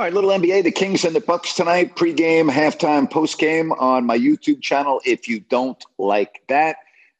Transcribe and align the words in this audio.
All 0.00 0.06
right, 0.06 0.14
little 0.14 0.30
NBA, 0.30 0.64
the 0.64 0.72
Kings 0.72 1.04
and 1.04 1.14
the 1.14 1.20
Bucks 1.20 1.52
tonight, 1.52 1.94
pregame, 1.94 2.50
halftime, 2.50 3.06
postgame 3.06 3.78
on 3.78 4.06
my 4.06 4.16
YouTube 4.16 4.62
channel. 4.62 5.02
If 5.04 5.28
you 5.28 5.40
don't 5.40 5.84
like 5.98 6.40
that, 6.48 6.76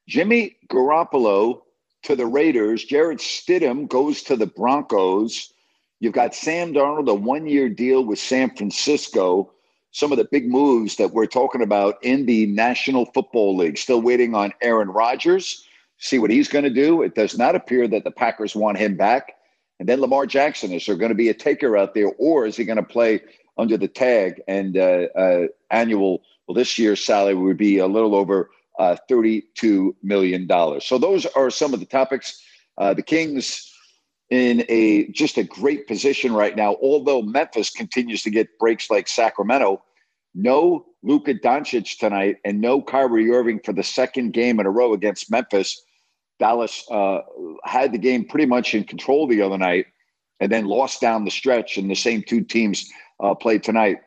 Jimmy 0.09 0.57
Garoppolo 0.71 1.61
to 2.05 2.17
the 2.17 2.25
Raiders, 2.25 2.83
Jarrett 2.83 3.19
Stidham 3.19 3.87
goes 3.87 4.23
to 4.23 4.35
the 4.35 4.47
Broncos. 4.47 5.53
You've 5.99 6.15
got 6.15 6.35
Sam 6.35 6.73
Darnold, 6.73 7.11
a 7.11 7.15
one-year 7.15 7.69
deal 7.69 8.03
with 8.03 8.19
San 8.19 8.49
Francisco. 8.57 9.53
Some 9.91 10.11
of 10.11 10.17
the 10.17 10.29
big 10.33 10.49
moves 10.49 10.97
that 10.97 11.13
we're 11.13 11.27
talking 11.27 11.61
about 11.61 12.03
in 12.03 12.25
the 12.25 12.47
National 12.47 13.05
Football 13.05 13.59
League. 13.59 13.77
Still 13.77 14.01
waiting 14.01 14.35
on 14.35 14.55
Aaron 14.63 14.89
Rodgers. 14.89 15.69
See 15.99 16.19
what 16.19 16.31
he's 16.31 16.49
going 16.49 16.65
to 16.65 16.71
do. 16.71 17.03
It 17.03 17.15
does 17.15 17.37
not 17.37 17.55
appear 17.55 17.87
that 17.89 18.05
the 18.05 18.11
Packers 18.11 18.57
want 18.57 18.79
him 18.79 18.97
back. 18.97 19.35
And 19.81 19.89
then 19.89 20.01
Lamar 20.03 20.27
Jackson, 20.27 20.73
is 20.73 20.85
there 20.85 20.95
going 20.95 21.09
to 21.09 21.17
be 21.17 21.31
a 21.31 21.35
taker 21.35 21.77
out 21.77 21.95
there, 21.95 22.13
or 22.19 22.47
is 22.47 22.57
he 22.57 22.67
going 22.67 22.77
to 22.77 22.83
play 22.83 23.23
under 23.57 23.79
the 23.79 23.89
tag 23.89 24.43
and 24.47 24.77
uh, 24.77 25.07
uh, 25.17 25.47
annual? 25.71 26.23
Well, 26.47 26.55
this 26.55 26.79
year's 26.79 27.03
salary 27.03 27.35
would 27.35 27.57
be 27.57 27.79
a 27.79 27.87
little 27.87 28.15
over 28.15 28.51
uh, 28.79 28.97
$32 29.11 29.95
million. 30.03 30.47
So 30.83 30.99
those 30.99 31.25
are 31.27 31.51
some 31.51 31.73
of 31.73 31.81
the 31.81 31.87
topics. 31.87 32.43
Uh, 32.77 32.93
the 32.93 33.03
Kings 33.03 33.73
in 34.29 34.65
a 34.69 35.09
just 35.09 35.39
a 35.39 35.45
great 35.45 35.89
position 35.89 36.33
right 36.35 36.55
now, 36.55 36.77
although 36.83 37.23
Memphis 37.23 37.71
continues 37.71 38.23
to 38.23 38.31
get 38.31 38.59
breaks 38.59 38.91
like 38.91 39.09
Sacramento. 39.09 39.83
No 40.35 40.87
Luka 41.03 41.35
Doncic 41.35 41.99
tonight 41.99 42.37
and 42.45 42.61
no 42.61 42.83
Kyrie 42.83 43.31
Irving 43.31 43.61
for 43.65 43.73
the 43.73 43.83
second 43.83 44.33
game 44.33 44.61
in 44.61 44.67
a 44.67 44.71
row 44.71 44.93
against 44.93 45.31
Memphis. 45.31 45.83
Dallas 46.41 46.85
uh, 46.91 47.21
had 47.65 47.93
the 47.93 47.99
game 47.99 48.25
pretty 48.25 48.47
much 48.47 48.75
in 48.75 48.83
control 48.85 49.29
the 49.29 49.43
other 49.43 49.59
night 49.59 49.87
and 50.41 50.51
then 50.51 50.65
lost 50.65 51.01
down 51.01 51.25
the 51.25 51.31
stretch. 51.31 51.77
And 51.77 51.89
the 51.89 51.95
same 51.95 52.23
two 52.27 52.43
teams 52.43 52.91
uh, 53.23 53.35
played 53.35 53.63
tonight 53.63 53.99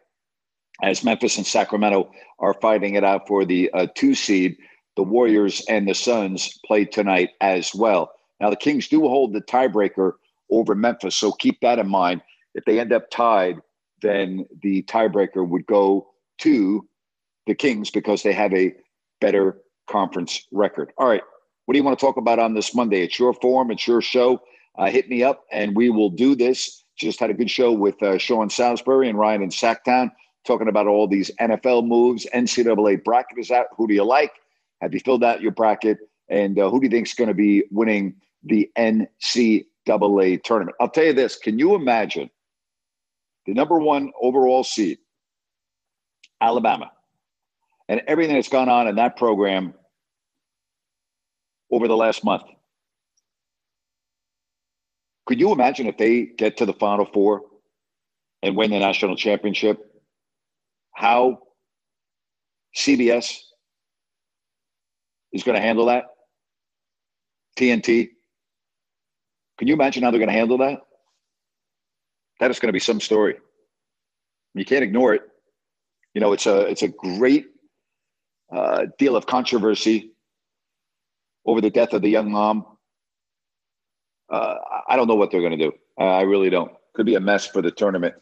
as 0.82 1.04
Memphis 1.04 1.38
and 1.38 1.46
Sacramento 1.46 2.12
are 2.40 2.56
fighting 2.56 2.96
it 2.96 3.04
out 3.04 3.28
for 3.28 3.46
the 3.46 3.72
uh, 3.74 3.88
two 3.96 4.16
seed. 4.16 4.58
The 4.98 5.04
Warriors 5.04 5.64
and 5.70 5.88
the 5.88 5.94
Suns 5.94 6.60
play 6.66 6.86
tonight 6.86 7.30
as 7.40 7.74
well. 7.74 8.12
Now, 8.42 8.50
the 8.50 8.56
Kings 8.56 8.88
do 8.88 9.02
hold 9.02 9.34
the 9.34 9.42
tiebreaker 9.42 10.14
over 10.52 10.76
Memphis. 10.76 11.16
So 11.16 11.32
keep 11.32 11.60
that 11.62 11.80
in 11.80 11.88
mind. 11.88 12.22
If 12.56 12.66
they 12.66 12.80
end 12.80 12.92
up 12.92 13.10
tied, 13.10 13.58
then 14.02 14.46
the 14.62 14.84
tiebreaker 14.84 15.48
would 15.48 15.66
go 15.66 16.10
to 16.40 16.88
the 17.48 17.56
Kings 17.56 17.90
because 17.90 18.24
they 18.24 18.34
have 18.34 18.54
a 18.54 18.74
better 19.22 19.58
conference 19.88 20.46
record. 20.52 20.92
All 20.98 21.08
right. 21.08 21.22
What 21.66 21.74
do 21.74 21.78
you 21.78 21.84
want 21.84 21.98
to 21.98 22.06
talk 22.06 22.18
about 22.18 22.40
on 22.40 22.54
this 22.54 22.76
Monday? 22.76 23.02
It's 23.04 23.18
your 23.18 23.34
forum, 23.34 23.72
it's 23.72 23.88
your 23.88 24.02
show. 24.02 24.42
Uh, 24.78 24.90
hit 24.90 25.10
me 25.10 25.24
up 25.24 25.46
and 25.52 25.76
we 25.76 25.90
will 25.90 26.10
do 26.10 26.36
this. 26.36 26.84
Just 26.98 27.20
had 27.20 27.30
a 27.30 27.34
good 27.34 27.50
show 27.50 27.72
with 27.72 28.02
uh, 28.04 28.18
Sean 28.18 28.50
Salisbury 28.50 29.08
and 29.10 29.18
Ryan 29.18 29.44
in 29.44 29.50
Sacktown 29.50 30.12
talking 30.46 30.68
about 30.68 30.88
all 30.88 31.08
these 31.08 31.32
NFL 31.40 31.88
moves. 31.88 32.28
NCAA 32.34 33.04
bracket 33.04 33.38
is 33.38 33.50
out. 33.50 33.68
Who 33.78 33.88
do 33.88 33.94
you 33.94 34.04
like? 34.04 34.32
Have 34.82 34.94
you 34.94 35.00
filled 35.00 35.24
out 35.24 35.42
your 35.42 35.52
bracket? 35.52 36.00
And 36.30 36.60
uh, 36.60 36.70
who 36.70 36.80
do 36.80 36.88
you 36.88 36.92
think 36.92 37.08
is 37.08 37.14
going 37.14 37.30
to 37.30 37.34
be 37.34 37.64
winning 37.72 38.16
the 38.44 38.70
NCAA 38.78 40.44
tournament? 40.44 40.76
I'll 40.82 40.90
tell 40.90 41.06
you 41.06 41.14
this 41.14 41.38
can 41.38 41.60
you 41.60 41.76
imagine 41.76 42.30
the 43.46 43.54
number 43.54 43.80
one 43.80 44.12
overall 44.22 44.64
seed, 44.64 44.98
Alabama, 46.42 46.92
and 47.88 48.02
everything 48.08 48.36
that's 48.36 48.50
gone 48.50 48.70
on 48.70 48.88
in 48.88 48.96
that 48.96 49.16
program 49.16 49.74
over 51.74 51.88
the 51.88 51.98
last 51.98 52.24
month. 52.24 52.44
Could 55.26 55.40
you 55.40 55.52
imagine 55.52 55.88
if 55.88 55.98
they 55.98 56.26
get 56.26 56.58
to 56.58 56.66
the 56.66 56.74
Final 56.74 57.06
Four 57.06 57.42
and 58.44 58.56
win 58.56 58.70
the 58.72 58.80
national 58.80 59.16
championship? 59.16 59.80
How 60.94 61.40
CBS 62.78 63.40
is 65.32 65.44
going 65.44 65.56
to 65.56 65.62
handle 65.62 65.88
that? 65.88 66.06
TNT? 67.58 68.10
Can 69.58 69.68
you 69.68 69.74
imagine 69.74 70.04
how 70.04 70.12
they're 70.12 70.20
going 70.20 70.30
to 70.30 70.34
handle 70.34 70.58
that? 70.60 70.80
That 72.40 72.52
is 72.52 72.60
going 72.60 72.70
to 72.70 72.74
be 72.74 72.80
some 72.80 73.00
story. 73.00 73.38
You 74.54 74.66
can't 74.66 74.84
ignore 74.84 75.16
it. 75.16 75.22
You 76.14 76.22
know, 76.22 76.34
it's 76.34 76.46
a 76.46 76.60
it's 76.68 76.84
a 76.84 76.88
great 76.90 77.48
uh, 78.54 78.86
deal 79.00 79.16
of 79.16 79.26
controversy 79.26 80.13
over 81.46 81.62
the 81.62 81.70
death 81.70 81.94
of 81.94 82.02
the 82.02 82.10
young 82.10 82.32
mom. 82.32 82.66
Uh, 84.32 84.56
I 84.88 84.96
don't 84.96 85.08
know 85.08 85.16
what 85.16 85.32
they're 85.32 85.42
going 85.42 85.58
to 85.58 85.66
do. 85.66 85.74
I 85.98 86.22
really 86.22 86.50
don't. 86.50 86.72
Could 86.96 87.06
be 87.06 87.16
a 87.16 87.20
mess 87.20 87.46
for 87.48 87.62
the 87.62 87.72
tournament. 87.72 88.16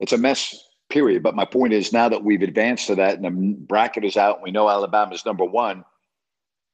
It's 0.00 0.12
a 0.12 0.18
mess, 0.18 0.56
period. 0.90 1.22
But 1.22 1.34
my 1.34 1.44
point 1.44 1.72
is 1.72 1.92
now 1.92 2.08
that 2.08 2.24
we've 2.24 2.42
advanced 2.42 2.86
to 2.88 2.94
that 2.96 3.16
and 3.18 3.24
the 3.24 3.56
bracket 3.58 4.04
is 4.04 4.16
out 4.16 4.36
and 4.36 4.44
we 4.44 4.50
know 4.50 4.68
Alabama's 4.68 5.24
number 5.26 5.44
one, 5.44 5.84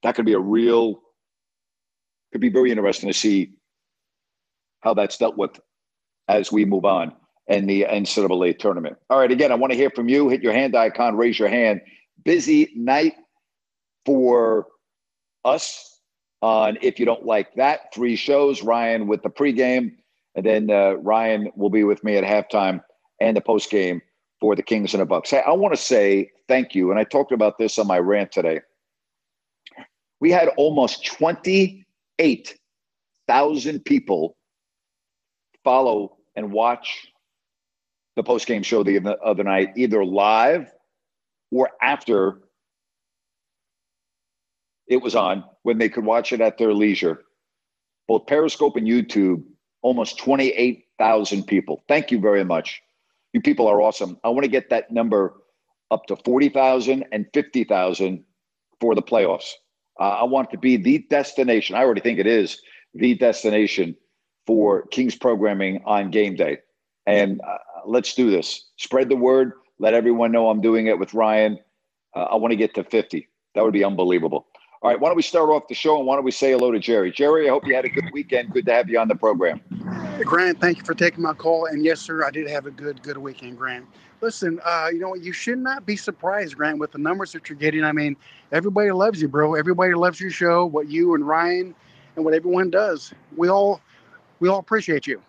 that 0.03 0.15
could 0.15 0.27
be 0.27 0.33
a 0.33 0.41
real, 0.41 1.01
could 2.33 2.41
be 2.41 2.49
very 2.49 2.71
interesting 2.71 3.09
to 3.09 3.15
see 3.15 3.53
how 4.81 4.95
that's 4.95 5.19
dealt 5.19 5.37
with 5.37 5.61
as 6.29 6.51
we 6.51 6.65
move 6.65 6.85
on 6.85 7.13
in 7.49 7.67
the 7.67 7.85
NCAA 7.85 8.59
tournament. 8.59 8.97
All 9.11 9.19
right, 9.19 9.31
again, 9.31 9.53
I 9.53 9.57
want 9.57 9.73
to 9.73 9.77
hear 9.77 9.91
from 9.91 10.09
you. 10.09 10.29
Hit 10.29 10.43
your 10.43 10.53
hand 10.53 10.77
icon, 10.77 11.17
raise 11.17 11.39
your 11.39 11.49
hand. 11.49 11.81
Busy 12.25 12.73
night 12.77 13.15
for 14.07 14.67
us 15.45 16.01
on 16.43 16.79
If 16.83 16.99
You 16.99 17.07
Don't 17.07 17.25
Like 17.25 17.55
That. 17.55 17.95
Three 17.95 18.17
shows, 18.17 18.63
Ryan 18.63 19.07
with 19.07 19.23
the 19.23 19.31
pregame, 19.31 19.93
and 20.35 20.45
then 20.45 20.71
uh, 20.71 20.95
Ryan 20.95 21.51
will 21.57 21.71
be 21.71 21.85
with 21.85 22.03
me 22.05 22.17
at 22.17 22.25
halftime 22.25 22.83
and 23.21 23.37
the 23.37 23.41
postgame 23.41 24.01
for 24.41 24.57
the 24.57 24.63
Kings 24.63 24.95
and 24.95 25.03
the 25.03 25.07
Bucks. 25.07 25.31
Hey, 25.31 25.43
I 25.47 25.53
want 25.53 25.75
to 25.75 25.81
say 25.81 26.31
thank 26.49 26.75
you, 26.75 26.91
and 26.91 26.99
I 26.99 27.05
talked 27.05 27.31
about 27.33 27.59
this 27.59 27.79
on 27.79 27.87
my 27.87 27.99
rant 27.99 28.33
today. 28.33 28.61
We 30.21 30.31
had 30.31 30.49
almost 30.57 31.05
28,000 31.07 33.85
people 33.85 34.37
follow 35.65 36.17
and 36.37 36.53
watch 36.53 37.09
the 38.17 38.23
postgame 38.23 38.65
show 38.65 38.83
the 38.83 39.17
other 39.25 39.45
night, 39.45 39.71
either 39.77 40.05
live 40.05 40.71
or 41.51 41.71
after 41.81 42.41
it 44.91 45.01
was 45.01 45.15
on 45.15 45.45
when 45.63 45.79
they 45.79 45.89
could 45.89 46.05
watch 46.05 46.33
it 46.33 46.41
at 46.43 46.59
their 46.59 46.75
leisure. 46.75 47.23
Both 48.09 48.27
Periscope 48.27 48.77
and 48.77 48.87
YouTube, 48.87 49.43
almost 49.83 50.19
28,000 50.19 51.45
people. 51.45 51.83
Thank 51.89 52.11
you 52.11 52.19
very 52.19 52.45
much. 52.45 52.83
You 53.33 53.41
people 53.41 53.69
are 53.69 53.81
awesome. 53.81 54.19
I 54.25 54.29
want 54.29 54.43
to 54.43 54.51
get 54.51 54.69
that 54.71 54.91
number 54.91 55.35
up 55.93 56.07
to 56.07 56.17
40,000 56.17 57.05
and 57.13 57.27
50,000 57.33 58.25
for 58.81 58.95
the 58.97 59.03
playoffs. 59.03 59.53
Uh, 59.99 60.09
I 60.09 60.25
want 60.25 60.51
to 60.51 60.59
be 60.59 60.77
the 60.77 60.99
destination. 61.09 61.77
I 61.77 61.81
already 61.81 62.01
think 62.01 62.19
it 62.19 62.27
is 62.27 62.61
the 62.95 63.15
destination 63.15 63.97
for 64.47 64.87
Kings 64.89 65.15
programming 65.15 65.83
on 65.85 66.11
game 66.11 66.35
day. 66.35 66.59
And 67.07 67.41
uh, 67.47 67.59
let's 67.87 68.15
do 68.15 68.31
this. 68.31 68.71
Spread 68.77 69.09
the 69.09 69.17
word. 69.17 69.53
Let 69.79 69.95
everyone 69.95 70.33
know 70.33 70.51
I'm 70.51 70.61
doing 70.61 70.89
it 70.89 70.99
with 70.99 71.15
Ryan. 71.15 71.59
Uh, 72.17 72.23
I 72.25 72.35
want 72.37 72.51
to 72.51 72.57
get 72.57 72.75
to 72.75 72.83
50. 72.83 73.29
That 73.55 73.63
would 73.63 73.73
be 73.73 73.85
unbelievable. 73.85 74.47
All 74.83 74.91
right, 74.91 74.99
why 74.99 75.11
don't 75.11 75.17
we 75.17 75.23
start 75.23 75.51
off 75.51 75.69
the 75.69 75.75
show 75.75 75.99
and 75.99 76.07
why 76.07 76.17
don't 76.17 76.25
we 76.25 76.31
say 76.31 76.53
hello 76.53 76.71
to 76.71 76.79
Jerry? 76.79 77.13
Jerry, 77.13 77.47
I 77.47 77.51
hope 77.51 77.67
you 77.67 77.75
had 77.75 77.85
a 77.85 77.91
good 77.91 78.09
weekend. 78.15 78.51
Good 78.55 78.65
to 78.65 78.73
have 78.73 78.89
you 78.89 78.99
on 78.99 79.09
the 79.09 79.15
program. 79.15 79.61
Grant, 80.25 80.59
thank 80.59 80.79
you 80.79 80.85
for 80.85 80.95
taking 80.95 81.23
my 81.23 81.35
call. 81.35 81.67
And 81.67 81.85
yes, 81.85 82.01
sir, 82.01 82.25
I 82.25 82.31
did 82.31 82.49
have 82.49 82.65
a 82.65 82.71
good, 82.71 83.03
good 83.03 83.19
weekend, 83.19 83.59
Grant. 83.59 83.87
listen, 84.23 84.59
uh, 84.65 84.89
you 84.91 84.99
know, 84.99 85.15
you 85.15 85.35
should 85.35 85.59
not 85.59 85.85
be 85.85 85.97
surprised, 85.97 86.57
Grant, 86.57 86.79
with 86.79 86.93
the 86.93 86.99
numbers 86.99 87.31
that 87.33 87.51
you're 87.51 87.59
getting. 87.59 87.85
I 87.85 87.93
mean, 87.93 88.17
everybody 88.53 88.91
loves 88.91 89.21
you, 89.21 89.29
bro. 89.29 89.55
Everybody 89.55 89.93
loves 89.93 90.19
your 90.19 90.31
show, 90.31 90.65
what 90.65 90.89
you 90.89 91.15
and 91.15 91.29
Ryan 91.29 91.75
and 92.17 92.25
what 92.25 92.33
everyone 92.33 92.71
does. 92.71 93.13
We 93.37 93.51
all, 93.51 93.83
we 94.39 94.49
all 94.49 94.61
appreciate 94.61 95.07
you. 95.07 95.21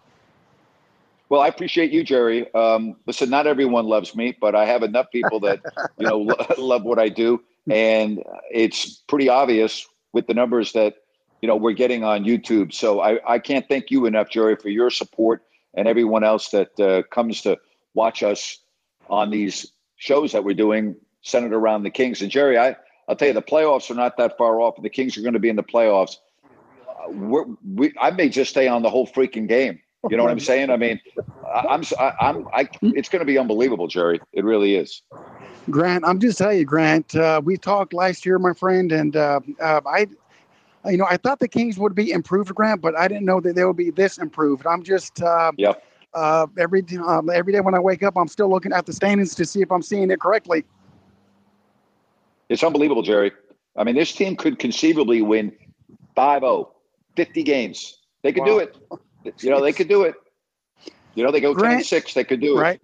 Well, 1.27 1.41
I 1.41 1.47
appreciate 1.47 1.91
you, 1.91 2.05
Jerry. 2.05 2.53
Um, 2.53 2.95
listen, 3.05 3.29
not 3.29 3.47
everyone 3.47 3.85
loves 3.85 4.15
me, 4.15 4.37
but 4.39 4.55
I 4.55 4.65
have 4.65 4.83
enough 4.83 5.11
people 5.11 5.41
that 5.41 5.59
you 5.97 6.07
know 6.07 6.19
love 6.57 6.83
what 6.83 6.99
I 6.99 7.09
do, 7.09 7.41
and 7.69 8.23
it's 8.51 9.03
pretty 9.07 9.29
obvious 9.29 9.87
with 10.13 10.27
the 10.27 10.33
numbers 10.33 10.73
that 10.73 10.95
you 11.41 11.47
know 11.47 11.55
we're 11.55 11.73
getting 11.73 12.03
on 12.03 12.23
YouTube. 12.23 12.73
So 12.73 13.01
I, 13.01 13.19
I 13.27 13.39
can't 13.39 13.67
thank 13.67 13.91
you 13.91 14.05
enough, 14.05 14.29
Jerry, 14.29 14.55
for 14.55 14.69
your 14.69 14.89
support 14.89 15.43
and 15.73 15.87
everyone 15.87 16.23
else 16.23 16.49
that 16.49 16.79
uh, 16.79 17.03
comes 17.13 17.41
to 17.41 17.57
watch 17.93 18.23
us 18.23 18.59
on 19.09 19.29
these 19.29 19.71
shows 19.97 20.31
that 20.31 20.43
we're 20.43 20.55
doing 20.55 20.95
centered 21.21 21.53
around 21.53 21.83
the 21.83 21.89
Kings. 21.89 22.21
And 22.21 22.31
Jerry, 22.31 22.57
I 22.57 22.75
I'll 23.07 23.15
tell 23.15 23.27
you, 23.27 23.33
the 23.33 23.41
playoffs 23.41 23.91
are 23.91 23.95
not 23.95 24.17
that 24.17 24.37
far 24.37 24.61
off. 24.61 24.75
The 24.81 24.89
Kings 24.89 25.17
are 25.17 25.21
going 25.21 25.33
to 25.33 25.39
be 25.39 25.49
in 25.49 25.55
the 25.55 25.63
playoffs. 25.63 26.17
We're, 27.09 27.45
we 27.65 27.93
I 27.99 28.11
may 28.11 28.29
just 28.29 28.51
stay 28.51 28.67
on 28.67 28.83
the 28.83 28.89
whole 28.89 29.07
freaking 29.07 29.47
game. 29.47 29.79
You 30.09 30.17
know 30.17 30.23
what 30.23 30.31
I'm 30.31 30.39
saying? 30.39 30.71
I 30.71 30.77
mean, 30.77 30.99
I'm, 31.45 31.83
I'm, 32.19 32.47
I, 32.53 32.67
it's 32.81 33.07
going 33.07 33.19
to 33.19 33.25
be 33.25 33.37
unbelievable, 33.37 33.87
Jerry. 33.87 34.19
It 34.33 34.43
really 34.43 34.75
is. 34.75 35.03
Grant, 35.71 36.05
I'm 36.05 36.19
just 36.19 36.37
telling 36.37 36.59
you, 36.59 36.65
Grant. 36.65 37.15
Uh, 37.15 37.41
we 37.43 37.57
talked 37.57 37.93
last 37.93 38.25
year, 38.25 38.37
my 38.37 38.53
friend, 38.53 38.91
and 38.91 39.15
uh, 39.15 39.39
uh, 39.59 39.81
I, 39.85 40.07
you 40.85 40.97
know, 40.97 41.07
I 41.09 41.17
thought 41.17 41.39
the 41.39 41.47
Kings 41.47 41.77
would 41.79 41.95
be 41.95 42.11
improved, 42.11 42.53
Grant, 42.53 42.81
but 42.81 42.97
I 42.97 43.07
didn't 43.07 43.25
know 43.25 43.39
that 43.41 43.55
they 43.55 43.65
would 43.65 43.77
be 43.77 43.89
this 43.89 44.17
improved. 44.17 44.67
I'm 44.67 44.83
just, 44.83 45.21
uh, 45.21 45.51
yeah. 45.57 45.73
Uh, 46.13 46.45
every 46.59 46.83
um, 47.07 47.29
every 47.29 47.53
day 47.53 47.61
when 47.61 47.73
I 47.73 47.79
wake 47.79 48.03
up, 48.03 48.17
I'm 48.17 48.27
still 48.27 48.49
looking 48.49 48.73
at 48.73 48.85
the 48.85 48.91
standings 48.91 49.33
to 49.35 49.45
see 49.45 49.61
if 49.61 49.71
I'm 49.71 49.81
seeing 49.81 50.11
it 50.11 50.19
correctly. 50.19 50.65
It's 52.49 52.63
unbelievable, 52.63 53.01
Jerry. 53.01 53.31
I 53.77 53.85
mean, 53.85 53.95
this 53.95 54.11
team 54.11 54.35
could 54.35 54.59
conceivably 54.59 55.21
win 55.21 55.53
5-0, 56.17 56.67
50 57.15 57.43
games. 57.43 57.99
They 58.23 58.33
could 58.33 58.41
wow. 58.41 58.45
do 58.45 58.59
it. 58.59 58.77
You 59.39 59.51
know, 59.51 59.61
they 59.61 59.71
could 59.71 59.87
do 59.87 60.03
it. 60.03 60.15
You 61.15 61.23
know, 61.23 61.31
they 61.31 61.39
go 61.39 61.53
Grant, 61.53 61.75
10 61.75 61.83
6, 61.85 62.13
they 62.13 62.23
could 62.25 62.41
do 62.41 62.57
it. 62.57 62.61
Right. 62.61 62.81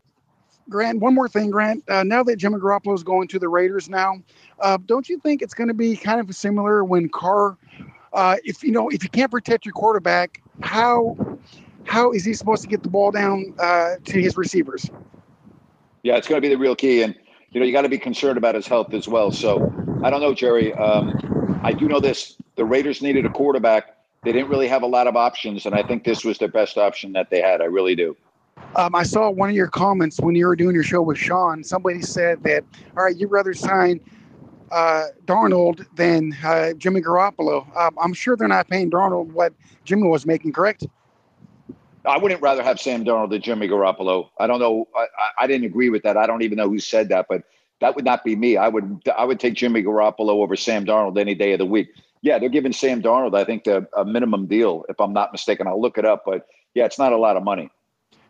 Grant, 0.69 0.99
one 0.99 1.13
more 1.13 1.27
thing, 1.27 1.49
Grant. 1.49 1.83
Uh, 1.89 2.03
now 2.03 2.23
that 2.23 2.37
Jimmy 2.37 2.57
Garoppolo 2.57 2.93
is 2.93 3.03
going 3.03 3.27
to 3.29 3.39
the 3.39 3.49
Raiders 3.49 3.89
now, 3.89 4.21
uh, 4.59 4.77
don't 4.85 5.07
you 5.07 5.19
think 5.19 5.41
it's 5.41 5.53
going 5.53 5.67
to 5.67 5.73
be 5.73 5.95
kind 5.95 6.19
of 6.19 6.33
similar 6.35 6.83
when 6.83 7.09
Carr, 7.09 7.57
uh, 8.13 8.37
if 8.43 8.63
you 8.63 8.71
know, 8.71 8.89
if 8.89 9.03
you 9.03 9.09
can't 9.09 9.31
protect 9.31 9.65
your 9.65 9.73
quarterback, 9.73 10.41
how 10.61 11.17
how 11.85 12.11
is 12.11 12.25
he 12.25 12.33
supposed 12.33 12.61
to 12.63 12.67
get 12.67 12.83
the 12.83 12.89
ball 12.89 13.11
down 13.11 13.53
uh, 13.59 13.95
to 14.05 14.21
his 14.21 14.35
receivers? 14.37 14.89
Yeah, 16.03 16.17
it's 16.17 16.27
going 16.27 16.41
to 16.41 16.47
be 16.47 16.53
the 16.53 16.59
real 16.59 16.75
key, 16.75 17.01
and 17.01 17.15
you 17.51 17.59
know 17.59 17.65
you 17.65 17.71
got 17.71 17.83
to 17.83 17.89
be 17.89 17.97
concerned 17.97 18.37
about 18.37 18.55
his 18.55 18.67
health 18.67 18.93
as 18.93 19.07
well. 19.07 19.31
So 19.31 19.73
I 20.03 20.09
don't 20.09 20.21
know, 20.21 20.33
Jerry. 20.33 20.73
Um, 20.73 21.59
I 21.63 21.71
do 21.71 21.87
know 21.87 21.99
this: 21.99 22.35
the 22.55 22.65
Raiders 22.65 23.01
needed 23.01 23.25
a 23.25 23.29
quarterback 23.29 23.97
they 24.23 24.31
didn't 24.31 24.49
really 24.49 24.67
have 24.67 24.83
a 24.83 24.87
lot 24.87 25.07
of 25.07 25.15
options, 25.15 25.65
and 25.65 25.75
I 25.75 25.83
think 25.83 26.03
this 26.03 26.25
was 26.25 26.37
their 26.37 26.47
best 26.47 26.77
option 26.77 27.13
that 27.13 27.29
they 27.29 27.41
had. 27.41 27.61
I 27.61 27.65
really 27.65 27.95
do. 27.95 28.17
Um, 28.77 28.93
I 28.93 29.01
saw 29.01 29.31
one 29.31 29.49
of 29.49 29.55
your 29.55 29.67
comments 29.67 30.19
when 30.19 30.35
you 30.35 30.45
were 30.45 30.55
doing 30.55 30.75
your 30.75 30.83
show 30.83 31.01
with 31.01 31.17
Sean. 31.17 31.63
Somebody 31.63 32.03
said 32.03 32.43
that, 32.43 32.63
all 32.95 33.05
right, 33.05 33.17
you'd 33.17 33.31
rather 33.31 33.55
sign 33.55 33.99
uh, 34.71 35.05
Darnold 35.25 35.83
than 35.95 36.37
uh, 36.43 36.73
Jimmy 36.73 37.01
Garoppolo. 37.01 37.75
Um, 37.75 37.97
I'm 37.99 38.13
sure 38.13 38.37
they're 38.37 38.47
not 38.47 38.69
paying 38.69 38.91
Darnold 38.91 39.31
what 39.31 39.53
Jimmy 39.83 40.07
was 40.07 40.27
making, 40.27 40.53
correct? 40.53 40.85
I 42.05 42.19
wouldn't 42.19 42.39
rather 42.39 42.61
have 42.61 42.79
Sam 42.79 43.03
Darnold 43.03 43.31
than 43.31 43.41
Jimmy 43.41 43.67
Garoppolo. 43.67 44.29
I 44.39 44.45
don't 44.45 44.59
know. 44.59 44.87
I, 44.95 45.07
I 45.39 45.47
didn't 45.47 45.65
agree 45.65 45.89
with 45.89 46.03
that. 46.03 46.15
I 46.15 46.27
don't 46.27 46.43
even 46.43 46.57
know 46.57 46.69
who 46.69 46.77
said 46.77 47.09
that, 47.09 47.25
but 47.27 47.41
that 47.81 47.95
would 47.95 48.05
not 48.05 48.23
be 48.23 48.35
me. 48.35 48.57
I 48.57 48.67
would 48.67 49.01
I 49.17 49.25
would 49.25 49.39
take 49.39 49.55
Jimmy 49.55 49.81
Garoppolo 49.81 50.29
over 50.29 50.55
Sam 50.55 50.85
Darnold 50.85 51.17
any 51.19 51.33
day 51.33 51.53
of 51.53 51.59
the 51.59 51.65
week. 51.65 51.89
Yeah, 52.21 52.37
they're 52.37 52.49
giving 52.49 52.73
Sam 52.73 53.01
Darnold, 53.01 53.35
I 53.35 53.43
think, 53.43 53.63
the, 53.63 53.87
a 53.97 54.05
minimum 54.05 54.45
deal, 54.45 54.85
if 54.87 54.99
I'm 54.99 55.13
not 55.13 55.31
mistaken. 55.31 55.67
I'll 55.67 55.81
look 55.81 55.97
it 55.97 56.05
up, 56.05 56.23
but 56.25 56.45
yeah, 56.75 56.85
it's 56.85 56.99
not 56.99 57.11
a 57.11 57.17
lot 57.17 57.37
of 57.37 57.43
money. 57.43 57.71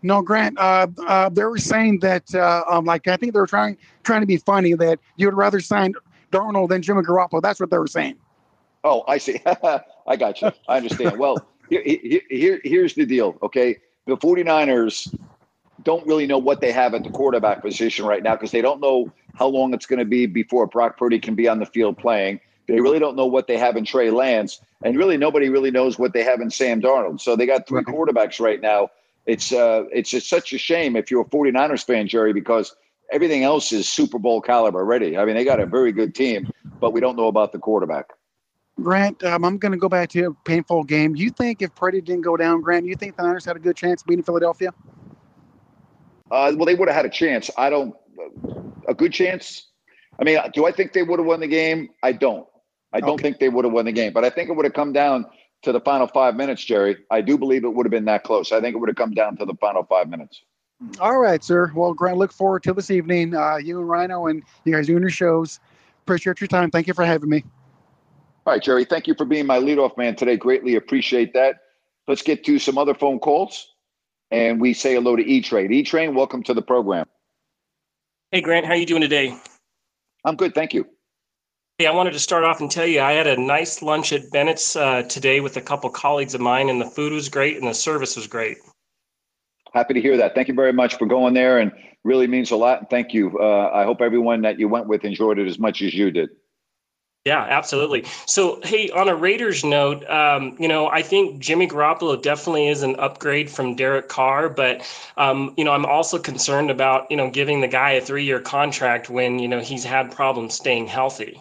No, 0.04 0.22
Grant. 0.22 0.58
Uh, 0.60 0.88
uh, 1.06 1.30
they 1.30 1.44
were 1.44 1.58
saying 1.58 2.00
that, 2.00 2.34
uh, 2.36 2.64
um, 2.70 2.86
like, 2.86 3.08
I 3.08 3.18
think 3.18 3.34
they 3.34 3.40
were 3.40 3.48
trying 3.48 3.78
trying 4.04 4.22
to 4.22 4.28
be 4.28 4.38
funny 4.38 4.74
that 4.76 5.00
you 5.16 5.28
would 5.28 5.36
rather 5.36 5.60
sign 5.60 5.94
Darnold 6.32 6.70
than 6.70 6.82
Jimmy 6.82 7.02
Garoppolo. 7.02 7.42
That's 7.42 7.60
what 7.60 7.70
they 7.70 7.78
were 7.78 7.88
saying. 7.88 8.16
Oh, 8.84 9.04
I 9.08 9.18
see. 9.18 9.42
I 10.08 10.16
got 10.16 10.42
you. 10.42 10.52
I 10.68 10.78
understand. 10.78 11.18
well, 11.18 11.38
here, 11.70 11.82
here, 12.30 12.62
here's 12.64 12.94
the 12.94 13.06
deal. 13.06 13.38
Okay, 13.42 13.78
the 14.06 14.18
49ers 14.18 15.14
don't 15.84 16.06
really 16.08 16.28
know 16.28 16.38
what 16.38 16.62
they 16.62 16.72
have 16.72 16.94
at 16.94 17.04
the 17.04 17.10
quarterback 17.10 17.62
position 17.62 18.06
right 18.06 18.24
now 18.24 18.36
because 18.36 18.52
they 18.52 18.62
don't 18.62 18.82
know 18.82 19.12
how 19.36 19.48
long 19.48 19.74
it's 19.74 19.86
going 19.86 20.00
to 20.00 20.06
be 20.06 20.26
before 20.26 20.66
Brock 20.68 20.98
Purdy 20.98 21.20
can 21.20 21.36
be 21.36 21.48
on 21.48 21.60
the 21.60 21.66
field 21.66 21.98
playing. 21.98 22.40
They 22.68 22.82
really 22.82 23.00
don't 23.00 23.16
know 23.16 23.26
what 23.26 23.48
they 23.48 23.58
have 23.58 23.78
in 23.78 23.86
Trey 23.86 24.10
Lance, 24.10 24.60
and 24.84 24.98
really 24.98 25.16
nobody 25.16 25.50
really 25.50 25.72
knows 25.72 25.98
what 25.98 26.14
they 26.14 26.24
have 26.24 26.42
in 26.42 26.50
Sam 26.50 26.82
Darnold. 26.82 27.22
So 27.22 27.36
they 27.36 27.46
got 27.46 27.68
three 27.68 27.84
quarterbacks 27.84 28.40
right 28.40 28.60
now. 28.60 28.90
It's 29.28 29.52
uh, 29.52 29.84
it's 29.92 30.10
just 30.10 30.30
such 30.30 30.54
a 30.54 30.58
shame 30.58 30.96
if 30.96 31.12
you're 31.12 31.22
a 31.22 31.26
49ers 31.26 31.86
fan, 31.86 32.08
Jerry, 32.08 32.32
because 32.32 32.74
everything 33.12 33.44
else 33.44 33.74
is 33.74 33.88
Super 33.88 34.18
Bowl 34.18 34.42
caliber 34.42 34.80
already. 34.80 35.18
I 35.18 35.26
mean, 35.26 35.36
they 35.36 35.44
got 35.44 35.60
a 35.60 35.66
very 35.66 35.92
good 35.92 36.16
team, 36.16 36.50
but 36.80 36.94
we 36.94 37.02
don't 37.02 37.18
know 37.18 37.28
about 37.28 37.52
the 37.52 37.60
quarterback. 37.60 38.06
Grant, 38.82 39.24
um, 39.24 39.44
I'm 39.44 39.58
going 39.58 39.72
to 39.72 39.78
go 39.78 39.90
back 39.90 40.10
to 40.10 40.28
a 40.28 40.34
painful 40.46 40.84
game. 40.84 41.16
You 41.16 41.30
think 41.32 41.62
if 41.62 41.74
Purdy 41.76 42.00
didn't 42.00 42.22
go 42.22 42.38
down, 42.38 42.62
Grant, 42.62 42.86
you 42.86 42.96
think 42.96 43.18
the 43.18 43.24
Niners 43.24 43.44
had 43.44 43.56
a 43.56 43.60
good 43.60 43.76
chance 43.76 44.04
beating 44.04 44.24
Philadelphia? 44.24 44.70
Uh, 46.30 46.54
well, 46.56 46.66
they 46.66 46.76
would 46.76 46.88
have 46.88 46.96
had 46.96 47.06
a 47.06 47.10
chance. 47.10 47.50
I 47.58 47.70
don't. 47.70 47.96
A 48.88 48.94
good 48.94 49.12
chance. 49.12 49.68
I 50.20 50.24
mean, 50.24 50.40
do 50.54 50.66
I 50.66 50.72
think 50.72 50.94
they 50.94 51.04
would 51.04 51.20
have 51.20 51.26
won 51.26 51.42
the 51.42 51.48
game? 51.48 51.90
I 52.02 52.14
don't. 52.14 52.48
I 52.94 53.02
don't 53.02 53.12
okay. 53.12 53.24
think 53.24 53.40
they 53.40 53.50
would 53.50 53.66
have 53.66 53.74
won 53.74 53.86
the 53.86 53.92
game, 53.92 54.14
but 54.14 54.24
I 54.24 54.30
think 54.30 54.50
it 54.50 54.54
would 54.54 54.66
have 54.66 54.74
come 54.74 54.94
down 54.94 55.26
to 55.64 55.72
the 55.72 55.80
final 55.82 56.08
five 56.08 56.36
minutes, 56.36 56.64
Jerry. 56.64 56.98
I 57.12 57.22
do 57.22 57.38
believe 57.38 57.64
it 57.64 57.74
would 57.74 57.86
have 57.86 57.92
been 57.92 58.06
that 58.06 58.24
close. 58.24 58.52
I 58.52 58.62
think 58.62 58.76
it 58.76 58.80
would 58.80 58.90
have 58.90 58.96
come 58.96 59.14
down 59.14 59.38
to 59.38 59.46
the 59.46 59.56
final 59.56 59.84
five 59.84 60.10
minutes. 60.10 60.42
All 61.00 61.18
right, 61.18 61.44
sir. 61.44 61.72
Well, 61.76 61.94
Grant, 61.94 62.18
look 62.18 62.32
forward 62.32 62.64
to 62.64 62.74
this 62.74 62.92
evening. 62.92 63.36
Uh, 63.36 63.58
you 63.58 63.80
and 63.80 63.90
Rhino 63.90 64.28
and 64.28 64.44
you 64.64 64.74
guys 64.74 64.88
doing 64.88 65.02
your 65.02 65.10
shows. 65.10 65.60
Appreciate 66.04 66.40
your 66.40 66.48
time. 66.48 66.70
Thank 66.70 66.88
you 66.88 66.94
for 66.94 67.04
having 67.04 67.30
me. 67.30 67.44
All 68.46 68.54
right, 68.54 68.62
Jerry. 68.62 68.86
Thank 68.86 69.08
you 69.08 69.16
for 69.16 69.26
being 69.26 69.46
my 69.46 69.60
leadoff 69.60 69.98
man 69.98 70.16
today. 70.16 70.38
Greatly 70.38 70.76
appreciate 70.76 71.34
that. 71.34 71.58
Let's 72.08 72.22
get 72.22 72.46
to 72.46 72.60
some 72.60 72.78
other 72.78 72.94
phone 72.94 73.20
calls, 73.20 73.74
and 74.32 74.62
we 74.62 74.74
say 74.74 74.94
hello 74.94 75.18
to 75.18 75.24
E 75.26 75.42
Trade. 75.42 75.72
E 75.72 75.84
Train, 75.84 76.16
welcome 76.16 76.44
to 76.44 76.54
the 76.54 76.62
program. 76.62 77.06
Hey, 78.32 78.40
Grant. 78.40 78.66
How 78.66 78.72
are 78.74 78.78
you 78.78 78.86
doing 78.86 79.02
today? 79.02 79.38
I'm 80.24 80.36
good, 80.36 80.56
thank 80.56 80.74
you. 80.74 80.88
Hey, 81.80 81.86
I 81.86 81.92
wanted 81.92 82.14
to 82.14 82.20
start 82.20 82.44
off 82.44 82.60
and 82.60 82.72
tell 82.72 82.88
you 82.88 83.02
I 83.02 83.12
had 83.12 83.28
a 83.28 83.40
nice 83.40 83.84
lunch 83.84 84.12
at 84.12 84.32
Bennett's 84.32 84.76
uh, 84.76 85.04
today 85.04 85.42
with 85.42 85.58
a 85.58 85.62
couple 85.62 85.92
colleagues 85.92 86.34
of 86.34 86.42
mine, 86.42 86.70
and 86.70 86.82
the 86.82 86.90
food 86.90 87.14
was 87.14 87.30
great 87.30 87.56
and 87.56 87.68
the 87.68 87.74
service 87.76 88.16
was 88.16 88.26
great. 88.26 88.58
Happy 89.76 89.94
to 89.94 90.02
hear 90.02 90.18
that. 90.18 90.34
Thank 90.34 90.48
you 90.48 90.56
very 90.56 90.74
much 90.74 90.98
for 90.98 91.06
going 91.06 91.36
there, 91.36 91.60
and 91.60 91.72
really 92.04 92.26
means 92.26 92.50
a 92.50 92.56
lot. 92.56 92.80
And 92.80 92.90
thank 92.90 93.14
you. 93.14 93.38
Uh, 93.38 93.70
I 93.72 93.84
hope 93.84 94.02
everyone 94.02 94.42
that 94.42 94.58
you 94.58 94.68
went 94.68 94.88
with 94.88 95.06
enjoyed 95.06 95.38
it 95.38 95.46
as 95.48 95.60
much 95.60 95.84
as 95.84 95.94
you 95.94 96.10
did. 96.10 96.30
Yeah, 97.26 97.46
absolutely. 97.48 98.06
So, 98.26 98.60
hey, 98.64 98.90
on 98.90 99.08
a 99.08 99.16
Raiders 99.16 99.64
note, 99.64 100.04
um, 100.10 100.56
you 100.60 100.68
know, 100.68 100.88
I 100.88 101.04
think 101.04 101.40
Jimmy 101.40 101.68
Garoppolo 101.68 102.20
definitely 102.20 102.70
is 102.70 102.82
an 102.82 102.96
upgrade 102.98 103.52
from 103.52 103.76
Derek 103.76 104.08
Carr, 104.08 104.50
but 104.50 104.82
um, 105.16 105.54
you 105.58 105.64
know, 105.64 105.74
I'm 105.74 105.86
also 105.86 106.18
concerned 106.18 106.72
about 106.72 107.12
you 107.12 107.18
know 107.18 107.30
giving 107.30 107.62
the 107.62 107.68
guy 107.68 107.92
a 107.92 108.02
three-year 108.02 108.40
contract 108.40 109.12
when 109.12 109.38
you 109.38 109.48
know 109.48 109.60
he's 109.60 109.84
had 109.84 110.12
problems 110.12 110.56
staying 110.56 110.88
healthy. 110.88 111.40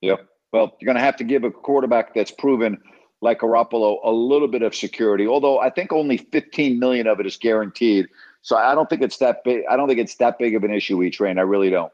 Yep. 0.00 0.26
Well, 0.52 0.76
you're 0.80 0.86
going 0.86 0.96
to 0.96 1.02
have 1.02 1.16
to 1.16 1.24
give 1.24 1.44
a 1.44 1.50
quarterback 1.50 2.14
that's 2.14 2.30
proven 2.30 2.78
like 3.20 3.40
Garoppolo 3.40 3.98
a 4.04 4.10
little 4.10 4.48
bit 4.48 4.62
of 4.62 4.74
security. 4.74 5.26
Although 5.26 5.58
I 5.58 5.70
think 5.70 5.92
only 5.92 6.18
15 6.18 6.78
million 6.78 7.06
of 7.06 7.20
it 7.20 7.26
is 7.26 7.36
guaranteed, 7.36 8.06
so 8.42 8.56
I 8.56 8.74
don't 8.74 8.88
think 8.88 9.02
it's 9.02 9.18
that 9.18 9.44
big. 9.44 9.64
I 9.68 9.76
don't 9.76 9.88
think 9.88 10.00
it's 10.00 10.16
that 10.16 10.38
big 10.38 10.54
of 10.54 10.64
an 10.64 10.72
issue. 10.72 11.02
E 11.02 11.10
train. 11.10 11.38
I 11.38 11.42
really 11.42 11.70
don't. 11.70 11.92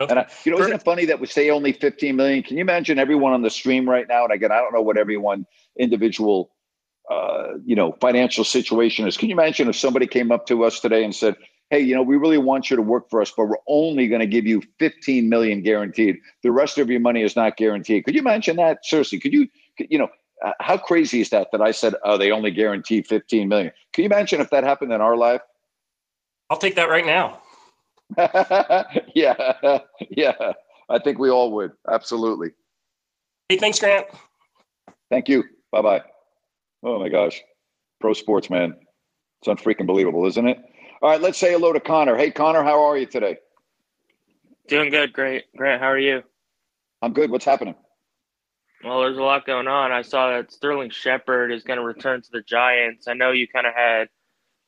Okay. 0.00 0.10
And 0.10 0.20
I, 0.20 0.26
you 0.44 0.52
know, 0.52 0.60
isn't 0.60 0.72
it 0.72 0.82
funny 0.82 1.06
that 1.06 1.18
we 1.18 1.26
say 1.26 1.50
only 1.50 1.72
15 1.72 2.14
million? 2.14 2.42
Can 2.44 2.56
you 2.56 2.60
imagine 2.60 3.00
everyone 3.00 3.32
on 3.32 3.42
the 3.42 3.50
stream 3.50 3.88
right 3.88 4.06
now? 4.06 4.24
And 4.24 4.32
again, 4.32 4.52
I 4.52 4.58
don't 4.58 4.72
know 4.72 4.80
what 4.80 4.96
everyone 4.96 5.44
individual, 5.76 6.52
uh, 7.10 7.54
you 7.64 7.74
know, 7.74 7.96
financial 8.00 8.44
situation 8.44 9.08
is. 9.08 9.16
Can 9.16 9.28
you 9.28 9.34
imagine 9.34 9.68
if 9.68 9.74
somebody 9.74 10.06
came 10.06 10.30
up 10.30 10.46
to 10.46 10.64
us 10.64 10.78
today 10.78 11.02
and 11.02 11.14
said, 11.14 11.34
hey, 11.70 11.80
you 11.80 11.94
know, 11.94 12.02
we 12.02 12.16
really 12.16 12.38
want 12.38 12.70
you 12.70 12.76
to 12.76 12.82
work 12.82 13.10
for 13.10 13.20
us, 13.20 13.32
but 13.36 13.46
we're 13.46 13.56
only 13.66 14.08
going 14.08 14.20
to 14.20 14.26
give 14.26 14.46
you 14.46 14.62
15 14.78 15.28
million 15.28 15.62
guaranteed. 15.62 16.16
The 16.42 16.50
rest 16.50 16.78
of 16.78 16.88
your 16.88 17.00
money 17.00 17.22
is 17.22 17.36
not 17.36 17.56
guaranteed. 17.56 18.04
Could 18.04 18.14
you 18.14 18.22
mention 18.22 18.56
that? 18.56 18.84
Seriously, 18.84 19.20
could 19.20 19.32
you, 19.32 19.48
you 19.78 19.98
know, 19.98 20.08
uh, 20.44 20.52
how 20.60 20.78
crazy 20.78 21.20
is 21.20 21.30
that 21.30 21.48
that 21.52 21.60
I 21.60 21.72
said, 21.72 21.94
oh, 22.04 22.16
they 22.16 22.30
only 22.30 22.50
guarantee 22.50 23.02
15 23.02 23.48
million? 23.48 23.72
Can 23.92 24.04
you 24.04 24.06
imagine 24.06 24.40
if 24.40 24.50
that 24.50 24.64
happened 24.64 24.92
in 24.92 25.00
our 25.00 25.16
life? 25.16 25.42
I'll 26.48 26.58
take 26.58 26.76
that 26.76 26.88
right 26.88 27.04
now. 27.04 27.42
yeah. 29.14 29.58
Yeah. 30.10 30.52
I 30.90 30.98
think 30.98 31.18
we 31.18 31.28
all 31.28 31.52
would. 31.52 31.72
Absolutely. 31.90 32.48
Hey, 33.50 33.58
thanks, 33.58 33.78
Grant. 33.78 34.06
Thank 35.10 35.28
you. 35.28 35.44
Bye 35.70 35.82
bye. 35.82 36.02
Oh 36.82 36.98
my 36.98 37.10
gosh. 37.10 37.42
Pro 38.00 38.14
sports, 38.14 38.48
man. 38.48 38.74
It's 39.42 39.48
unfreaking 39.48 39.86
believable, 39.86 40.26
isn't 40.26 40.48
it? 40.48 40.58
All 41.00 41.10
right, 41.10 41.20
let's 41.20 41.38
say 41.38 41.52
hello 41.52 41.72
to 41.72 41.78
Connor. 41.78 42.16
Hey, 42.16 42.32
Connor, 42.32 42.64
how 42.64 42.82
are 42.82 42.98
you 42.98 43.06
today? 43.06 43.38
Doing 44.66 44.90
good, 44.90 45.12
great. 45.12 45.44
Grant, 45.56 45.80
how 45.80 45.88
are 45.88 45.98
you? 45.98 46.24
I'm 47.00 47.12
good. 47.12 47.30
What's 47.30 47.44
happening? 47.44 47.76
Well, 48.82 49.00
there's 49.00 49.16
a 49.16 49.22
lot 49.22 49.46
going 49.46 49.68
on. 49.68 49.92
I 49.92 50.02
saw 50.02 50.30
that 50.30 50.50
Sterling 50.50 50.90
Shepard 50.90 51.52
is 51.52 51.62
going 51.62 51.78
to 51.78 51.84
return 51.84 52.22
to 52.22 52.28
the 52.32 52.42
Giants. 52.42 53.06
I 53.06 53.14
know 53.14 53.30
you 53.30 53.46
kind 53.46 53.66
of 53.66 53.74
had 53.74 54.08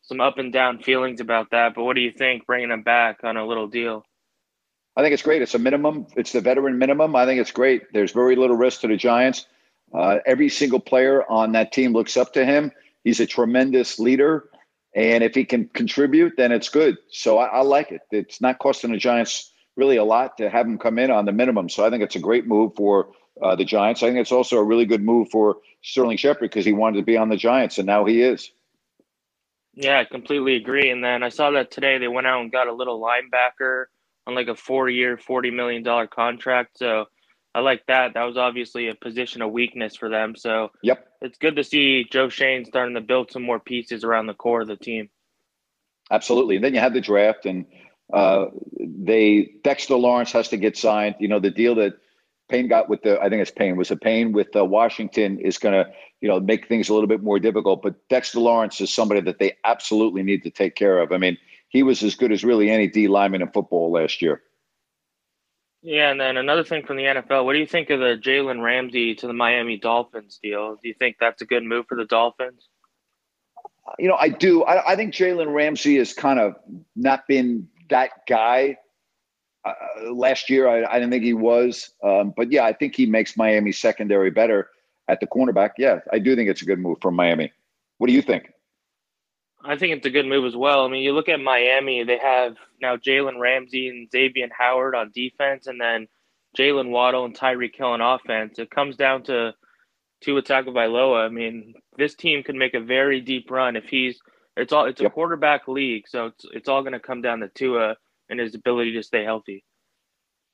some 0.03 0.21
up 0.21 0.39
and 0.39 0.53
down 0.53 0.79
feelings 0.79 1.21
about 1.21 1.51
that, 1.51 1.75
but 1.75 1.83
what 1.83 1.97
do 1.97 2.01
you 2.01 2.13
think 2.13 2.47
bringing 2.47 2.71
him 2.71 2.83
back 2.83 3.25
on 3.25 3.37
a 3.37 3.45
little 3.45 3.67
deal? 3.67 4.05
I 4.97 5.03
think 5.03 5.15
it's 5.15 5.23
great. 5.23 5.43
It's 5.43 5.55
a 5.55 5.59
minimum. 5.59 6.07
It's 6.17 6.33
the 6.33 6.41
veteran 6.41 6.79
minimum. 6.79 7.17
I 7.17 7.25
think 7.27 7.41
it's 7.41 7.53
great. 7.53 7.93
There's 7.93 8.13
very 8.13 8.37
little 8.37 8.57
risk 8.57 8.83
to 8.83 8.89
the 8.89 8.97
Giants. 8.97 9.47
Uh, 9.93 10.19
every 10.27 10.49
single 10.49 10.81
player 10.81 11.25
on 11.29 11.53
that 11.53 11.73
team 11.73 11.93
looks 11.93 12.17
up 12.17 12.35
to 12.35 12.45
him. 12.45 12.71
He's 13.03 13.19
a 13.19 13.27
tremendous 13.27 13.99
leader, 13.99 14.50
and 14.95 15.23
if 15.23 15.35
he 15.35 15.45
can 15.45 15.69
contribute, 15.69 16.35
then 16.37 16.53
it's 16.53 16.69
good. 16.69 16.99
So 17.11 17.39
I, 17.39 17.47
I 17.47 17.61
like 17.63 17.93
it. 17.93 18.03
It's 18.11 18.41
not 18.41 18.59
costing 18.59 18.93
the 18.93 18.99
Giants 18.99 19.53
really 19.77 19.97
a 19.97 20.05
lot 20.05 20.37
to 20.39 20.51
have 20.51 20.67
him 20.67 20.79
come 20.79 20.99
in 20.99 21.11
on 21.11 21.25
the 21.25 21.33
minimum. 21.33 21.69
So 21.69 21.85
I 21.85 21.91
think 21.91 22.03
it's 22.03 22.17
a 22.17 22.21
great 22.21 22.47
move 22.47 22.75
for 22.75 23.11
uh, 23.43 23.57
the 23.57 23.65
Giants. 23.65 24.03
I 24.03 24.09
think 24.09 24.19
it's 24.19 24.33
also 24.33 24.59
a 24.59 24.65
really 24.65 24.85
good 24.85 25.03
move 25.03 25.31
for 25.31 25.59
Sterling 25.83 26.17
Shepard 26.17 26.51
because 26.51 26.65
he 26.65 26.73
wanted 26.73 26.99
to 26.99 27.05
be 27.05 27.17
on 27.17 27.29
the 27.29 27.37
Giants, 27.37 27.79
and 27.79 27.87
now 27.87 28.05
he 28.05 28.21
is. 28.23 28.51
Yeah, 29.75 30.01
I 30.01 30.05
completely 30.05 30.57
agree. 30.57 30.91
And 30.91 31.03
then 31.03 31.23
I 31.23 31.29
saw 31.29 31.53
that 31.53 31.71
today 31.71 31.99
they 31.99 32.09
went 32.09 32.27
out 32.27 32.43
and 32.43 32.53
got 32.53 32.67
a 32.67 32.73
little 32.73 33.01
linebacker 33.01 33.85
on 34.27 34.35
like 34.35 34.49
a 34.49 34.57
four-year, 34.57 35.17
forty 35.17 35.51
million 35.51 35.83
dollar 35.83 36.07
contract. 36.07 36.79
So 36.79 37.07
I 37.55 37.61
like 37.61 37.85
that. 37.89 38.15
That 38.15 38.25
was 38.25 38.37
obviously 38.37 38.89
a 38.89 38.95
position 38.95 39.43
of 39.43 39.51
weakness 39.51 39.97
for 39.97 40.09
them. 40.09 40.37
So 40.37 40.71
yep, 40.83 41.07
it's 41.21 41.39
good 41.39 41.57
to 41.57 41.65
see 41.65 42.07
Joe 42.11 42.29
Schoen 42.29 42.65
starting 42.65 42.95
to 42.95 43.01
build 43.01 43.33
some 43.33 43.43
more 43.43 43.59
pieces 43.59 44.05
around 44.05 44.27
the 44.27 44.35
core 44.35 44.63
of 44.63 44.69
the 44.69 44.77
team. 44.77 45.11
Absolutely. 46.11 46.57
And 46.57 46.65
then 46.65 46.75
you 46.75 46.81
have 46.81 46.95
the 46.95 47.01
draft, 47.01 47.47
and 47.47 47.67
uh, 48.13 48.47
they 48.79 49.51
Dexter 49.65 49.97
Lawrence 49.97 50.33
has 50.33 50.49
to 50.49 50.57
get 50.57 50.77
signed. 50.77 51.17
You 51.19 51.29
know, 51.29 51.41
the 51.41 51.51
deal 51.51 51.75
that 51.77 51.95
Payne 52.49 52.69
got 52.69 52.89
with 52.89 53.03
the 53.03 53.21
I 53.21 53.29
think 53.29 53.43
it's 53.43 53.51
Payne 53.51 53.77
was 53.77 53.91
a 53.91 53.97
Payne 53.97 54.33
with 54.33 54.55
uh, 54.55 54.65
Washington 54.65 55.39
is 55.39 55.59
going 55.59 55.75
to 55.75 55.91
you 56.21 56.29
know 56.29 56.39
make 56.39 56.69
things 56.69 56.89
a 56.89 56.95
little 56.95 57.09
bit 57.09 57.23
more 57.23 57.39
difficult. 57.39 57.83
But 57.83 58.09
Dexter 58.09 58.41
Lawrence 58.41 58.81
is 58.81 58.93
somebody 58.93 59.23
that 59.23 59.39
they 59.39 59.57
absolutely 59.65 60.23
need 60.23 60.45
to 60.45 60.51
take 60.51 60.77
care 60.77 61.01
of. 61.01 61.13
I 61.13 61.19
mean, 61.19 61.37
he 61.69 61.83
was 61.83 62.03
as 62.03 62.15
good 62.15 62.33
as 62.33 62.45
really 62.45 62.71
any 62.71 62.87
D 62.87 63.09
lineman 63.09 63.43
in 63.43 63.51
football 63.51 63.91
last 63.93 64.23
year. 64.23 64.43
Yeah, 65.83 66.11
and 66.11 66.21
then 66.21 66.37
another 66.37 66.63
thing 66.63 66.85
from 66.85 66.99
the 66.99 67.05
NFL, 67.05 67.45
what 67.45 67.55
do 67.55 67.59
you 67.59 67.67
think 67.67 67.89
of 67.89 68.01
the 68.01 68.17
Jalen 68.17 68.63
Ramsey 68.63 69.15
to 69.17 69.27
the 69.27 69.33
Miami 69.33 69.79
Dolphins 69.79 70.39
deal? 70.43 70.77
Do 70.77 70.89
you 70.89 70.95
think 70.95 71.17
that's 71.19 71.41
a 71.41 71.47
good 71.47 71.65
move 71.65 71.87
for 71.89 71.97
the 71.97 72.05
Dolphins? 72.05 72.69
You 73.99 74.09
know, 74.09 74.17
I 74.17 74.29
do. 74.29 74.63
I, 74.65 74.93
I 74.93 74.97
think 74.97 75.15
Jalen 75.15 75.53
Ramsey 75.53 75.97
has 75.97 76.13
kind 76.13 76.39
of 76.39 76.55
not 76.95 77.27
been 77.27 77.69
that 77.89 78.11
guy. 78.29 78.77
Uh, 79.65 79.73
last 80.13 80.49
year, 80.51 80.69
I, 80.69 80.85
I, 80.85 80.95
didn't 80.95 81.11
think 81.11 81.25
he 81.25 81.35
was, 81.35 81.91
um, 82.03 82.33
but 82.35 82.51
yeah, 82.51 82.65
I 82.65 82.73
think 82.73 82.95
he 82.95 83.05
makes 83.05 83.37
Miami 83.37 83.73
secondary 83.73 84.31
better 84.31 84.71
at 85.07 85.21
the 85.21 85.27
cornerback. 85.27 85.73
Yeah, 85.77 85.99
I 86.11 86.19
do 86.19 86.35
think 86.35 86.49
it's 86.49 86.63
a 86.63 86.65
good 86.65 86.79
move 86.79 86.97
from 87.03 87.15
Miami. 87.15 87.53
What 87.99 88.07
do 88.07 88.15
you 88.15 88.23
think? 88.23 88.53
I 89.65 89.77
think 89.77 89.97
it's 89.97 90.07
a 90.07 90.11
good 90.11 90.27
move 90.27 90.47
as 90.47 90.57
well. 90.57 90.85
I 90.85 90.89
mean, 90.89 91.03
you 91.03 91.13
look 91.13 91.29
at 91.29 91.41
Miami; 91.41 92.05
they 92.05 92.19
have 92.19 92.57
now 92.81 92.97
Jalen 92.97 93.39
Ramsey 93.39 93.89
and 93.89 94.11
Xavier 94.11 94.49
Howard 94.57 94.95
on 94.95 95.13
defense, 95.15 95.67
and 95.67 95.81
then 95.81 96.09
Jalen 96.57 96.91
Waddle 96.91 97.25
and 97.25 97.37
Tyreek 97.37 97.77
Hill 97.77 97.89
on 97.89 98.01
offense. 98.01 98.59
It 98.59 98.71
comes 98.71 98.97
down 98.97 99.23
to 99.25 99.53
Tua 100.23 100.43
Tagovailoa. 100.43 101.27
I 101.27 101.29
mean, 101.29 101.75
this 101.97 102.15
team 102.15 102.43
could 102.43 102.57
make 102.57 102.75
a 102.75 102.81
very 102.81 103.21
deep 103.21 103.51
run 103.51 103.77
if 103.77 103.85
he's. 103.85 104.19
It's 104.57 104.73
all. 104.73 104.87
It's 104.87 105.01
a 105.01 105.05
yep. 105.05 105.15
quarterback 105.15 105.69
league, 105.69 106.09
so 106.09 106.27
it's 106.27 106.45
it's 106.53 106.69
all 106.69 106.83
going 106.83 106.93
to 106.93 107.01
come 107.01 107.23
down 107.23 107.41
to 107.41 107.49
Tua 107.49 107.97
and 108.29 108.41
his 108.41 108.55
ability 108.55 108.93
to 108.95 109.03
stay 109.03 109.25
healthy. 109.25 109.65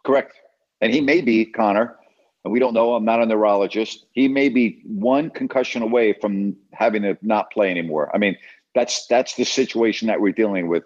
Correct, 0.04 0.34
and 0.80 0.92
he 0.92 1.00
may 1.00 1.20
be 1.20 1.44
Connor. 1.44 1.96
And 2.44 2.52
we 2.52 2.60
don't 2.60 2.74
know. 2.74 2.94
I'm 2.94 3.04
not 3.04 3.20
a 3.20 3.26
neurologist. 3.26 4.06
He 4.12 4.28
may 4.28 4.48
be 4.48 4.80
one 4.84 5.30
concussion 5.30 5.82
away 5.82 6.12
from 6.20 6.54
having 6.72 7.02
to 7.02 7.18
not 7.20 7.50
play 7.50 7.72
anymore. 7.72 8.08
I 8.14 8.18
mean, 8.18 8.36
that's 8.76 9.06
that's 9.06 9.34
the 9.34 9.44
situation 9.44 10.08
that 10.08 10.20
we're 10.20 10.32
dealing 10.32 10.68
with. 10.68 10.84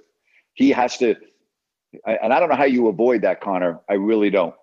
He 0.54 0.70
has 0.70 0.96
to, 0.98 1.16
and 2.06 2.32
I 2.32 2.38
don't 2.38 2.48
know 2.48 2.54
how 2.54 2.64
you 2.64 2.86
avoid 2.86 3.22
that, 3.22 3.40
Connor. 3.40 3.80
I 3.90 3.94
really 3.94 4.30
don't. 4.30 4.54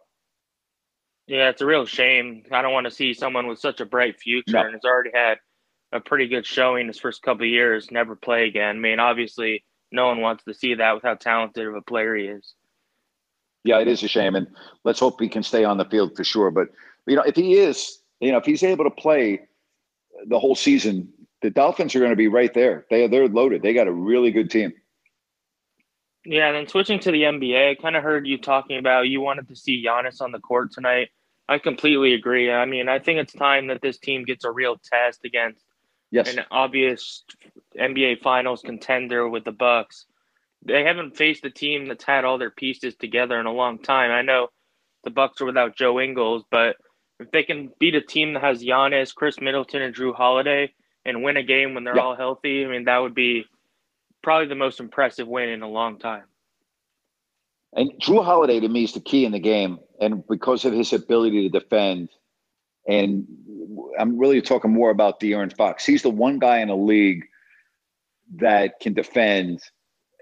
Yeah, 1.27 1.49
it's 1.49 1.61
a 1.61 1.65
real 1.65 1.85
shame. 1.85 2.43
I 2.51 2.61
don't 2.61 2.71
want 2.71 2.85
to 2.85 2.91
see 2.91 3.13
someone 3.13 3.47
with 3.47 3.59
such 3.59 3.81
a 3.81 3.85
bright 3.85 4.17
future 4.17 4.53
no. 4.53 4.61
and 4.61 4.73
has 4.73 4.85
already 4.85 5.11
had 5.13 5.39
a 5.91 5.99
pretty 5.99 6.29
good 6.29 6.45
showing 6.45 6.87
his 6.87 6.99
first 6.99 7.21
couple 7.21 7.45
years 7.45 7.91
never 7.91 8.15
play 8.15 8.47
again. 8.47 8.77
I 8.77 8.79
mean, 8.79 8.99
obviously, 8.99 9.65
no 9.91 10.07
one 10.07 10.21
wants 10.21 10.45
to 10.45 10.53
see 10.53 10.75
that 10.75 10.93
with 10.93 11.03
how 11.03 11.15
talented 11.15 11.67
of 11.67 11.75
a 11.75 11.81
player 11.81 12.15
he 12.15 12.25
is. 12.27 12.53
Yeah, 13.65 13.81
it 13.81 13.89
is 13.89 14.03
a 14.03 14.07
shame, 14.07 14.35
and 14.35 14.47
let's 14.85 15.01
hope 15.01 15.19
he 15.19 15.27
can 15.27 15.43
stay 15.43 15.65
on 15.65 15.77
the 15.77 15.83
field 15.83 16.15
for 16.15 16.23
sure. 16.23 16.49
But 16.49 16.69
you 17.05 17.17
know, 17.17 17.23
if 17.23 17.35
he 17.35 17.55
is, 17.55 17.99
you 18.21 18.31
know, 18.31 18.37
if 18.37 18.45
he's 18.45 18.63
able 18.63 18.85
to 18.85 18.91
play 18.91 19.41
the 20.27 20.39
whole 20.39 20.55
season, 20.55 21.09
the 21.41 21.49
Dolphins 21.49 21.95
are 21.95 21.99
going 21.99 22.11
to 22.11 22.15
be 22.15 22.27
right 22.27 22.53
there. 22.53 22.85
They 22.89 23.07
they're 23.07 23.27
loaded. 23.27 23.61
They 23.61 23.73
got 23.73 23.87
a 23.87 23.93
really 23.93 24.31
good 24.31 24.49
team. 24.49 24.73
Yeah, 26.25 26.47
and 26.47 26.57
then 26.57 26.67
switching 26.67 26.99
to 26.99 27.11
the 27.11 27.23
NBA, 27.23 27.71
I 27.71 27.75
kind 27.75 27.95
of 27.95 28.03
heard 28.03 28.27
you 28.27 28.37
talking 28.37 28.77
about 28.77 29.07
you 29.07 29.21
wanted 29.21 29.47
to 29.47 29.55
see 29.55 29.85
Giannis 29.85 30.21
on 30.21 30.33
the 30.33 30.39
court 30.39 30.73
tonight. 30.73 31.09
I 31.47 31.57
completely 31.57 32.13
agree. 32.13 32.51
I 32.51 32.65
mean, 32.65 32.89
I 32.89 32.99
think 32.99 33.19
it's 33.19 33.31
time 33.31 33.67
that 33.67 33.81
this 33.81 33.97
team 33.97 34.25
gets 34.25 34.43
a 34.43 34.51
real 34.51 34.77
test 34.77 35.23
against 35.23 35.63
yes. 36.11 36.35
an 36.35 36.43
obvious 36.51 37.23
NBA 37.79 38.21
Finals 38.21 38.61
contender 38.61 39.29
with 39.29 39.45
the 39.45 39.53
Bucks. 39.53 40.05
They 40.65 40.83
haven't 40.83 41.15
faced 41.15 41.45
a 41.45 41.49
team 41.49 41.87
that's 41.87 42.03
had 42.03 42.25
all 42.25 42.37
their 42.37 42.51
pieces 42.51 42.95
together 42.95 43.39
in 43.39 43.45
a 43.45 43.53
long 43.53 43.79
time. 43.79 44.11
I 44.11 44.21
know 44.21 44.49
the 45.05 45.11
Bucks 45.11 45.39
are 45.39 45.45
without 45.45 45.77
Joe 45.77 45.99
Ingles, 46.01 46.43
but 46.51 46.75
if 47.21 47.31
they 47.31 47.43
can 47.43 47.71
beat 47.79 47.95
a 47.95 48.01
team 48.01 48.33
that 48.33 48.43
has 48.43 48.61
Giannis, 48.61 49.15
Khris 49.15 49.39
Middleton, 49.39 49.81
and 49.81 49.95
Jrue 49.95 50.13
Holiday, 50.13 50.73
and 51.07 51.23
win 51.23 51.37
a 51.37 51.43
game 51.43 51.73
when 51.73 51.83
they're 51.83 51.95
yeah. 51.95 52.03
all 52.03 52.15
healthy, 52.15 52.65
I 52.65 52.67
mean, 52.67 52.85
that 52.85 52.97
would 52.99 53.15
be 53.15 53.45
probably 54.21 54.47
the 54.47 54.55
most 54.55 54.79
impressive 54.79 55.27
win 55.27 55.49
in 55.49 55.61
a 55.61 55.69
long 55.69 55.97
time. 55.97 56.23
And 57.73 57.91
Jrue 58.01 58.23
Holiday 58.23 58.59
to 58.59 58.67
me 58.67 58.83
is 58.83 58.93
the 58.93 58.99
key 58.99 59.25
in 59.25 59.31
the 59.31 59.39
game, 59.39 59.79
and 59.99 60.25
because 60.27 60.65
of 60.65 60.73
his 60.73 60.93
ability 60.93 61.49
to 61.49 61.59
defend, 61.59 62.09
and 62.87 63.25
I'm 63.99 64.17
really 64.17 64.41
talking 64.41 64.71
more 64.71 64.89
about 64.89 65.19
De'Aaron 65.19 65.55
Fox. 65.55 65.85
He's 65.85 66.03
the 66.03 66.09
one 66.09 66.39
guy 66.39 66.59
in 66.59 66.69
the 66.69 66.75
league 66.75 67.25
that 68.35 68.79
can 68.79 68.93
defend 68.93 69.61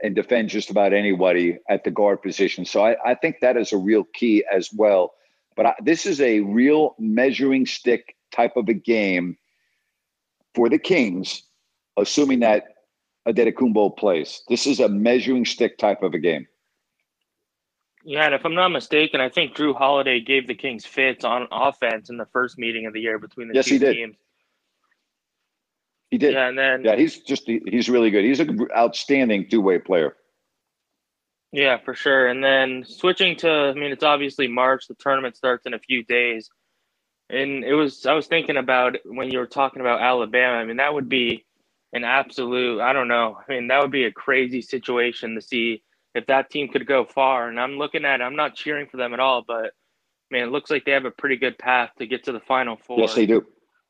and 0.04 0.16
defend 0.16 0.50
just 0.50 0.70
about 0.70 0.94
anybody 0.94 1.60
at 1.70 1.84
the 1.84 1.92
guard 1.92 2.22
position. 2.22 2.66
So 2.66 2.86
I, 2.86 2.96
I 3.12 3.16
think 3.16 3.38
that 3.42 3.58
is 3.58 3.72
a 3.72 3.78
real 3.78 4.04
key 4.14 4.44
as 4.52 4.70
well. 4.74 5.14
But 5.56 5.66
I, 5.68 5.74
this 5.84 6.06
is 6.06 6.20
a 6.20 6.42
real 6.42 6.96
measuring 7.00 7.66
stick 7.66 8.16
type 8.32 8.58
of 8.58 8.68
a 8.68 8.74
game 8.74 9.38
for 10.56 10.70
the 10.70 10.80
Kings, 10.80 11.44
assuming 11.98 12.40
that 12.40 12.64
Antetokounmpo 13.28 13.98
plays. 13.98 14.42
This 14.48 14.66
is 14.66 14.80
a 14.80 14.88
measuring 14.88 15.46
stick 15.46 15.78
type 15.78 16.04
of 16.04 16.14
a 16.14 16.20
game. 16.20 16.48
Yeah, 18.04 18.26
and 18.26 18.36
if 18.36 18.46
I'm 18.46 18.54
not 18.54 18.70
mistaken, 18.70 19.20
I 19.20 19.30
think 19.30 19.56
Jrue 19.56 19.76
Holiday 19.76 20.22
gave 20.22 20.48
the 20.48 20.54
Kings 20.54 20.86
fits 20.86 21.26
on 21.26 21.48
offense 21.52 22.10
in 22.12 22.18
the 22.18 22.28
first 22.28 22.58
meeting 22.58 22.86
of 22.86 22.94
the 22.94 23.02
year 23.02 23.18
between 23.18 23.48
the 23.48 23.56
yes, 23.56 23.66
two 23.66 23.74
he 23.74 23.80
did. 23.80 23.94
teams. 23.96 24.16
He 26.12 26.20
did. 26.20 26.34
Yeah, 26.34 26.48
and 26.48 26.58
then 26.58 26.84
yeah, 26.84 26.96
he's 26.96 27.20
just 27.20 27.48
he's 27.48 27.90
really 27.90 28.12
good. 28.12 28.24
He's 28.24 28.40
an 28.40 28.60
outstanding 28.78 29.50
two 29.50 29.60
way 29.60 29.80
player. 29.80 30.16
Yeah, 31.52 31.78
for 31.84 31.96
sure. 31.96 32.28
And 32.28 32.44
then 32.44 32.84
switching 32.86 33.38
to, 33.38 33.50
I 33.50 33.74
mean, 33.74 33.92
it's 33.92 34.04
obviously 34.04 34.48
March. 34.48 34.88
The 34.88 34.96
tournament 34.96 35.38
starts 35.38 35.66
in 35.66 35.74
a 35.74 35.80
few 35.80 36.04
days. 36.04 36.50
And 37.30 37.64
it 37.64 37.74
was 37.74 38.06
I 38.06 38.14
was 38.14 38.28
thinking 38.28 38.58
about 38.58 38.98
when 39.06 39.32
you 39.32 39.40
were 39.40 39.48
talking 39.48 39.82
about 39.82 40.02
Alabama. 40.02 40.58
I 40.58 40.66
mean, 40.66 40.78
that 40.78 40.94
would 40.94 41.10
be 41.10 41.46
an 41.94 42.04
absolute 42.04 42.82
I 42.82 42.94
don't 42.94 43.08
know. 43.08 43.38
I 43.38 43.52
mean, 43.52 43.68
that 43.68 43.82
would 43.82 43.92
be 43.92 44.06
a 44.06 44.12
crazy 44.12 44.62
situation 44.62 45.36
to 45.36 45.42
see 45.42 45.84
if 46.14 46.28
that 46.28 46.50
team 46.50 46.70
could 46.70 46.86
go 46.88 47.06
far. 47.06 47.50
And 47.50 47.60
I'm 47.60 47.78
looking 47.78 48.06
at 48.06 48.22
it, 48.22 48.24
I'm 48.24 48.36
not 48.36 48.56
cheering 48.56 48.88
for 48.88 48.98
them 48.98 49.14
at 49.14 49.20
all, 49.20 49.44
but 49.46 49.72
man, 50.32 50.48
it 50.48 50.52
looks 50.52 50.70
like 50.70 50.86
they 50.86 50.92
have 50.92 51.06
a 51.06 51.12
pretty 51.12 51.38
good 51.38 51.58
path 51.58 51.92
to 52.00 52.08
get 52.08 52.24
to 52.26 52.32
the 52.32 52.40
final 52.40 52.78
four. 52.78 53.00
Yes, 53.00 53.16
they 53.16 53.26
do. 53.26 53.46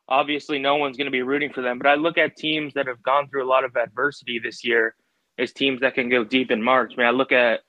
Obviously, 0.07 0.59
no 0.59 0.75
one's 0.75 0.97
going 0.97 1.05
to 1.05 1.11
be 1.11 1.23
rooting 1.23 1.51
for 1.51 1.61
them, 1.61 1.77
but 1.77 1.87
I 1.87 1.95
look 1.95 2.17
at 2.17 2.35
teams 2.35 2.73
that 2.75 2.87
have 2.87 3.01
gone 3.01 3.27
through 3.27 3.43
a 3.43 3.49
lot 3.49 3.63
of 3.63 3.75
adversity 3.75 4.39
this 4.39 4.63
year 4.63 4.95
as 5.39 5.51
teams 5.51 5.81
that 5.81 5.95
can 5.95 6.09
go 6.09 6.23
deep 6.23 6.51
in 6.51 6.61
March. 6.61 6.93
I 6.93 6.97
mean, 6.97 7.07
I 7.07 7.11
look 7.11 7.31
at 7.31 7.61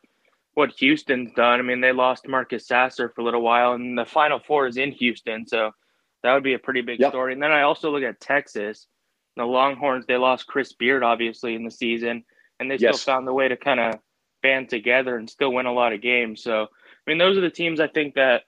what 0.56 0.72
Houston's 0.78 1.30
done. 1.36 1.60
I 1.60 1.62
mean, 1.62 1.82
they 1.82 1.92
lost 1.92 2.26
Marcus 2.26 2.66
Sasser 2.66 3.10
for 3.10 3.20
a 3.20 3.24
little 3.24 3.42
while, 3.42 3.74
and 3.74 3.96
the 3.96 4.06
Final 4.06 4.38
Four 4.38 4.66
is 4.66 4.78
in 4.78 4.90
Houston, 4.92 5.46
so 5.46 5.70
that 6.22 6.32
would 6.32 6.42
be 6.42 6.54
a 6.54 6.58
pretty 6.58 6.80
big 6.80 6.98
yep. 6.98 7.10
story. 7.10 7.34
And 7.34 7.42
then 7.42 7.52
I 7.52 7.62
also 7.62 7.90
look 7.90 8.02
at 8.02 8.20
Texas. 8.20 8.86
The 9.36 9.44
Longhorns, 9.44 10.06
they 10.06 10.16
lost 10.16 10.46
Chris 10.46 10.72
Beard 10.72 11.02
obviously 11.02 11.54
in 11.54 11.62
the 11.62 11.70
season, 11.70 12.24
and 12.58 12.70
they 12.70 12.76
yes. 12.76 13.02
still 13.02 13.12
found 13.12 13.28
the 13.28 13.34
way 13.34 13.48
to 13.48 13.56
kind 13.58 13.78
of 13.78 14.00
band 14.42 14.70
together 14.70 15.18
and 15.18 15.28
still 15.28 15.52
win 15.52 15.66
a 15.66 15.72
lot 15.72 15.92
of 15.92 16.00
games. 16.00 16.42
So, 16.42 16.62
I 16.62 17.10
mean, 17.10 17.18
those 17.18 17.36
are 17.36 17.42
the 17.42 17.50
teams 17.50 17.78
I 17.78 17.88
think 17.88 18.14
that 18.14 18.44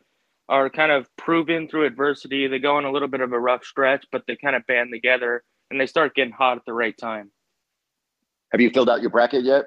are 0.49 0.71
kind 0.71 0.91
of 0.91 1.15
proven 1.17 1.69
through 1.69 1.85
adversity. 1.85 2.47
They 2.47 2.59
go 2.59 2.77
on 2.77 2.87
a 2.87 2.91
little 2.91 3.09
bit 3.09 3.21
of 3.21 3.35
a 3.35 3.39
rough 3.39 3.67
stretch, 3.67 4.07
but 4.11 4.23
they 4.27 4.37
kind 4.37 4.57
of 4.57 4.67
band 4.67 4.89
together 4.95 5.45
and 5.71 5.79
they 5.79 5.87
start 5.87 6.15
getting 6.15 6.33
hot 6.33 6.57
at 6.57 6.65
the 6.65 6.73
right 6.73 6.97
time. 6.97 7.31
Have 8.53 8.63
you 8.63 8.71
filled 8.71 8.89
out 8.89 9.03
your 9.03 9.11
bracket 9.11 9.45
yet? 9.45 9.67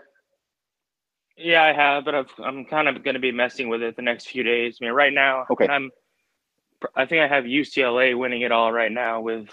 Yeah, 1.44 1.64
I 1.64 1.74
have, 1.74 2.06
but 2.06 2.16
I've, 2.16 2.32
I'm 2.44 2.66
kind 2.66 2.88
of 2.88 3.04
going 3.04 3.16
to 3.16 3.20
be 3.20 3.32
messing 3.32 3.70
with 3.70 3.82
it 3.82 3.96
the 3.96 4.02
next 4.02 4.28
few 4.28 4.44
days. 4.44 4.78
I 4.82 4.86
mean, 4.86 4.94
right 4.94 5.14
now, 5.14 5.46
okay. 5.52 5.68
I'm. 5.68 5.92
I 6.96 7.06
think 7.06 7.22
I 7.22 7.28
have 7.28 7.44
UCLA 7.44 8.18
winning 8.18 8.42
it 8.42 8.52
all 8.52 8.72
right 8.72 8.92
now 8.92 9.22
with 9.22 9.48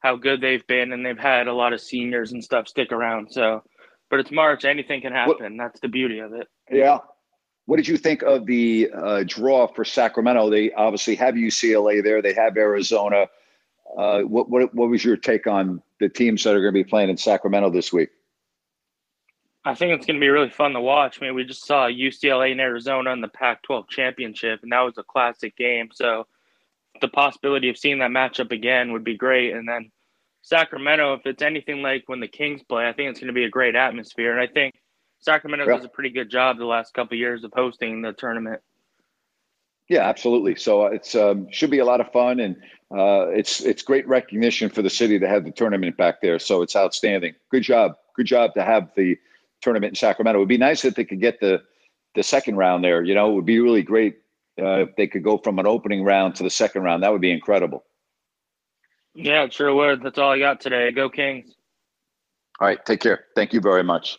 how 0.00 0.16
good 0.16 0.40
they've 0.40 0.64
been, 0.66 0.92
and 0.92 1.04
they've 1.04 1.18
had 1.18 1.48
a 1.48 1.52
lot 1.52 1.72
of 1.72 1.80
seniors 1.80 2.32
and 2.32 2.42
stuff 2.42 2.68
stick 2.68 2.92
around. 2.92 3.32
So, 3.32 3.62
but 4.10 4.20
it's 4.20 4.30
March; 4.30 4.64
anything 4.64 5.00
can 5.00 5.12
happen. 5.12 5.56
What, 5.56 5.64
That's 5.64 5.80
the 5.80 5.88
beauty 5.88 6.20
of 6.20 6.32
it. 6.34 6.46
Yeah. 6.70 6.98
What 7.66 7.76
did 7.76 7.88
you 7.88 7.98
think 7.98 8.22
of 8.22 8.46
the 8.46 8.90
uh, 8.96 9.24
draw 9.26 9.66
for 9.66 9.84
Sacramento? 9.84 10.48
They 10.48 10.72
obviously 10.72 11.16
have 11.16 11.34
UCLA 11.34 12.02
there. 12.02 12.22
They 12.22 12.32
have 12.32 12.56
Arizona. 12.56 13.26
Uh, 13.96 14.20
what, 14.20 14.48
what 14.48 14.74
what 14.74 14.88
was 14.88 15.04
your 15.04 15.16
take 15.16 15.46
on 15.46 15.82
the 16.00 16.08
teams 16.08 16.44
that 16.44 16.54
are 16.54 16.60
going 16.60 16.72
to 16.72 16.84
be 16.84 16.88
playing 16.88 17.10
in 17.10 17.16
Sacramento 17.16 17.70
this 17.70 17.92
week? 17.92 18.08
I 19.68 19.74
think 19.74 19.92
it's 19.92 20.06
going 20.06 20.16
to 20.16 20.20
be 20.20 20.30
really 20.30 20.48
fun 20.48 20.72
to 20.72 20.80
watch. 20.80 21.18
I 21.20 21.26
mean, 21.26 21.34
we 21.34 21.44
just 21.44 21.66
saw 21.66 21.88
UCLA 21.88 22.52
and 22.52 22.60
Arizona 22.60 23.10
in 23.10 23.20
the 23.20 23.28
Pac-12 23.28 23.86
championship, 23.88 24.60
and 24.62 24.72
that 24.72 24.80
was 24.80 24.96
a 24.96 25.02
classic 25.02 25.56
game. 25.56 25.90
So 25.92 26.26
the 27.02 27.08
possibility 27.08 27.68
of 27.68 27.76
seeing 27.76 27.98
that 27.98 28.10
matchup 28.10 28.50
again 28.50 28.92
would 28.92 29.04
be 29.04 29.18
great. 29.18 29.52
And 29.52 29.68
then 29.68 29.90
Sacramento, 30.40 31.12
if 31.14 31.26
it's 31.26 31.42
anything 31.42 31.82
like 31.82 32.04
when 32.06 32.20
the 32.20 32.28
Kings 32.28 32.62
play, 32.62 32.88
I 32.88 32.94
think 32.94 33.10
it's 33.10 33.20
going 33.20 33.28
to 33.28 33.34
be 33.34 33.44
a 33.44 33.50
great 33.50 33.76
atmosphere. 33.76 34.32
And 34.32 34.40
I 34.40 34.50
think 34.50 34.74
Sacramento 35.20 35.66
yeah. 35.66 35.76
does 35.76 35.84
a 35.84 35.90
pretty 35.90 36.10
good 36.10 36.30
job 36.30 36.56
the 36.56 36.64
last 36.64 36.94
couple 36.94 37.16
of 37.16 37.18
years 37.18 37.44
of 37.44 37.52
hosting 37.54 38.00
the 38.00 38.14
tournament. 38.14 38.62
Yeah, 39.90 40.08
absolutely. 40.08 40.56
So 40.56 40.86
uh, 40.86 40.90
it's 40.90 41.14
um, 41.14 41.46
should 41.50 41.70
be 41.70 41.78
a 41.78 41.84
lot 41.84 42.00
of 42.00 42.10
fun, 42.10 42.40
and 42.40 42.56
uh, 42.90 43.28
it's 43.28 43.60
it's 43.60 43.82
great 43.82 44.06
recognition 44.06 44.68
for 44.70 44.82
the 44.82 44.90
city 44.90 45.18
to 45.18 45.28
have 45.28 45.44
the 45.44 45.50
tournament 45.50 45.96
back 45.96 46.20
there. 46.20 46.38
So 46.38 46.60
it's 46.62 46.76
outstanding. 46.76 47.34
Good 47.50 47.62
job. 47.62 47.92
Good 48.14 48.26
job 48.26 48.52
to 48.54 48.62
have 48.62 48.90
the 48.96 49.16
tournament 49.60 49.92
in 49.92 49.94
Sacramento. 49.96 50.38
It 50.38 50.40
would 50.40 50.48
be 50.48 50.58
nice 50.58 50.84
if 50.84 50.94
they 50.94 51.04
could 51.04 51.20
get 51.20 51.40
the 51.40 51.62
the 52.14 52.22
second 52.22 52.56
round 52.56 52.82
there. 52.82 53.02
You 53.02 53.14
know, 53.14 53.30
it 53.30 53.34
would 53.34 53.46
be 53.46 53.60
really 53.60 53.82
great 53.82 54.18
uh, 54.60 54.80
if 54.80 54.96
they 54.96 55.06
could 55.06 55.22
go 55.22 55.38
from 55.38 55.58
an 55.58 55.66
opening 55.66 56.04
round 56.04 56.34
to 56.36 56.42
the 56.42 56.50
second 56.50 56.82
round. 56.82 57.02
That 57.02 57.12
would 57.12 57.20
be 57.20 57.30
incredible. 57.30 57.84
Yeah, 59.14 59.44
it 59.44 59.52
sure 59.52 59.74
would. 59.74 60.02
That's 60.02 60.18
all 60.18 60.30
I 60.30 60.38
got 60.38 60.60
today. 60.60 60.90
Go 60.92 61.08
Kings. 61.08 61.54
All 62.60 62.66
right, 62.66 62.84
take 62.84 63.00
care. 63.00 63.24
Thank 63.36 63.52
you 63.52 63.60
very 63.60 63.84
much. 63.84 64.18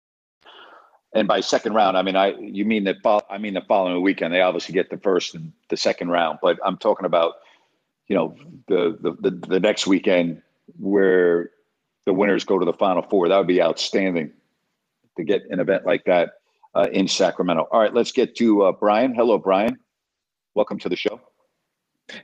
And 1.13 1.27
by 1.27 1.41
second 1.41 1.73
round, 1.73 1.97
I 1.97 2.01
mean 2.03 2.15
I 2.15 2.33
you 2.37 2.65
mean 2.65 2.85
that 2.85 3.23
I 3.29 3.37
mean 3.37 3.53
the 3.53 3.61
following 3.61 4.01
weekend. 4.01 4.33
They 4.33 4.41
obviously 4.41 4.73
get 4.73 4.89
the 4.89 4.97
first 4.97 5.35
and 5.35 5.51
the 5.69 5.77
second 5.77 6.09
round, 6.09 6.39
but 6.41 6.57
I'm 6.63 6.77
talking 6.77 7.05
about 7.05 7.35
you 8.07 8.15
know 8.15 8.35
the 8.67 8.97
the 9.01 9.29
the, 9.29 9.47
the 9.47 9.59
next 9.59 9.87
weekend 9.87 10.41
where 10.79 11.51
the 12.05 12.13
winners 12.13 12.45
go 12.45 12.57
to 12.57 12.65
the 12.65 12.73
final 12.73 13.03
four. 13.03 13.27
That 13.27 13.37
would 13.37 13.47
be 13.47 13.61
outstanding 13.61 14.31
to 15.17 15.23
get 15.23 15.43
an 15.49 15.59
event 15.59 15.85
like 15.85 16.05
that 16.05 16.33
uh, 16.75 16.87
in 16.91 17.07
Sacramento. 17.07 17.67
All 17.71 17.81
right, 17.81 17.93
let's 17.93 18.11
get 18.11 18.35
to 18.37 18.63
uh, 18.63 18.71
Brian. 18.71 19.13
Hello, 19.13 19.37
Brian. 19.37 19.77
Welcome 20.55 20.79
to 20.79 20.89
the 20.89 20.95
show. 20.95 21.19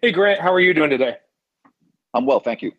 Hey, 0.02 0.12
Grant. 0.12 0.39
How 0.39 0.54
are 0.54 0.60
you 0.60 0.73
doing 0.73 0.89
today? 0.89 1.17
I'm 2.13 2.26
well, 2.26 2.39
thank 2.39 2.62
you. 2.62 2.71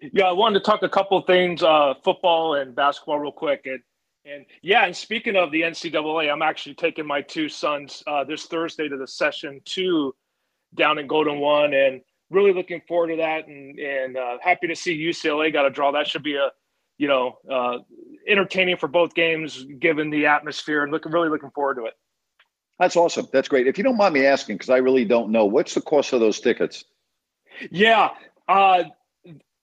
Yeah, 0.00 0.24
I 0.24 0.32
wanted 0.32 0.58
to 0.58 0.64
talk 0.64 0.82
a 0.82 0.88
couple 0.88 1.20
things, 1.22 1.62
uh, 1.62 1.94
football 2.02 2.54
and 2.54 2.74
basketball, 2.74 3.18
real 3.18 3.32
quick. 3.32 3.62
And 3.66 3.80
and 4.24 4.44
yeah, 4.62 4.84
and 4.84 4.94
speaking 4.94 5.36
of 5.36 5.50
the 5.50 5.62
NCAA, 5.62 6.30
I'm 6.30 6.42
actually 6.42 6.74
taking 6.74 7.06
my 7.06 7.22
two 7.22 7.48
sons 7.48 8.02
uh, 8.06 8.24
this 8.24 8.46
Thursday 8.46 8.88
to 8.88 8.96
the 8.96 9.06
session 9.06 9.60
two 9.64 10.14
down 10.74 10.98
in 10.98 11.06
Golden 11.06 11.38
One, 11.38 11.72
and 11.72 12.00
really 12.28 12.52
looking 12.52 12.82
forward 12.86 13.08
to 13.08 13.16
that. 13.16 13.48
And 13.48 13.78
and 13.78 14.16
uh, 14.16 14.38
happy 14.42 14.66
to 14.66 14.76
see 14.76 14.96
UCLA 14.98 15.52
got 15.52 15.66
a 15.66 15.70
draw. 15.70 15.92
That 15.92 16.06
should 16.06 16.22
be 16.22 16.36
a 16.36 16.50
you 16.98 17.08
know 17.08 17.38
uh, 17.50 17.78
entertaining 18.28 18.76
for 18.76 18.88
both 18.88 19.14
games, 19.14 19.64
given 19.78 20.10
the 20.10 20.26
atmosphere, 20.26 20.82
and 20.82 20.92
looking 20.92 21.12
really 21.12 21.30
looking 21.30 21.50
forward 21.50 21.76
to 21.76 21.86
it. 21.86 21.94
That's 22.78 22.96
awesome. 22.96 23.28
That's 23.32 23.48
great. 23.48 23.66
If 23.66 23.76
you 23.78 23.84
don't 23.84 23.96
mind 23.96 24.14
me 24.14 24.24
asking, 24.24 24.56
because 24.56 24.70
I 24.70 24.78
really 24.78 25.04
don't 25.04 25.30
know, 25.30 25.44
what's 25.44 25.74
the 25.74 25.82
cost 25.82 26.14
of 26.14 26.20
those 26.20 26.40
tickets? 26.40 26.84
Yeah, 27.70 28.10
uh, 28.48 28.84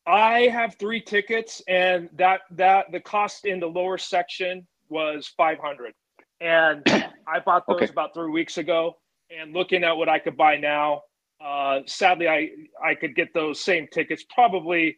I 0.07 0.47
have 0.47 0.75
three 0.75 1.01
tickets, 1.01 1.61
and 1.67 2.09
that 2.13 2.41
that 2.51 2.91
the 2.91 2.99
cost 3.01 3.45
in 3.45 3.59
the 3.59 3.67
lower 3.67 3.97
section 3.97 4.65
was 4.89 5.27
five 5.35 5.59
hundred, 5.59 5.93
and 6.39 6.81
I 7.27 7.39
bought 7.45 7.65
those 7.67 7.83
okay. 7.83 7.91
about 7.91 8.13
three 8.13 8.31
weeks 8.31 8.57
ago. 8.57 8.97
And 9.29 9.53
looking 9.53 9.83
at 9.83 9.97
what 9.97 10.07
I 10.07 10.19
could 10.19 10.37
buy 10.37 10.55
now, 10.55 11.01
uh, 11.43 11.81
sadly, 11.85 12.29
I 12.29 12.51
I 12.81 12.95
could 12.95 13.15
get 13.15 13.33
those 13.33 13.59
same 13.59 13.87
tickets 13.91 14.23
probably 14.33 14.97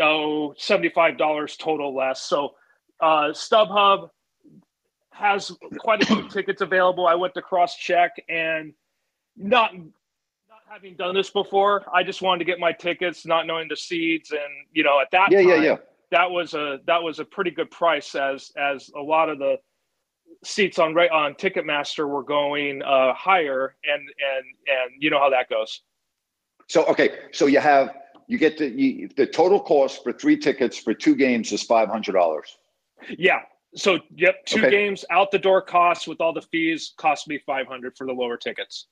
oh 0.00 0.54
seventy 0.58 0.88
five 0.88 1.16
dollars 1.16 1.56
total 1.56 1.94
less. 1.94 2.22
So 2.22 2.50
uh, 3.00 3.28
StubHub 3.28 4.08
has 5.12 5.52
quite 5.78 6.02
a 6.02 6.06
few 6.06 6.28
tickets 6.30 6.60
available. 6.60 7.06
I 7.06 7.14
went 7.14 7.34
to 7.34 7.42
cross 7.42 7.76
check 7.76 8.12
and 8.28 8.72
not 9.36 9.72
having 10.70 10.94
done 10.94 11.14
this 11.14 11.30
before, 11.30 11.84
I 11.92 12.04
just 12.04 12.22
wanted 12.22 12.38
to 12.38 12.44
get 12.44 12.60
my 12.60 12.72
tickets, 12.72 13.26
not 13.26 13.46
knowing 13.46 13.66
the 13.68 13.76
seeds, 13.76 14.30
and 14.30 14.40
you 14.72 14.84
know, 14.84 15.00
at 15.00 15.10
that 15.10 15.30
yeah, 15.32 15.38
time, 15.38 15.48
yeah, 15.48 15.62
yeah. 15.62 15.76
that 16.12 16.30
was 16.30 16.54
a 16.54 16.78
that 16.86 17.02
was 17.02 17.18
a 17.18 17.24
pretty 17.24 17.50
good 17.50 17.70
price 17.70 18.14
as 18.14 18.52
as 18.56 18.88
a 18.96 19.00
lot 19.00 19.28
of 19.28 19.38
the 19.38 19.56
seats 20.44 20.78
on 20.78 20.94
right 20.94 21.10
on 21.10 21.34
Ticketmaster 21.34 22.08
were 22.08 22.22
going 22.22 22.82
uh, 22.82 23.12
higher, 23.14 23.74
and 23.84 24.00
and 24.00 24.44
and 24.68 25.02
you 25.02 25.10
know 25.10 25.18
how 25.18 25.30
that 25.30 25.48
goes. 25.50 25.82
So 26.68 26.84
okay, 26.86 27.18
so 27.32 27.46
you 27.46 27.58
have 27.58 27.96
you 28.28 28.38
get 28.38 28.56
the 28.56 28.68
you, 28.68 29.08
the 29.16 29.26
total 29.26 29.58
cost 29.58 30.04
for 30.04 30.12
three 30.12 30.36
tickets 30.36 30.78
for 30.78 30.94
two 30.94 31.16
games 31.16 31.50
is 31.50 31.64
five 31.64 31.88
hundred 31.88 32.12
dollars. 32.12 32.56
Yeah. 33.18 33.40
So 33.74 33.98
yep, 34.16 34.44
two 34.46 34.60
okay. 34.60 34.70
games 34.70 35.04
out 35.10 35.30
the 35.30 35.38
door 35.38 35.62
costs 35.62 36.06
with 36.06 36.20
all 36.20 36.32
the 36.32 36.42
fees 36.42 36.92
cost 36.96 37.28
me 37.28 37.40
five 37.44 37.66
hundred 37.66 37.96
for 37.96 38.06
the 38.06 38.12
lower 38.12 38.36
tickets. 38.36 38.86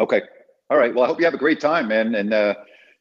Okay. 0.00 0.22
All 0.70 0.78
right. 0.78 0.94
Well, 0.94 1.04
I 1.04 1.08
hope 1.08 1.18
you 1.18 1.24
have 1.24 1.34
a 1.34 1.38
great 1.38 1.60
time, 1.60 1.88
man. 1.88 2.14
And 2.14 2.32
uh, 2.32 2.54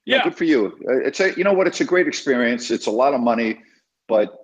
yeah, 0.05 0.23
good 0.23 0.35
for 0.35 0.43
you. 0.43 0.77
Uh, 0.89 1.05
it's 1.05 1.19
a, 1.19 1.33
you 1.35 1.43
know 1.43 1.53
what? 1.53 1.67
It's 1.67 1.81
a 1.81 1.85
great 1.85 2.07
experience. 2.07 2.71
It's 2.71 2.87
a 2.87 2.91
lot 2.91 3.13
of 3.13 3.21
money, 3.21 3.61
but 4.07 4.35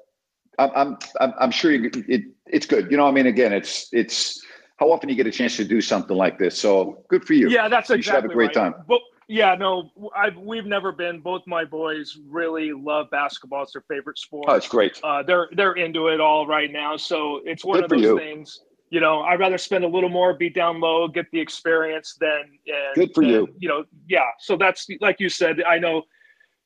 I'm, 0.60 0.96
I'm, 1.20 1.34
I'm 1.40 1.52
sure 1.52 1.72
you, 1.72 1.90
it, 2.08 2.22
it's 2.46 2.68
good. 2.68 2.92
You 2.92 2.98
know, 2.98 3.08
I 3.08 3.12
mean, 3.12 3.26
again, 3.26 3.52
it's, 3.52 3.90
it's 3.92 4.46
how 4.78 4.92
often 4.92 5.10
you 5.10 5.16
get 5.16 5.26
a 5.26 5.32
chance 5.32 5.58
to 5.58 5.66
do 5.66 5.82
something 5.82 6.16
like 6.16 6.38
this. 6.38 6.58
So 6.58 7.04
good 7.10 7.26
for 7.26 7.34
you. 7.34 7.50
Yeah, 7.50 7.68
that's 7.68 7.90
exactly 7.90 7.98
you 7.98 8.04
should 8.04 8.14
have 8.14 8.26
a 8.26 8.28
great 8.28 8.56
right. 8.56 8.72
time. 8.72 8.76
But 8.88 9.02
yeah, 9.28 9.56
no, 9.56 9.90
I've, 10.16 10.38
we've 10.38 10.68
never 10.68 10.92
been. 10.92 11.20
Both 11.20 11.42
my 11.48 11.66
boys 11.66 12.20
really 12.28 12.74
love 12.74 13.10
basketball. 13.10 13.64
It's 13.64 13.74
their 13.74 13.84
favorite 13.90 14.20
sport. 14.20 14.46
Oh, 14.48 14.54
it's 14.54 14.68
great. 14.68 15.00
Uh, 15.04 15.24
they're 15.24 15.50
they're 15.54 15.74
into 15.74 16.10
it 16.10 16.22
all 16.22 16.46
right 16.46 16.72
now. 16.72 16.96
So 16.96 17.42
it's 17.44 17.66
one 17.66 17.78
good 17.78 17.86
of 17.86 17.90
those 17.90 18.02
you. 18.02 18.18
things 18.20 18.60
you 18.90 19.00
know, 19.00 19.22
I'd 19.22 19.40
rather 19.40 19.58
spend 19.58 19.84
a 19.84 19.88
little 19.88 20.10
more, 20.10 20.34
be 20.34 20.50
down 20.50 20.80
low, 20.80 21.08
get 21.08 21.26
the 21.32 21.40
experience 21.40 22.16
than. 22.20 22.60
And, 22.68 22.96
Good 22.96 23.14
for 23.14 23.22
and, 23.24 23.32
you. 23.32 23.48
You 23.58 23.70
know, 23.70 23.84
yeah. 24.08 24.30
So 24.40 24.58
that's 24.58 24.88
like 25.02 25.20
you 25.20 25.30
said. 25.30 25.64
I 25.64 25.80
know 25.80 26.04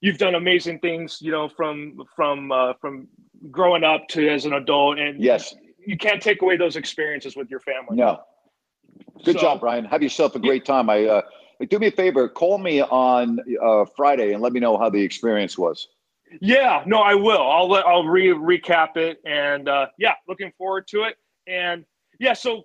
you've 0.01 0.17
done 0.17 0.35
amazing 0.35 0.79
things. 0.79 1.19
You 1.21 1.31
know, 1.31 1.49
from 1.49 2.01
from 2.15 2.51
uh, 2.51 2.73
from 2.81 3.07
growing 3.49 3.83
up 3.83 4.07
to 4.09 4.29
as 4.29 4.45
an 4.45 4.53
adult, 4.53 4.99
and 4.99 5.21
yes, 5.21 5.55
you 5.85 5.97
can't 5.97 6.21
take 6.21 6.41
away 6.41 6.57
those 6.57 6.75
experiences 6.75 7.35
with 7.35 7.49
your 7.49 7.61
family. 7.61 7.97
No. 7.97 8.21
Good 9.23 9.35
so, 9.35 9.41
job, 9.41 9.59
Brian. 9.61 9.85
Have 9.85 10.03
yourself 10.03 10.35
a 10.35 10.39
great 10.39 10.65
time. 10.65 10.89
I 10.89 11.05
uh, 11.05 11.21
do 11.69 11.79
me 11.79 11.87
a 11.87 11.91
favor. 11.91 12.27
Call 12.27 12.57
me 12.57 12.81
on 12.81 13.39
uh, 13.61 13.85
Friday 13.95 14.33
and 14.33 14.41
let 14.41 14.53
me 14.53 14.59
know 14.59 14.77
how 14.77 14.89
the 14.89 15.01
experience 15.01 15.57
was. 15.57 15.87
Yeah, 16.41 16.83
no, 16.85 16.99
I 16.99 17.15
will. 17.15 17.41
I'll 17.41 17.69
let 17.69 17.85
I'll 17.85 18.05
re 18.05 18.27
recap 18.27 18.97
it, 18.97 19.19
and 19.25 19.67
uh, 19.67 19.87
yeah, 19.97 20.13
looking 20.27 20.51
forward 20.57 20.87
to 20.89 21.03
it. 21.03 21.17
And 21.47 21.85
yeah, 22.19 22.33
so 22.33 22.63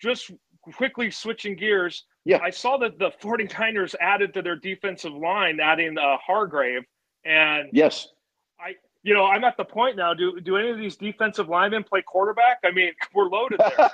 just 0.00 0.30
quickly 0.72 1.10
switching 1.10 1.56
gears. 1.56 2.04
Yeah. 2.24 2.38
I 2.42 2.50
saw 2.50 2.78
that 2.78 2.98
the 2.98 3.10
49ers 3.22 3.94
added 4.00 4.32
to 4.34 4.42
their 4.42 4.56
defensive 4.56 5.12
line, 5.12 5.60
adding 5.60 5.98
uh, 5.98 6.16
Hargrave. 6.16 6.82
And 7.24 7.68
yes, 7.72 8.08
I, 8.58 8.74
you 9.02 9.14
know, 9.14 9.26
I'm 9.26 9.44
at 9.44 9.56
the 9.56 9.64
point 9.64 9.96
now. 9.96 10.14
Do 10.14 10.40
do 10.40 10.56
any 10.56 10.70
of 10.70 10.78
these 10.78 10.96
defensive 10.96 11.48
linemen 11.48 11.84
play 11.84 12.02
quarterback? 12.02 12.58
I 12.64 12.70
mean, 12.70 12.92
we're 13.14 13.28
loaded 13.28 13.60
there. 13.60 13.90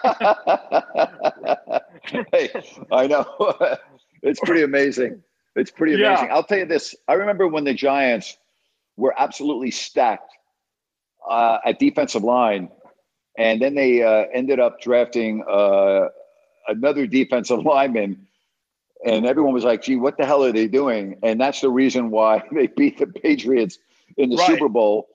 hey, 2.32 2.50
I 2.92 3.06
know. 3.06 3.76
it's 4.22 4.40
pretty 4.40 4.62
amazing. 4.62 5.22
It's 5.56 5.70
pretty 5.70 5.94
amazing. 5.94 6.26
Yeah. 6.26 6.34
I'll 6.34 6.44
tell 6.44 6.58
you 6.58 6.66
this. 6.66 6.94
I 7.08 7.14
remember 7.14 7.48
when 7.48 7.64
the 7.64 7.74
Giants 7.74 8.36
were 8.96 9.14
absolutely 9.18 9.72
stacked 9.72 10.32
uh, 11.28 11.58
at 11.64 11.78
defensive 11.78 12.22
line, 12.22 12.68
and 13.36 13.60
then 13.60 13.74
they 13.74 14.02
uh, 14.02 14.24
ended 14.32 14.60
up 14.60 14.80
drafting 14.80 15.44
uh, 15.48 16.08
another 16.68 17.06
defensive 17.06 17.60
lineman, 17.64 18.26
and 19.04 19.26
everyone 19.26 19.54
was 19.54 19.64
like, 19.64 19.82
"Gee, 19.82 19.96
what 19.96 20.16
the 20.16 20.26
hell 20.26 20.44
are 20.44 20.52
they 20.52 20.68
doing?" 20.68 21.18
And 21.22 21.40
that's 21.40 21.60
the 21.60 21.70
reason 21.70 22.10
why 22.10 22.42
they 22.52 22.66
beat 22.66 22.98
the 22.98 23.06
Patriots 23.06 23.78
in 24.16 24.30
the 24.30 24.36
right. 24.36 24.46
Super 24.46 24.68
Bowl 24.68 25.08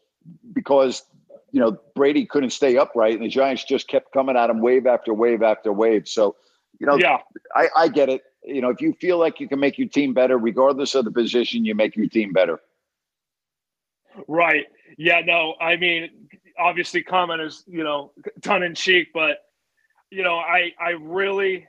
because 0.53 1.03
you 1.51 1.59
know 1.59 1.77
Brady 1.95 2.25
couldn't 2.25 2.51
stay 2.51 2.77
upright, 2.77 3.13
and 3.13 3.23
the 3.23 3.29
Giants 3.29 3.63
just 3.63 3.87
kept 3.87 4.11
coming 4.11 4.35
at 4.35 4.49
him 4.49 4.61
wave 4.61 4.87
after 4.87 5.13
wave 5.13 5.43
after 5.43 5.71
wave. 5.71 6.07
So, 6.07 6.35
you 6.79 6.87
know, 6.87 6.97
yeah, 6.97 7.19
I, 7.55 7.69
I 7.75 7.87
get 7.87 8.09
it. 8.09 8.23
You 8.43 8.61
know, 8.61 8.69
if 8.69 8.81
you 8.81 8.93
feel 9.01 9.17
like 9.17 9.39
you 9.39 9.47
can 9.47 9.59
make 9.59 9.77
your 9.77 9.87
team 9.87 10.13
better, 10.13 10.37
regardless 10.37 10.93
of 10.93 11.05
the 11.05 11.11
position, 11.11 11.65
you 11.65 11.73
make 11.73 11.95
your 11.95 12.07
team 12.07 12.31
better. 12.31 12.59
Right. 14.27 14.65
Yeah. 14.97 15.21
No. 15.21 15.55
I 15.59 15.75
mean, 15.77 16.09
obviously, 16.59 17.03
comment 17.03 17.41
is 17.41 17.63
you 17.67 17.83
know 17.83 18.11
tongue 18.41 18.63
in 18.63 18.75
cheek, 18.75 19.09
but 19.13 19.37
you 20.09 20.23
know, 20.23 20.35
I 20.35 20.71
I 20.79 20.91
really 20.99 21.67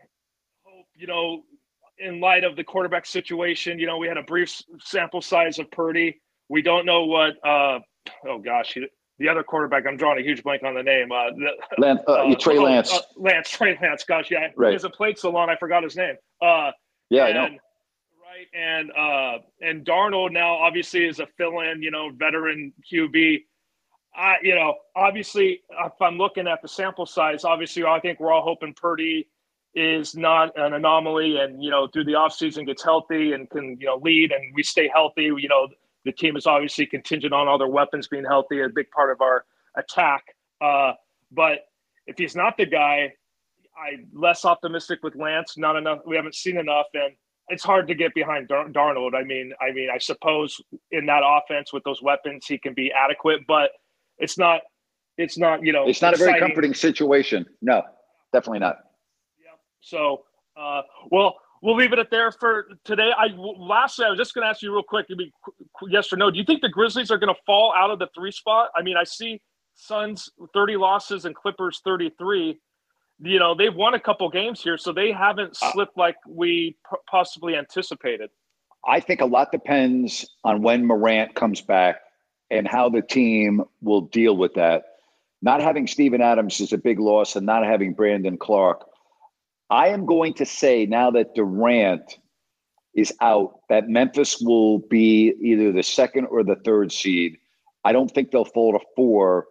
hope 0.64 0.87
you 0.94 1.07
know, 1.07 1.42
in 1.99 2.20
light 2.20 2.44
of 2.44 2.57
the 2.57 2.64
quarterback 2.64 3.07
situation, 3.07 3.79
you 3.79 3.87
know, 3.87 3.99
we 3.99 4.09
had 4.09 4.16
a 4.16 4.22
brief 4.22 4.62
sample 4.81 5.22
size 5.22 5.59
of 5.59 5.70
Purdy. 5.70 6.20
We 6.49 6.62
don't 6.62 6.87
know 6.87 7.05
what. 7.05 7.35
uh 7.46 7.81
Oh 8.25 8.38
gosh, 8.38 8.75
he, 8.75 8.87
the 9.18 9.29
other 9.29 9.42
quarterback. 9.42 9.85
I'm 9.87 9.96
drawing 9.96 10.18
a 10.18 10.22
huge 10.22 10.42
blank 10.42 10.62
on 10.62 10.75
the 10.75 10.83
name. 10.83 11.11
Uh, 11.11 11.31
the, 11.31 11.51
Lance, 11.79 12.01
uh, 12.07 12.12
uh, 12.12 12.35
Trey 12.37 12.59
oh, 12.59 12.64
Lance. 12.64 12.92
Uh, 12.92 13.01
Lance. 13.16 13.51
Trey 13.51 13.79
Lance. 13.81 14.05
Gosh, 14.05 14.31
yeah. 14.31 14.49
Right. 14.57 14.68
He 14.68 14.75
hasn't 14.75 14.94
played 14.94 15.18
so 15.18 15.31
long. 15.31 15.49
I 15.49 15.57
forgot 15.57 15.83
his 15.83 15.96
name. 15.96 16.14
Uh, 16.40 16.70
yeah, 17.11 17.27
and, 17.27 17.38
I 17.38 17.49
know. 17.49 17.57
Right, 18.22 18.46
and 18.55 18.90
uh, 18.92 19.38
and 19.61 19.85
Darnold 19.87 20.33
now 20.33 20.57
obviously 20.57 21.07
is 21.07 21.20
a 21.20 21.27
fill-in. 21.38 21.83
You 21.83 21.90
know, 21.90 22.11
veteran 22.14 22.72
QB. 22.92 23.44
I, 24.16 24.37
you 24.42 24.55
know, 24.55 24.76
obviously, 24.94 25.61
if 25.85 25.92
I'm 26.00 26.16
looking 26.16 26.48
at 26.48 26.62
the 26.62 26.68
sample 26.68 27.05
size, 27.05 27.44
obviously, 27.44 27.85
I 27.85 28.00
think 28.00 28.18
we're 28.18 28.33
all 28.33 28.42
hoping 28.42 28.72
Purdy 28.72 29.29
is 29.74 30.16
not 30.16 30.59
an 30.59 30.72
anomaly 30.72 31.37
and, 31.38 31.62
you 31.62 31.70
know, 31.70 31.87
through 31.87 32.05
the 32.05 32.12
offseason 32.12 32.64
gets 32.64 32.83
healthy 32.83 33.33
and 33.35 33.50
can, 33.50 33.76
you 33.79 33.87
know, 33.87 34.00
lead 34.02 34.33
and 34.33 34.55
we 34.55 34.62
stay 34.62 34.88
healthy. 34.92 35.24
You 35.24 35.48
know, 35.48 35.68
the 36.07 36.12
team 36.12 36.35
is 36.35 36.46
obviously 36.46 36.87
contingent 36.87 37.35
on 37.35 37.46
all 37.46 37.59
their 37.59 37.68
weapons 37.68 38.09
being 38.09 38.24
healthy, 38.24 38.62
a 38.62 38.70
big 38.70 38.90
part 38.90 39.11
of 39.11 39.20
our 39.20 39.44
attack. 39.76 40.22
Uh, 40.62 40.92
but 41.31 41.66
if 42.07 42.16
he's 42.16 42.35
not 42.35 42.57
the 42.57 42.64
guy, 42.64 43.12
I'm 43.79 44.09
less 44.14 44.46
optimistic 44.46 45.00
with 45.02 45.14
Lance. 45.14 45.59
Not 45.59 45.76
enough. 45.76 45.98
We 46.07 46.16
haven't 46.16 46.35
seen 46.35 46.57
enough. 46.57 46.87
And 46.94 47.12
it's 47.48 47.62
hard 47.62 47.87
to 47.88 47.94
get 47.94 48.14
behind 48.14 48.48
Dar- 48.48 48.70
Darnold. 48.70 49.14
I 49.14 49.24
mean, 49.24 49.52
I 49.61 49.72
mean, 49.72 49.90
I 49.94 49.98
suppose 49.98 50.59
in 50.90 51.05
that 51.05 51.22
offense 51.22 51.70
with 51.74 51.85
those 51.85 52.00
weapons, 52.02 52.46
he 52.46 52.57
can 52.57 52.72
be 52.72 52.90
adequate, 52.92 53.40
but– 53.46 53.72
it's 54.18 54.38
not 54.38 54.61
it's 55.18 55.38
not 55.38 55.62
you 55.62 55.72
know 55.72 55.88
it's 55.88 56.02
not 56.02 56.14
exciting. 56.14 56.35
a 56.35 56.38
very 56.38 56.48
comforting 56.48 56.74
situation. 56.74 57.46
No 57.62 57.83
definitely 58.33 58.61
not. 58.61 58.79
Yeah 59.38 59.52
so 59.81 60.24
uh, 60.57 60.83
well 61.11 61.37
we'll 61.62 61.76
leave 61.76 61.92
it 61.92 61.98
at 61.98 62.11
there 62.11 62.31
for 62.33 62.66
today. 62.85 63.11
I 63.16 63.29
lastly 63.37 64.05
i 64.05 64.11
was 64.11 64.18
just 64.18 64.35
going 64.35 64.44
to 64.44 64.48
ask 64.48 64.62
you 64.62 64.72
real 64.72 64.83
quick 64.83 65.07
be 65.09 65.33
yes 65.88 66.12
or 66.12 66.16
no 66.16 66.31
do 66.31 66.38
you 66.38 66.44
think 66.44 66.62
the 66.62 66.68
grizzlies 66.68 67.11
are 67.11 67.18
going 67.18 67.35
to 67.35 67.40
fall 67.46 67.72
out 67.76 67.90
of 67.90 67.98
the 67.98 68.09
three 68.14 68.33
spot? 68.33 68.70
I 68.76 68.83
mean 68.83 68.96
i 68.96 69.05
see 69.05 69.40
suns 69.74 70.31
30 70.55 70.76
losses 70.76 71.26
and 71.26 71.35
clippers 71.35 71.83
33 71.85 72.59
you 73.20 73.38
know 73.38 73.55
they've 73.55 73.74
won 73.74 73.94
a 73.94 74.00
couple 74.00 74.29
games 74.31 74.62
here 74.62 74.79
so 74.79 74.92
they 74.92 75.12
haven't 75.12 75.57
uh, 75.62 75.72
slipped 75.72 75.96
like 75.96 76.16
we 76.29 76.76
p- 76.90 76.96
possibly 77.11 77.57
anticipated. 77.57 78.31
I 78.88 79.00
think 79.00 79.20
a 79.20 79.26
lot 79.26 79.50
depends 79.50 80.29
on 80.44 80.62
when 80.62 80.87
morant 80.87 81.35
comes 81.35 81.61
back 81.61 81.96
and 82.51 82.67
how 82.67 82.89
the 82.89 83.03
team 83.03 83.63
will 83.83 84.03
deal 84.03 84.37
with 84.37 84.55
that. 84.55 84.85
Not 85.43 85.61
having 85.61 85.87
Steven 85.87 86.21
Adams 86.21 86.61
is 86.61 86.73
a 86.73 86.79
big 86.79 86.99
loss, 86.99 87.37
and 87.37 87.47
not 87.47 87.65
having 87.65 87.93
Brandon 87.93 88.39
Clarke. 88.39 88.85
I 89.69 89.89
am 89.89 90.07
going 90.07 90.35
to 90.35 90.47
say 90.47 90.87
now 90.87 91.11
that 91.11 91.35
Durant 91.35 92.19
is 92.95 93.13
out, 93.21 93.61
that 93.69 93.89
Memphis 93.89 94.41
will 94.41 94.79
be 94.79 95.35
either 95.41 95.73
the 95.73 95.83
second 95.83 96.27
or 96.27 96.43
the 96.43 96.57
third 96.57 96.91
seed. 96.93 97.37
I 97.85 97.93
don't 97.93 98.11
think 98.11 98.31
they'll 98.31 98.45
fall 98.45 98.73
to 98.73 98.85
four. 98.97 99.47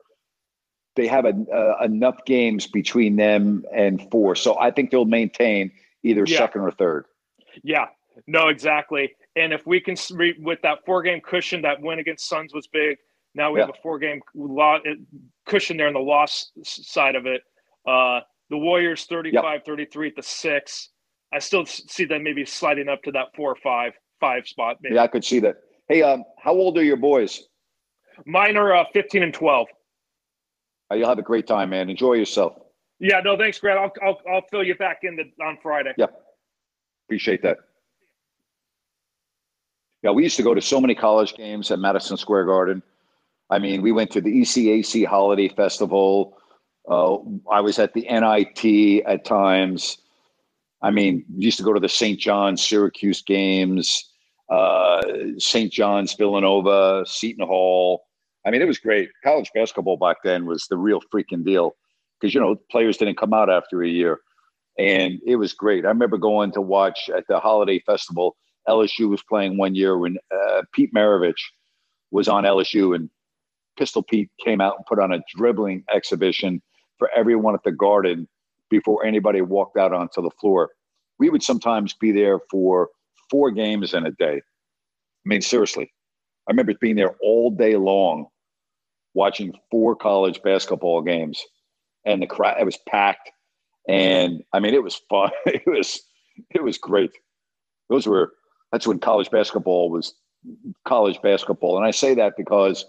They 0.96 1.08
have 1.08 1.26
a, 1.26 1.34
uh, 1.54 1.84
enough 1.84 2.26
games 2.26 2.68
between 2.68 3.18
them 3.18 3.64
and 3.74 4.10
four, 4.10 4.36
so 4.36 4.58
I 4.60 4.72
think 4.72 4.90
they'll 4.90 5.06
maintain 5.06 5.72
either 6.04 6.24
yeah. 6.26 6.38
second 6.38 6.62
or 6.62 6.72
third. 6.72 7.06
Yeah, 7.64 7.88
no, 8.28 8.48
exactly. 8.48 9.14
And 9.36 9.52
if 9.52 9.66
we 9.66 9.82
can 9.82 9.96
with 10.40 10.60
that 10.64 10.80
four 10.86 11.02
game 11.02 11.22
cushion, 11.22 11.62
that 11.64 11.82
win 11.82 12.00
against 12.00 12.28
Suns 12.28 12.54
was 12.54 12.68
big. 12.68 12.98
Now 13.34 13.52
we 13.52 13.60
yeah. 13.60 13.66
have 13.66 13.76
a 13.76 13.82
four 13.82 14.00
game 14.00 14.22
cushion 15.46 15.78
there 15.78 15.88
on 15.88 15.94
the 15.94 16.00
loss 16.00 16.52
side 16.64 17.16
of 17.16 17.26
it. 17.26 17.42
Uh, 17.86 18.22
the 18.50 18.58
Warriors 18.58 19.06
35 19.06 19.44
yep. 19.44 19.66
33 19.66 20.08
at 20.08 20.16
the 20.16 20.24
six. 20.24 20.90
I 21.34 21.40
still 21.40 21.66
see 21.66 22.06
them 22.06 22.24
maybe 22.24 22.46
sliding 22.46 22.88
up 22.88 23.04
to 23.04 23.12
that 23.12 23.36
four 23.36 23.52
or 23.52 23.58
five 23.62 23.94
five 24.20 24.48
spot. 24.48 24.78
Maybe. 24.82 24.96
Yeah, 24.96 25.04
I 25.04 25.08
could 25.08 25.26
see 25.26 25.40
that. 25.40 25.58
Hey, 25.90 26.02
um, 26.02 26.24
how 26.40 26.54
old 26.54 26.78
are 26.78 26.84
your 26.84 26.98
boys? 26.98 27.44
Mine 28.26 28.58
are 28.58 28.74
uh, 28.74 28.86
15 28.94 29.24
and 29.24 29.34
12. 29.34 29.68
Uh, 30.92 30.96
you'll 30.96 31.10
have 31.10 31.20
a 31.20 31.24
great 31.24 31.48
time, 31.48 31.70
man. 31.72 31.90
Enjoy 31.90 32.14
yourself. 32.14 32.54
Yeah, 33.00 33.20
no, 33.20 33.38
thanks, 33.38 33.60
Grant. 33.60 33.80
I'll, 33.80 33.92
I'll, 34.02 34.22
I'll 34.32 34.46
fill 34.50 34.64
you 34.64 34.76
back 34.76 35.00
in 35.04 35.18
the, 35.18 35.44
on 35.44 35.58
Friday. 35.62 35.94
Yep. 35.98 36.14
Appreciate 37.08 37.42
that. 37.44 37.58
Yeah, 40.06 40.12
we 40.12 40.22
used 40.22 40.38
to 40.38 40.44
go 40.44 40.54
to 40.54 40.62
so 40.62 40.80
many 40.80 40.94
college 40.94 41.34
games 41.34 41.72
at 41.72 41.80
Madison 41.80 42.16
Square 42.16 42.46
Garden. 42.46 42.84
I 43.50 43.58
mean, 43.58 43.82
we 43.82 43.92
went 43.92 44.12
to 44.12 44.22
the 44.22 44.30
ECAC 44.42 45.04
Holiday 45.04 45.50
Festival. 45.50 46.38
Uh, 46.88 47.18
I 47.52 47.62
was 47.62 47.80
at 47.80 47.96
the 47.96 48.02
NIT 48.02 49.04
at 49.08 49.26
times. 49.26 49.98
I 50.84 50.92
mean, 50.92 51.26
used 51.36 51.58
to 51.58 51.64
go 51.64 51.74
to 51.74 51.80
the 51.80 51.90
St. 51.90 52.20
John's 52.20 52.64
Syracuse 52.64 53.24
games, 53.24 54.08
uh, 54.52 55.02
St. 55.40 55.74
John's 55.74 56.14
Villanova, 56.14 57.04
Seton 57.08 57.48
Hall. 57.48 58.04
I 58.46 58.52
mean, 58.52 58.62
it 58.62 58.68
was 58.68 58.78
great. 58.78 59.10
College 59.24 59.50
basketball 59.56 59.98
back 59.98 60.18
then 60.24 60.46
was 60.46 60.68
the 60.68 60.78
real 60.78 61.02
freaking 61.12 61.44
deal 61.44 61.76
because, 62.22 62.36
you 62.36 62.40
know, 62.40 62.58
players 62.70 62.98
didn't 62.98 63.18
come 63.18 63.34
out 63.34 63.50
after 63.50 63.82
a 63.82 63.90
year. 63.90 64.20
And 64.78 65.20
it 65.26 65.38
was 65.38 65.54
great. 65.54 65.84
I 65.84 65.88
remember 65.88 66.20
going 66.20 66.52
to 66.52 66.62
watch 66.62 67.10
at 67.10 67.26
the 67.28 67.40
Holiday 67.40 67.80
Festival 67.88 68.38
LSU 68.68 69.10
was 69.10 69.22
playing 69.24 69.58
one 69.58 69.76
year 69.76 69.98
when 69.98 70.18
uh, 70.34 70.64
Pete 70.74 70.94
Maravich 70.94 71.42
was 72.12 72.28
on 72.28 72.44
LSU, 72.44 72.96
and 72.96 73.10
Pistol 73.78 74.04
Pete 74.04 74.30
came 74.44 74.62
out 74.62 74.76
and 74.78 74.86
put 74.86 75.00
on 75.00 75.14
a 75.14 75.20
dribbling 75.36 75.84
exhibition 75.94 76.62
for 76.98 77.10
everyone 77.16 77.54
at 77.54 77.64
the 77.64 77.72
Garden 77.72 78.28
before 78.70 79.06
anybody 79.06 79.42
walked 79.42 79.78
out 79.78 79.94
onto 79.94 80.22
the 80.22 80.32
floor. 80.40 80.72
We 81.20 81.30
would 81.30 81.44
sometimes 81.44 81.94
be 81.94 82.12
there 82.12 82.40
for 82.50 82.90
four 83.30 83.52
games 83.52 83.94
in 83.94 84.06
a 84.06 84.12
day. 84.12 84.38
I 84.38 85.30
mean, 85.30 85.42
seriously, 85.42 85.92
I 86.48 86.52
remember 86.52 86.74
being 86.80 86.96
there 86.96 87.16
all 87.22 87.52
day 87.52 87.76
long, 87.76 88.28
watching 89.14 89.54
four 89.72 89.96
college 89.96 90.42
basketball 90.44 91.02
games, 91.02 91.42
and 92.06 92.22
the 92.22 92.28
crowd 92.28 92.58
it 92.60 92.66
was 92.66 92.78
packed, 92.88 93.32
and 93.88 94.44
I 94.54 94.60
mean, 94.60 94.74
it 94.74 94.84
was 94.84 95.02
fun. 95.10 95.32
it 95.46 95.64
was 95.66 96.02
it 96.52 96.64
was 96.64 96.78
great. 96.78 97.12
Those 97.90 98.08
were 98.08 98.34
that's 98.76 98.86
when 98.86 99.00
college 99.00 99.32
basketball 99.32 99.90
was 99.90 100.16
college 100.84 101.22
basketball. 101.22 101.78
And 101.78 101.86
I 101.86 101.92
say 101.92 102.14
that 102.16 102.34
because, 102.36 102.84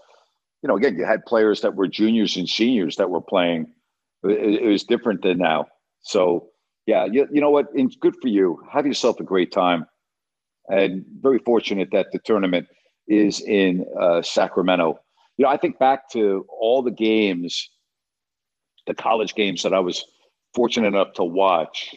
you 0.61 0.69
know, 0.69 0.77
again, 0.77 0.97
you 0.97 1.05
had 1.05 1.25
players 1.25 1.61
that 1.61 1.77
were 1.77 1.87
juniors 1.87 2.37
and 2.37 2.49
seniors 2.49 2.97
that 2.97 3.09
were 3.09 3.21
playing. 3.21 3.69
It, 4.25 4.65
it 4.65 4.67
was 4.67 4.83
different 4.83 5.23
than 5.23 5.39
now. 5.39 5.69
So, 6.01 6.49
yeah, 6.87 7.05
you, 7.05 7.29
you 7.31 7.41
know 7.41 7.51
what? 7.51 7.69
It's 7.73 7.95
good 7.95 8.17
for 8.21 8.27
you. 8.27 8.61
Have 8.69 8.85
yourself 8.85 9.21
a 9.21 9.23
great 9.23 9.53
time. 9.53 9.87
And 10.69 11.05
very 11.21 11.39
fortunate 11.39 11.91
that 11.93 12.09
the 12.11 12.19
tournament 12.19 12.67
is 13.07 13.41
in 13.41 13.87
uh, 13.97 14.23
Sacramento. 14.23 14.99
You 15.37 15.45
know, 15.45 15.53
I 15.53 15.57
think 15.57 15.79
back 15.79 16.11
to 16.15 16.45
all 16.49 16.83
the 16.83 16.91
games, 16.91 17.71
the 18.89 18.95
college 18.95 19.37
games 19.37 19.63
that 19.63 19.73
I 19.73 19.79
was 19.79 20.05
fortunate 20.53 20.89
enough 20.89 21.13
to 21.13 21.23
watch, 21.23 21.95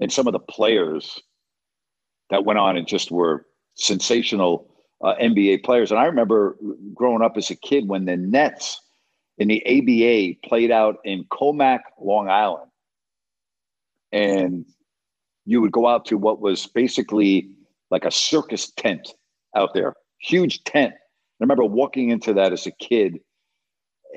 and 0.00 0.12
some 0.12 0.26
of 0.26 0.32
the 0.32 0.40
players 0.40 1.22
that 2.30 2.44
went 2.44 2.58
on 2.58 2.76
and 2.76 2.86
just 2.86 3.10
were 3.10 3.46
sensational 3.74 4.68
uh, 5.02 5.14
NBA 5.20 5.64
players. 5.64 5.90
And 5.90 6.00
I 6.00 6.04
remember 6.04 6.56
growing 6.94 7.22
up 7.22 7.36
as 7.36 7.50
a 7.50 7.56
kid 7.56 7.88
when 7.88 8.04
the 8.04 8.16
Nets 8.16 8.80
in 9.38 9.48
the 9.48 9.64
ABA 9.66 10.48
played 10.48 10.70
out 10.70 10.96
in 11.04 11.24
Commack, 11.24 11.80
Long 12.00 12.28
Island. 12.28 12.70
and 14.12 14.64
you 15.44 15.60
would 15.62 15.72
go 15.72 15.86
out 15.86 16.04
to 16.06 16.18
what 16.18 16.40
was 16.40 16.66
basically 16.66 17.48
like 17.90 18.04
a 18.04 18.10
circus 18.10 18.70
tent 18.72 19.14
out 19.56 19.72
there, 19.72 19.94
huge 20.20 20.62
tent. 20.64 20.92
I 20.94 21.44
remember 21.44 21.64
walking 21.64 22.10
into 22.10 22.34
that 22.34 22.52
as 22.52 22.66
a 22.66 22.70
kid 22.72 23.20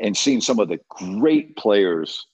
and 0.02 0.17
seeing 0.17 0.41
some 0.41 0.60
of 0.60 0.67
the 0.67 0.80
great 0.89 1.56
players 1.56 2.26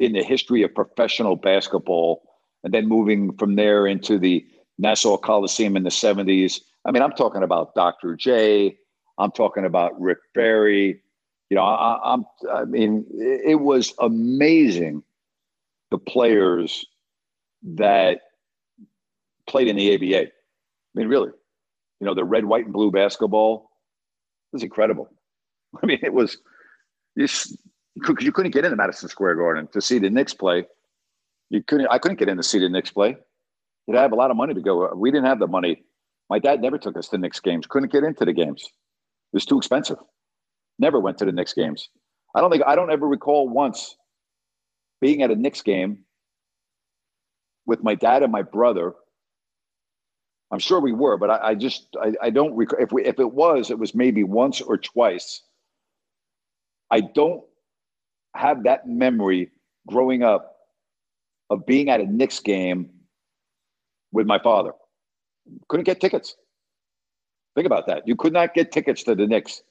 in 0.00 0.12
the 0.12 0.22
history 0.22 0.62
of 0.62 0.74
professional 0.74 1.36
basketball, 1.36 2.22
and 2.64 2.74
then 2.74 2.88
moving 2.88 3.36
from 3.36 3.54
there 3.54 3.86
into 3.86 4.18
the 4.18 4.44
Nassau 4.80 5.16
Coliseum 5.18 5.76
in 5.76 5.82
the 5.82 5.90
70s. 5.90 6.60
I 6.84 6.90
mean, 6.90 7.02
I'm 7.02 7.12
talking 7.12 7.42
about 7.42 7.74
Dr. 7.74 8.16
J. 8.16 8.78
I'm 9.18 9.30
talking 9.30 9.64
about 9.64 10.00
Rick 10.00 10.18
Barry. 10.34 11.02
You 11.50 11.56
know, 11.56 11.62
I, 11.62 12.14
am 12.14 12.24
I 12.52 12.64
mean, 12.64 13.04
it 13.12 13.60
was 13.60 13.92
amazing 13.98 15.02
the 15.90 15.98
players 15.98 16.86
that 17.62 18.20
played 19.46 19.68
in 19.68 19.76
the 19.76 19.94
ABA. 19.94 20.28
I 20.28 20.30
mean, 20.94 21.08
really, 21.08 21.30
you 22.00 22.06
know, 22.06 22.14
the 22.14 22.24
red, 22.24 22.44
white, 22.44 22.64
and 22.64 22.72
blue 22.72 22.90
basketball 22.90 23.70
was 24.52 24.62
incredible. 24.62 25.10
I 25.82 25.86
mean, 25.86 25.98
it 26.02 26.14
was 26.14 26.38
because 27.16 27.56
you 28.20 28.32
couldn't 28.32 28.52
get 28.52 28.64
into 28.64 28.76
Madison 28.76 29.08
Square 29.08 29.34
Garden 29.36 29.68
to 29.72 29.82
see 29.82 29.98
the 29.98 30.08
Knicks 30.08 30.32
play. 30.32 30.66
You 31.50 31.62
couldn't. 31.62 31.88
I 31.90 31.98
couldn't 31.98 32.18
get 32.18 32.28
in 32.28 32.36
to 32.38 32.42
see 32.42 32.60
the 32.60 32.68
Knicks 32.68 32.92
play. 32.92 33.16
You'd 33.86 33.96
have 33.96 34.12
a 34.12 34.16
lot 34.16 34.30
of 34.30 34.36
money 34.36 34.54
to 34.54 34.60
go. 34.60 34.92
We 34.94 35.10
didn't 35.10 35.26
have 35.26 35.38
the 35.38 35.46
money. 35.46 35.82
My 36.28 36.38
dad 36.38 36.60
never 36.60 36.78
took 36.78 36.96
us 36.96 37.08
to 37.08 37.18
Knicks 37.18 37.40
games. 37.40 37.66
Couldn't 37.66 37.92
get 37.92 38.04
into 38.04 38.24
the 38.24 38.32
games. 38.32 38.62
It 38.62 39.36
was 39.36 39.44
too 39.44 39.58
expensive. 39.58 39.98
Never 40.78 41.00
went 41.00 41.18
to 41.18 41.24
the 41.24 41.32
Knicks 41.32 41.52
games. 41.52 41.88
I 42.34 42.40
don't 42.40 42.50
think 42.50 42.62
I 42.66 42.76
don't 42.76 42.90
ever 42.90 43.06
recall 43.06 43.48
once 43.48 43.96
being 45.00 45.22
at 45.22 45.30
a 45.30 45.36
Knicks 45.36 45.62
game 45.62 46.04
with 47.66 47.82
my 47.82 47.94
dad 47.94 48.22
and 48.22 48.30
my 48.30 48.42
brother. 48.42 48.94
I'm 50.52 50.58
sure 50.58 50.80
we 50.80 50.92
were, 50.92 51.16
but 51.16 51.30
I, 51.30 51.48
I 51.50 51.54
just 51.54 51.96
I, 52.00 52.14
I 52.22 52.30
don't 52.30 52.54
recall 52.54 52.78
if 52.80 52.92
we 52.92 53.04
if 53.04 53.18
it 53.18 53.32
was, 53.32 53.70
it 53.70 53.78
was 53.78 53.94
maybe 53.94 54.24
once 54.24 54.60
or 54.60 54.78
twice. 54.78 55.42
I 56.90 57.00
don't 57.00 57.42
have 58.34 58.64
that 58.64 58.88
memory 58.88 59.50
growing 59.86 60.22
up 60.22 60.56
of 61.50 61.66
being 61.66 61.90
at 61.90 62.00
a 62.00 62.06
Knicks 62.06 62.40
game 62.40 62.90
with 64.12 64.26
my 64.26 64.38
father. 64.38 64.72
Couldn't 65.68 65.84
get 65.84 66.00
tickets. 66.00 66.36
Think 67.54 67.66
about 67.66 67.86
that. 67.86 68.06
You 68.06 68.16
could 68.16 68.32
not 68.32 68.54
get 68.54 68.72
tickets 68.72 69.02
to 69.04 69.14
the 69.14 69.26
Knicks. 69.26 69.62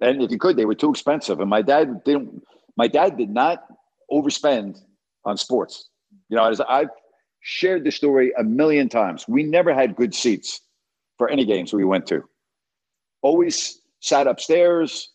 And 0.00 0.22
if 0.22 0.30
you 0.30 0.38
could, 0.38 0.56
they 0.56 0.64
were 0.64 0.74
too 0.74 0.90
expensive. 0.90 1.40
And 1.40 1.50
my 1.50 1.62
dad 1.62 2.04
didn't 2.04 2.42
my 2.76 2.86
dad 2.86 3.16
did 3.16 3.30
not 3.30 3.64
overspend 4.10 4.78
on 5.24 5.36
sports. 5.36 5.88
You 6.28 6.36
know, 6.36 6.44
as 6.48 6.60
I've 6.60 6.90
shared 7.40 7.84
the 7.84 7.90
story 7.90 8.32
a 8.38 8.44
million 8.44 8.88
times, 8.88 9.26
we 9.26 9.42
never 9.42 9.74
had 9.74 9.96
good 9.96 10.14
seats 10.14 10.60
for 11.18 11.28
any 11.28 11.44
games 11.44 11.72
we 11.72 11.84
went 11.84 12.06
to. 12.06 12.22
Always 13.22 13.80
sat 14.00 14.28
upstairs 14.28 15.10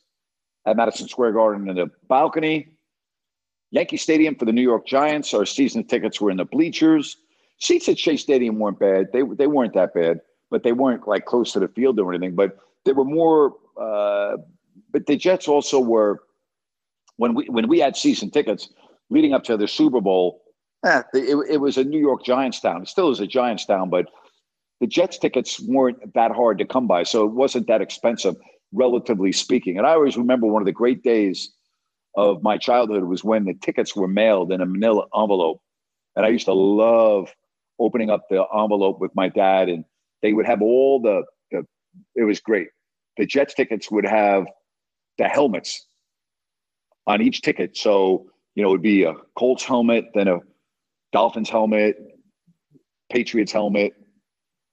at 0.68 0.76
Madison 0.76 1.08
Square 1.08 1.34
Garden 1.34 1.70
in 1.70 1.76
the 1.76 1.90
balcony. 2.10 2.68
Yankee 3.72 3.98
Stadium 3.98 4.36
for 4.36 4.46
the 4.46 4.52
New 4.52 4.62
York 4.62 4.86
Giants, 4.86 5.34
our 5.34 5.46
season 5.46 5.86
tickets 5.86 6.22
were 6.22 6.30
in 6.30 6.38
the 6.38 6.46
bleachers. 6.46 7.18
Seats 7.60 7.88
at 7.90 7.98
Shea 7.98 8.18
Stadium 8.18 8.60
weren't 8.60 8.80
bad. 8.80 9.08
They, 9.14 9.22
they 9.22 9.48
weren't 9.48 9.74
that 9.74 9.94
bad, 9.94 10.22
but 10.50 10.64
they 10.64 10.74
weren't 10.74 11.08
like 11.08 11.26
close 11.26 11.54
to 11.54 11.60
the 11.60 11.68
field 11.68 12.00
or 12.00 12.14
anything. 12.14 12.36
But 12.36 12.58
they 12.86 12.92
were 12.92 13.06
more, 13.06 13.56
uh, 13.80 14.38
but 14.92 15.06
the 15.06 15.16
Jets 15.16 15.48
also 15.48 15.80
were, 15.80 16.22
when 17.18 17.36
we, 17.36 17.46
when 17.46 17.68
we 17.68 17.80
had 17.80 17.96
season 17.96 18.32
tickets, 18.32 18.70
leading 19.10 19.34
up 19.34 19.44
to 19.46 19.58
the 19.58 19.68
Super 19.68 20.02
Bowl, 20.02 20.42
eh, 20.86 21.04
it, 21.14 21.52
it 21.52 21.58
was 21.58 21.78
a 21.78 21.84
New 21.84 22.00
York 22.00 22.24
Giants 22.26 22.60
town. 22.60 22.82
It 22.82 22.88
still 22.88 23.10
is 23.10 23.20
a 23.20 23.28
Giants 23.28 23.66
town, 23.66 23.90
but 23.90 24.08
the 24.82 24.88
Jets 24.88 25.18
tickets 25.18 25.60
weren't 25.62 26.14
that 26.14 26.32
hard 26.32 26.58
to 26.58 26.66
come 26.66 26.88
by, 26.88 27.04
so 27.04 27.26
it 27.26 27.32
wasn't 27.32 27.68
that 27.68 27.82
expensive, 27.82 28.36
relatively 28.74 29.32
speaking. 29.32 29.78
And 29.78 29.88
I 29.88 29.92
always 29.92 30.18
remember 30.18 30.48
one 30.48 30.62
of 30.62 30.66
the 30.66 30.74
great 30.74 31.04
days 31.04 31.54
of 32.16 32.44
my 32.44 32.58
childhood 32.58 33.06
was 33.06 33.24
when 33.24 33.46
the 33.46 33.54
tickets 33.54 33.96
were 33.96 34.08
mailed 34.08 34.52
in 34.52 34.62
a 34.62 34.66
manila 34.66 35.06
envelope. 35.18 35.62
And 36.16 36.26
I 36.26 36.30
used 36.30 36.46
to 36.46 36.54
love 36.54 37.34
opening 37.84 38.10
up 38.10 38.24
the 38.30 38.44
envelope 38.56 39.00
with 39.00 39.12
my 39.16 39.30
dad, 39.30 39.70
and 39.70 39.86
they 40.22 40.34
would 40.34 40.46
have 40.46 40.62
all 40.62 41.02
the, 41.02 41.24
the 41.52 41.66
it 42.16 42.24
was 42.24 42.40
great. 42.40 42.68
The 43.18 43.26
Jets 43.26 43.54
tickets 43.54 43.92
would 43.92 44.06
have 44.06 44.46
the 45.18 45.28
helmets 45.28 45.86
on 47.06 47.22
each 47.22 47.42
ticket. 47.42 47.78
So 47.78 48.28
you 48.56 48.64
know, 48.64 48.70
it 48.70 48.72
would 48.72 48.82
be 48.82 49.04
a 49.04 49.14
Colts 49.36 49.64
helmet, 49.64 50.06
then 50.14 50.28
a 50.28 50.40
Dolphins 51.12 51.50
helmet, 51.50 51.98
Patriots 53.12 53.52
helmet. 53.52 53.94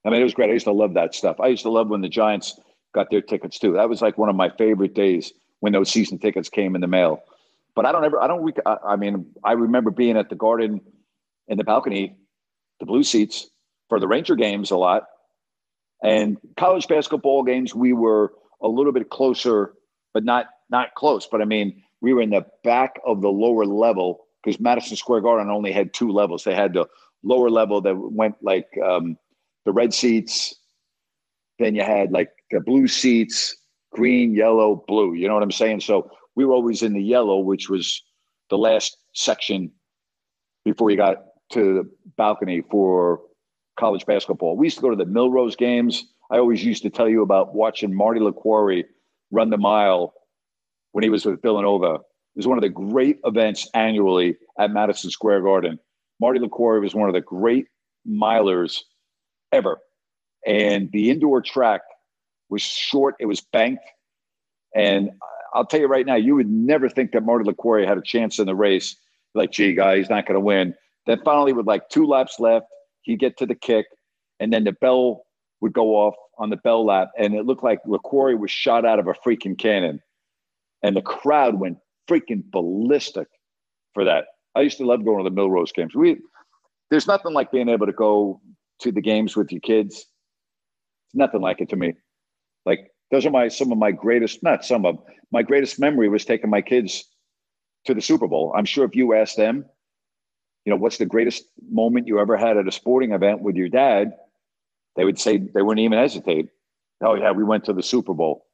I 0.04 0.10
mean, 0.10 0.20
it 0.20 0.24
was 0.24 0.34
great. 0.34 0.50
I 0.50 0.54
used 0.54 0.66
to 0.66 0.72
love 0.72 0.94
that 0.94 1.14
stuff. 1.14 1.40
I 1.40 1.48
used 1.48 1.62
to 1.62 1.70
love 1.70 1.88
when 1.88 2.00
the 2.00 2.08
Giants 2.08 2.58
got 2.94 3.10
their 3.10 3.20
tickets 3.20 3.58
too. 3.58 3.74
That 3.74 3.88
was 3.88 4.02
like 4.02 4.18
one 4.18 4.28
of 4.28 4.36
my 4.36 4.50
favorite 4.50 4.94
days 4.94 5.32
when 5.60 5.72
those 5.72 5.90
season 5.90 6.18
tickets 6.18 6.48
came 6.48 6.74
in 6.74 6.80
the 6.80 6.86
mail. 6.86 7.22
But 7.74 7.86
I 7.86 7.92
don't 7.92 8.04
ever, 8.04 8.20
I 8.20 8.26
don't, 8.26 8.58
I 8.66 8.96
mean, 8.96 9.26
I 9.44 9.52
remember 9.52 9.90
being 9.90 10.16
at 10.16 10.28
the 10.28 10.34
garden 10.34 10.80
in 11.48 11.58
the 11.58 11.64
balcony, 11.64 12.16
the 12.80 12.86
blue 12.86 13.02
seats 13.02 13.48
for 13.88 14.00
the 14.00 14.08
Ranger 14.08 14.34
games 14.34 14.70
a 14.70 14.76
lot. 14.76 15.04
And 16.02 16.38
college 16.56 16.88
basketball 16.88 17.42
games, 17.42 17.74
we 17.74 17.92
were 17.92 18.32
a 18.62 18.68
little 18.68 18.92
bit 18.92 19.10
closer, 19.10 19.74
but 20.14 20.24
not 20.24 20.46
not 20.70 20.94
close. 20.94 21.26
But 21.30 21.42
I 21.42 21.44
mean, 21.44 21.82
we 22.00 22.14
were 22.14 22.22
in 22.22 22.30
the 22.30 22.46
back 22.64 22.98
of 23.06 23.20
the 23.20 23.28
lower 23.28 23.66
level 23.66 24.26
because 24.42 24.58
Madison 24.58 24.96
Square 24.96 25.20
Garden 25.22 25.50
only 25.50 25.72
had 25.72 25.92
two 25.92 26.10
levels. 26.10 26.44
They 26.44 26.54
had 26.54 26.72
the 26.72 26.86
lower 27.22 27.50
level 27.50 27.82
that 27.82 27.94
went 27.96 28.36
like 28.42 28.68
um, 28.84 29.18
the 29.66 29.72
red 29.72 29.92
seats, 29.92 30.54
then 31.58 31.74
you 31.74 31.82
had 31.82 32.10
like 32.10 32.30
the 32.50 32.60
blue 32.60 32.88
seats, 32.88 33.56
green, 33.92 34.34
yellow, 34.34 34.82
blue. 34.88 35.14
You 35.14 35.28
know 35.28 35.34
what 35.34 35.42
I'm 35.42 35.50
saying? 35.50 35.80
So 35.80 36.10
we 36.34 36.44
were 36.44 36.54
always 36.54 36.82
in 36.82 36.94
the 36.94 37.02
yellow, 37.02 37.38
which 37.38 37.68
was 37.68 38.02
the 38.48 38.58
last 38.58 38.96
section 39.14 39.70
before 40.64 40.90
you 40.90 40.96
got 40.96 41.18
to 41.50 41.74
the 41.74 41.90
balcony 42.16 42.62
for 42.70 43.20
college 43.78 44.06
basketball. 44.06 44.56
We 44.56 44.66
used 44.66 44.76
to 44.76 44.82
go 44.82 44.90
to 44.90 44.96
the 44.96 45.04
Millrose 45.04 45.56
games. 45.56 46.04
I 46.30 46.38
always 46.38 46.64
used 46.64 46.82
to 46.82 46.90
tell 46.90 47.08
you 47.08 47.22
about 47.22 47.54
watching 47.54 47.94
Marty 47.94 48.20
Liquori 48.20 48.84
run 49.30 49.50
the 49.50 49.58
mile 49.58 50.14
when 50.92 51.02
he 51.04 51.10
was 51.10 51.24
with 51.24 51.42
Villanova. 51.42 51.94
It 51.94 52.36
was 52.36 52.46
one 52.46 52.58
of 52.58 52.62
the 52.62 52.68
great 52.68 53.18
events 53.24 53.68
annually 53.74 54.36
at 54.58 54.70
Madison 54.70 55.10
Square 55.10 55.42
Garden. 55.42 55.78
Marty 56.20 56.38
Liquori 56.38 56.80
was 56.80 56.94
one 56.94 57.08
of 57.08 57.14
the 57.14 57.20
great 57.20 57.66
milers 58.08 58.80
ever. 59.52 59.78
And 60.46 60.90
the 60.92 61.10
indoor 61.10 61.42
track 61.42 61.82
was 62.48 62.62
short, 62.62 63.14
it 63.18 63.26
was 63.26 63.40
banked. 63.40 63.84
And 64.74 65.10
I'll 65.52 65.66
tell 65.66 65.80
you 65.80 65.86
right 65.86 66.06
now, 66.06 66.14
you 66.14 66.36
would 66.36 66.48
never 66.48 66.88
think 66.88 67.12
that 67.12 67.24
Marty 67.24 67.50
Liquori 67.50 67.86
had 67.86 67.98
a 67.98 68.02
chance 68.02 68.38
in 68.38 68.46
the 68.46 68.54
race. 68.54 68.96
Like, 69.34 69.50
gee, 69.50 69.74
guy, 69.74 69.96
he's 69.96 70.10
not 70.10 70.26
going 70.26 70.34
to 70.34 70.40
win. 70.40 70.74
Then 71.10 71.20
finally, 71.24 71.52
with 71.52 71.66
like 71.66 71.88
two 71.88 72.06
laps 72.06 72.38
left, 72.38 72.66
he'd 73.02 73.18
get 73.18 73.36
to 73.38 73.46
the 73.46 73.56
kick, 73.56 73.86
and 74.38 74.52
then 74.52 74.62
the 74.62 74.70
bell 74.70 75.24
would 75.60 75.72
go 75.72 75.96
off 75.96 76.14
on 76.38 76.50
the 76.50 76.56
bell 76.56 76.86
lap, 76.86 77.08
and 77.18 77.34
it 77.34 77.46
looked 77.46 77.64
like 77.64 77.82
Liquori 77.82 78.38
was 78.38 78.52
shot 78.52 78.84
out 78.84 79.00
of 79.00 79.08
a 79.08 79.14
freaking 79.14 79.58
cannon. 79.58 79.98
And 80.84 80.94
the 80.94 81.02
crowd 81.02 81.58
went 81.58 81.78
freaking 82.08 82.44
ballistic 82.52 83.26
for 83.92 84.04
that. 84.04 84.26
I 84.54 84.60
used 84.60 84.78
to 84.78 84.86
love 84.86 85.04
going 85.04 85.24
to 85.24 85.28
the 85.28 85.34
Millrose 85.34 85.74
games. 85.74 85.96
We 85.96 86.18
there's 86.90 87.08
nothing 87.08 87.32
like 87.32 87.50
being 87.50 87.68
able 87.68 87.86
to 87.86 87.92
go 87.92 88.40
to 88.78 88.92
the 88.92 89.00
games 89.00 89.34
with 89.34 89.50
your 89.50 89.62
kids. 89.62 89.96
It's 89.96 91.14
nothing 91.14 91.40
like 91.40 91.60
it 91.60 91.70
to 91.70 91.76
me. 91.76 91.94
Like 92.66 92.88
those 93.10 93.26
are 93.26 93.30
my 93.30 93.48
some 93.48 93.72
of 93.72 93.78
my 93.78 93.90
greatest, 93.90 94.44
not 94.44 94.64
some 94.64 94.86
of 94.86 94.96
my 95.32 95.42
greatest 95.42 95.80
memory 95.80 96.08
was 96.08 96.24
taking 96.24 96.50
my 96.50 96.62
kids 96.62 97.04
to 97.86 97.94
the 97.94 98.00
Super 98.00 98.28
Bowl. 98.28 98.54
I'm 98.56 98.64
sure 98.64 98.84
if 98.84 98.94
you 98.94 99.12
ask 99.12 99.34
them, 99.34 99.64
you 100.64 100.70
know, 100.70 100.76
what's 100.76 100.98
the 100.98 101.06
greatest 101.06 101.44
moment 101.70 102.06
you 102.06 102.20
ever 102.20 102.36
had 102.36 102.56
at 102.56 102.68
a 102.68 102.72
sporting 102.72 103.12
event 103.12 103.40
with 103.40 103.56
your 103.56 103.68
dad, 103.68 104.14
they 104.96 105.04
would 105.04 105.18
say 105.18 105.38
they 105.38 105.62
wouldn't 105.62 105.84
even 105.84 105.98
hesitate. 105.98 106.48
Oh 107.02 107.14
yeah, 107.14 107.32
we 107.32 107.44
went 107.44 107.64
to 107.64 107.72
the 107.72 107.82
Super 107.82 108.12
Bowl. 108.12 108.44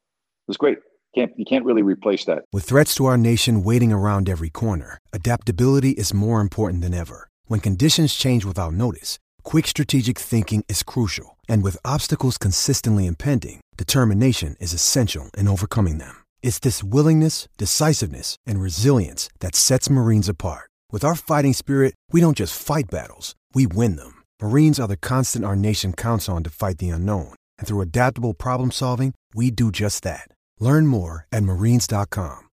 It 0.47 0.51
was 0.51 0.57
great. 0.57 0.79
Can't 1.15 1.33
you 1.37 1.45
can't 1.45 1.65
really 1.65 1.83
replace 1.83 2.25
that. 2.27 2.45
With 2.53 2.65
threats 2.65 2.95
to 2.97 3.07
our 3.07 3.19
nation 3.19 3.65
waiting 3.65 3.93
around 3.93 4.29
every 4.29 4.51
corner, 4.51 4.99
adaptability 5.13 5.91
is 5.91 6.15
more 6.15 6.41
important 6.41 6.83
than 6.83 6.95
ever. 6.95 7.29
When 7.47 7.61
conditions 7.61 8.15
change 8.15 8.45
without 8.45 8.75
notice, 8.75 9.19
quick 9.43 9.67
strategic 9.67 10.19
thinking 10.19 10.65
is 10.69 10.83
crucial. 10.83 11.37
And 11.49 11.63
with 11.63 11.77
obstacles 11.85 12.39
consistently 12.39 13.07
impending, 13.07 13.61
determination 13.77 14.57
is 14.61 14.73
essential 14.73 15.31
in 15.37 15.49
overcoming 15.49 15.99
them. 15.99 16.25
It's 16.43 16.59
this 16.59 16.85
willingness, 16.85 17.49
decisiveness, 17.57 18.37
and 18.47 18.61
resilience 18.61 19.29
that 19.41 19.55
sets 19.55 19.91
Marines 19.91 20.29
apart. 20.29 20.71
With 20.93 21.05
our 21.05 21.17
fighting 21.17 21.53
spirit, 21.53 21.95
we 22.13 22.21
don't 22.21 22.37
just 22.37 22.57
fight 22.57 22.85
battles, 22.91 23.35
we 23.55 23.67
win 23.67 23.97
them. 23.97 24.23
Marines 24.41 24.81
are 24.81 24.89
the 24.89 24.97
constant 24.97 25.45
our 25.45 25.57
nation 25.57 25.93
counts 25.93 26.29
on 26.29 26.43
to 26.45 26.51
fight 26.51 26.79
the 26.79 26.89
unknown. 26.91 27.35
And 27.59 27.67
through 27.67 27.83
adaptable 27.83 28.33
problem 28.33 28.71
solving, 28.71 29.13
we 29.35 29.51
do 29.51 29.71
just 29.71 30.05
that. 30.05 30.29
Learn 30.61 30.87
more 30.87 31.27
at 31.33 31.43
marines.com. 31.43 32.49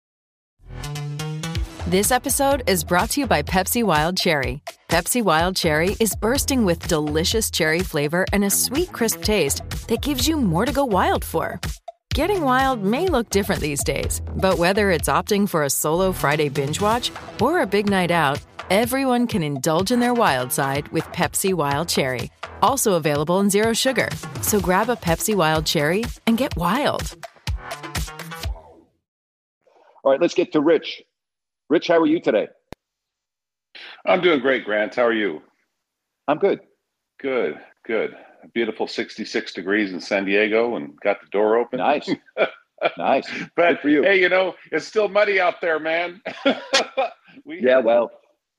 This 1.88 2.12
episode 2.12 2.62
is 2.70 2.84
brought 2.84 3.10
to 3.12 3.22
you 3.22 3.28
by 3.28 3.42
Pepsi 3.42 3.84
Wild 3.84 4.16
Cherry. 4.16 4.62
Pepsi 4.90 5.24
Wild 5.24 5.56
Cherry 5.56 5.96
is 6.00 6.16
bursting 6.16 6.64
with 6.64 6.88
delicious 6.88 7.50
cherry 7.50 7.80
flavor 7.80 8.26
and 8.32 8.44
a 8.44 8.50
sweet, 8.52 8.92
crisp 8.94 9.24
taste 9.24 9.68
that 9.88 10.04
gives 10.04 10.28
you 10.28 10.38
more 10.38 10.66
to 10.66 10.72
go 10.72 10.86
wild 10.86 11.26
for. 11.26 11.60
Getting 12.16 12.42
wild 12.42 12.84
may 12.84 13.08
look 13.08 13.30
different 13.30 13.62
these 13.62 13.84
days, 13.84 14.22
but 14.36 14.58
whether 14.58 14.90
it's 14.90 15.08
opting 15.08 15.48
for 15.48 15.64
a 15.64 15.70
solo 15.70 16.12
Friday 16.12 16.50
binge 16.50 16.82
watch 16.82 17.12
or 17.40 17.62
a 17.62 17.68
big 17.68 17.88
night 17.88 18.10
out, 18.10 18.42
everyone 18.72 19.28
can 19.28 19.44
indulge 19.44 19.92
in 19.92 20.00
their 20.00 20.14
wild 20.14 20.52
side 20.52 20.88
with 20.90 21.04
Pepsi 21.06 21.54
Wild 21.54 21.88
Cherry. 21.88 22.32
Also 22.62 22.94
available 22.94 23.40
in 23.40 23.50
Zero 23.50 23.74
Sugar. 23.74 24.10
So 24.42 24.60
grab 24.60 24.90
a 24.90 24.96
Pepsi 24.96 25.36
Wild 25.36 25.66
Cherry 25.68 26.04
and 26.26 26.38
get 26.38 26.58
wild. 26.58 27.16
All 30.04 30.12
right, 30.12 30.20
let's 30.20 30.34
get 30.34 30.52
to 30.54 30.62
Rich. 30.62 31.04
Rich, 31.70 31.88
how 31.88 32.00
are 32.00 32.08
you 32.08 32.20
today? 32.20 32.48
I'm 34.06 34.22
doing 34.22 34.40
great, 34.40 34.66
Grant. 34.66 34.96
How 34.96 35.04
are 35.04 35.14
you? 35.14 35.44
I'm 36.28 36.40
good. 36.40 36.60
Good, 37.20 37.60
good. 37.86 38.16
A 38.44 38.48
beautiful 38.48 38.88
66 38.88 39.54
degrees 39.54 39.92
in 39.92 40.00
San 40.00 40.26
Diego 40.26 40.76
and 40.76 40.98
got 41.02 41.22
the 41.22 41.28
door 41.28 41.58
open. 41.58 41.80
Nice. 41.80 42.10
nice. 42.98 43.30
But 43.56 43.70
good 43.70 43.80
for 43.80 43.90
you. 43.90 44.04
hey, 44.04 44.20
you 44.20 44.30
know, 44.30 44.56
it's 44.72 44.86
still 44.86 45.10
muddy 45.10 45.40
out 45.40 45.62
there, 45.62 45.80
man. 45.80 46.22
we, 47.46 47.62
yeah, 47.62 47.80
well. 47.80 48.12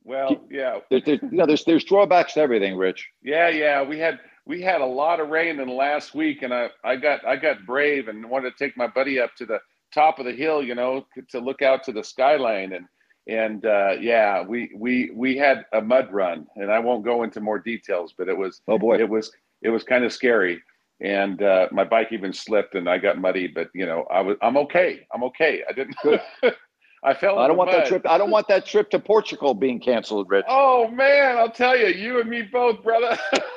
Well, 0.05 0.45
yeah. 0.51 0.79
There, 0.91 1.01
there, 1.05 1.19
you 1.23 1.29
know, 1.33 1.47
there's 1.47 1.65
there's 1.65 1.85
drawbacks 1.85 2.35
to 2.35 2.41
everything, 2.41 2.77
Rich. 2.77 3.09
Yeah, 3.23 3.49
yeah. 3.49 3.83
We 3.83 3.99
had 3.99 4.19
we 4.47 4.63
had 4.63 4.81
a 4.81 4.87
lot 4.87 5.21
of 5.21 5.29
rain 5.29 5.61
in 5.61 5.69
the 5.69 5.75
last 5.75 6.15
week, 6.15 6.43
and 6.43 6.55
I 6.55 6.71
I 6.83 6.97
got 6.97 7.25
I 7.27 7.37
got 7.37 7.67
brave 7.67 8.09
and 8.09 8.29
wanted 8.29 8.57
to 8.57 8.65
take 8.65 8.77
my 8.77 8.87
buddy 8.87 9.21
up 9.21 9.35
to 9.37 9.47
the 9.47 9.61
top 9.93 10.19
of 10.19 10.25
the 10.25 10.33
hill, 10.33 10.63
you 10.63 10.75
know, 10.75 11.07
to 11.29 11.39
look 11.39 11.63
out 11.63 11.85
to 11.85 11.93
the 11.93 12.03
skyline 12.03 12.73
and 12.73 12.87
and 13.27 13.67
uh, 13.67 13.93
yeah, 14.01 14.43
we 14.43 14.71
we 14.75 15.11
we 15.15 15.37
had 15.37 15.65
a 15.73 15.81
mud 15.81 16.11
run, 16.11 16.47
and 16.57 16.71
I 16.71 16.79
won't 16.79 17.05
go 17.05 17.23
into 17.23 17.41
more 17.41 17.59
details, 17.59 18.15
but 18.17 18.29
it 18.29 18.37
was 18.37 18.61
oh 18.67 18.79
boy, 18.79 18.99
it 18.99 19.09
was 19.09 19.31
it 19.63 19.71
was 19.71 19.85
kind 19.85 20.05
of 20.05 20.13
scary, 20.13 20.63
and 21.01 21.43
uh, 21.43 21.69
my 21.73 21.85
bike 21.85 22.09
even 22.13 22.33
slipped, 22.33 22.75
and 22.75 22.89
I 22.89 22.99
got 22.99 23.19
muddy, 23.19 23.47
but 23.47 23.69
you 23.75 23.87
know, 23.87 24.07
I 24.11 24.21
was 24.21 24.37
I'm 24.43 24.57
okay, 24.59 25.07
I'm 25.13 25.25
okay. 25.25 25.63
I 25.69 25.73
didn't. 25.73 25.97
I 27.03 27.15
fell. 27.15 27.39
I 27.39 27.49
don't 27.49 27.57
want 27.57 27.71
mud. 27.71 27.81
that 27.81 27.89
trip. 27.89 28.07
I 28.07 28.19
don't 28.19 28.31
want 28.31 28.47
that 28.49 28.67
trip 28.67 28.91
to 28.91 28.99
Portugal 28.99 29.55
being 29.55 29.81
canceled, 29.81 30.29
Rich. 30.29 30.45
Oh 30.49 30.89
man, 30.89 31.39
I'll 31.39 31.51
tell 31.51 31.77
you, 31.77 31.87
you 31.87 32.21
and 32.21 32.29
me 32.29 32.43
both, 32.43 32.83
brother. 32.83 33.17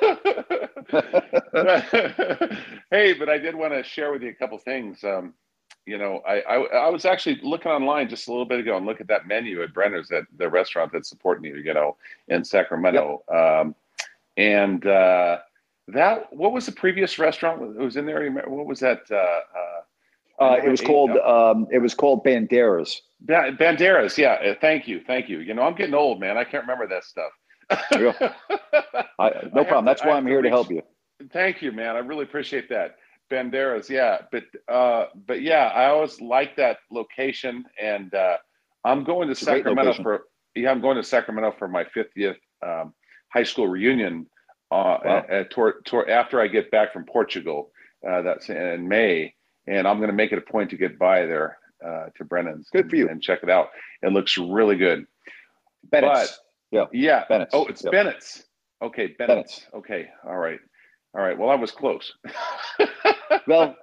hey, 2.90 3.12
but 3.12 3.28
I 3.28 3.36
did 3.36 3.54
want 3.54 3.74
to 3.74 3.82
share 3.84 4.12
with 4.12 4.22
you 4.22 4.30
a 4.30 4.34
couple 4.34 4.56
things. 4.58 5.04
Um, 5.04 5.34
you 5.86 5.98
know, 5.98 6.22
I, 6.26 6.40
I, 6.40 6.54
I 6.86 6.88
was 6.88 7.04
actually 7.04 7.38
looking 7.42 7.70
online 7.70 8.08
just 8.08 8.28
a 8.28 8.30
little 8.30 8.46
bit 8.46 8.60
ago 8.60 8.78
and 8.78 8.86
look 8.86 9.02
at 9.02 9.08
that 9.08 9.28
menu 9.28 9.62
at 9.62 9.74
Brenner's, 9.74 10.08
that 10.08 10.24
the 10.38 10.48
restaurant 10.48 10.92
that's 10.92 11.10
supporting 11.10 11.44
you, 11.44 11.56
you 11.56 11.74
know, 11.74 11.98
in 12.28 12.42
Sacramento. 12.42 13.22
Yep. 13.30 13.38
Um, 13.38 13.74
and 14.38 14.86
uh, 14.86 15.38
that 15.88 16.32
what 16.32 16.52
was 16.52 16.66
the 16.66 16.72
previous 16.72 17.18
restaurant 17.18 17.60
that 17.60 17.82
was 17.82 17.96
in 17.96 18.06
there? 18.06 18.30
What 18.30 18.66
was 18.66 18.80
that? 18.80 19.02
Uh, 19.10 19.14
uh, 19.14 20.44
uh 20.44 20.56
it 20.64 20.68
was 20.68 20.80
called 20.80 21.10
um, 21.10 21.66
it 21.70 21.78
was 21.78 21.94
called 21.94 22.24
Banderas. 22.24 23.00
Ba- 23.20 23.56
Banderas, 23.58 24.16
yeah. 24.16 24.32
Uh, 24.32 24.54
thank 24.60 24.88
you, 24.88 25.00
thank 25.06 25.28
you. 25.28 25.40
You 25.40 25.54
know, 25.54 25.62
I'm 25.62 25.74
getting 25.74 25.94
old, 25.94 26.20
man. 26.20 26.36
I 26.36 26.44
can't 26.44 26.64
remember 26.64 26.86
that 26.88 27.04
stuff. 27.04 27.30
I, 29.18 29.48
no 29.52 29.64
problem. 29.64 29.84
That's 29.84 30.04
why 30.04 30.12
I'm 30.12 30.26
here 30.26 30.42
to, 30.42 30.48
to 30.48 30.54
help 30.54 30.70
you. 30.70 30.82
Thank 31.32 31.62
you, 31.62 31.72
man. 31.72 31.96
I 31.96 32.00
really 32.00 32.24
appreciate 32.24 32.68
that. 32.70 32.96
Banderas, 33.30 33.88
yeah, 33.88 34.18
but 34.30 34.44
uh, 34.68 35.06
but 35.26 35.40
yeah, 35.40 35.70
I 35.74 35.86
always 35.86 36.20
like 36.20 36.56
that 36.56 36.78
location, 36.90 37.64
and 37.80 38.14
uh, 38.14 38.36
I'm 38.84 39.02
going 39.02 39.28
to 39.28 39.32
it's 39.32 39.40
Sacramento 39.40 39.94
for 40.02 40.24
yeah, 40.54 40.70
I'm 40.70 40.80
going 40.80 40.96
to 40.96 41.02
Sacramento 41.02 41.54
for 41.58 41.66
my 41.66 41.84
50th 41.84 42.36
um, 42.62 42.92
high 43.32 43.42
school 43.42 43.66
reunion 43.66 44.26
uh, 44.74 44.98
wow. 45.04 45.24
at, 45.28 45.50
toward, 45.50 45.84
toward, 45.84 46.10
after 46.10 46.40
I 46.40 46.48
get 46.48 46.70
back 46.70 46.92
from 46.92 47.04
Portugal. 47.04 47.70
Uh, 48.06 48.20
that's 48.20 48.50
in 48.50 48.86
May, 48.86 49.34
and 49.66 49.88
I'm 49.88 49.96
going 49.96 50.10
to 50.10 50.14
make 50.14 50.32
it 50.32 50.36
a 50.36 50.42
point 50.42 50.70
to 50.70 50.76
get 50.76 50.98
by 50.98 51.24
there 51.24 51.56
uh, 51.82 52.06
to 52.16 52.24
Brennan's. 52.24 52.68
Good 52.70 52.90
for 52.90 52.96
you, 52.96 53.08
and 53.08 53.22
check 53.22 53.42
it 53.42 53.48
out. 53.48 53.68
It 54.02 54.12
looks 54.12 54.36
really 54.36 54.76
good. 54.76 55.06
Bennett's. 55.84 56.38
But, 56.70 56.76
yeah, 56.76 56.84
yeah. 56.92 57.24
Bennett's. 57.30 57.54
Oh, 57.54 57.64
it's 57.64 57.82
yep. 57.82 57.92
Bennett's. 57.92 58.44
Okay, 58.82 59.06
Bennett's. 59.06 59.60
Bennett's. 59.60 59.66
Okay, 59.74 60.08
all 60.26 60.36
right. 60.36 60.58
All 61.14 61.22
right. 61.22 61.38
Well, 61.38 61.48
I 61.48 61.54
was 61.54 61.70
close. 61.70 62.12
well, 63.46 63.76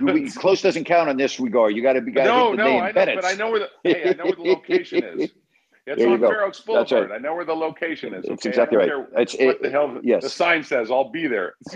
we, 0.00 0.30
close 0.30 0.62
doesn't 0.62 0.84
count 0.84 1.10
in 1.10 1.16
this 1.16 1.40
regard. 1.40 1.76
You 1.76 1.82
got 1.82 1.94
to 1.94 2.00
be. 2.00 2.12
No, 2.12 2.54
no, 2.54 2.78
I 2.78 2.92
know, 2.92 3.04
but 3.16 3.24
I 3.24 3.34
know 3.34 3.50
where 3.50 3.60
the. 3.60 3.68
hey, 3.82 4.10
I 4.10 4.12
know 4.14 4.24
where 4.24 4.36
the 4.36 4.42
location 4.42 5.04
is. 5.04 5.30
It's 5.86 6.02
on 6.02 6.20
Fair 6.20 6.44
Oaks 6.44 6.60
Boulevard. 6.60 7.10
Right. 7.10 7.18
I 7.18 7.22
know 7.22 7.34
where 7.34 7.44
the 7.44 7.54
location 7.54 8.14
is. 8.14 8.24
Okay? 8.24 8.34
It's 8.34 8.46
exactly 8.46 8.78
right. 8.78 8.90
It's 9.16 9.34
what 9.34 9.42
it, 9.42 9.62
the 9.62 9.70
hell 9.70 9.98
yes. 10.02 10.22
the 10.22 10.28
sign 10.28 10.62
says. 10.62 10.90
I'll 10.90 11.10
be 11.10 11.26
there. 11.26 11.54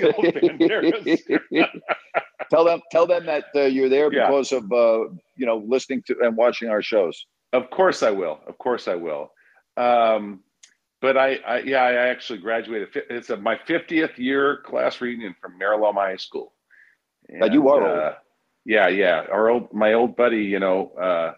tell 2.51 2.65
them, 2.65 2.81
tell 2.91 3.07
them 3.07 3.27
that 3.27 3.45
uh, 3.55 3.63
you're 3.63 3.89
there 3.89 4.11
because 4.11 4.53
yeah. 4.53 4.59
of 4.59 4.73
uh, 4.73 5.05
you 5.37 5.47
know 5.47 5.65
listening 5.67 6.03
to 6.07 6.17
and 6.21 6.37
watching 6.37 6.69
our 6.69 6.83
shows. 6.83 7.27
Of 7.53 7.71
course, 7.71 8.03
I 8.03 8.11
will. 8.11 8.41
Of 8.47 8.59
course, 8.59 8.89
I 8.89 8.97
will. 8.97 9.33
Um, 9.77 10.41
but 11.01 11.17
I, 11.19 11.35
I, 11.47 11.59
yeah, 11.61 11.83
I 11.83 11.93
actually 12.09 12.39
graduated. 12.39 12.89
It's 13.11 13.31
a, 13.31 13.37
my 13.37 13.57
50th 13.57 14.17
year 14.17 14.63
class 14.65 15.01
reunion 15.01 15.37
from 15.41 15.59
Loma 15.61 16.01
High 16.01 16.17
School. 16.17 16.55
And, 17.29 17.53
you 17.53 17.69
are 17.69 17.83
uh, 17.87 18.05
old. 18.05 18.15
Yeah, 18.65 18.89
yeah. 18.89 19.27
Our 19.31 19.51
old, 19.51 19.73
my 19.73 19.93
old 19.93 20.17
buddy, 20.17 20.45
you 20.45 20.59
know, 20.59 20.93
uh, 21.01 21.35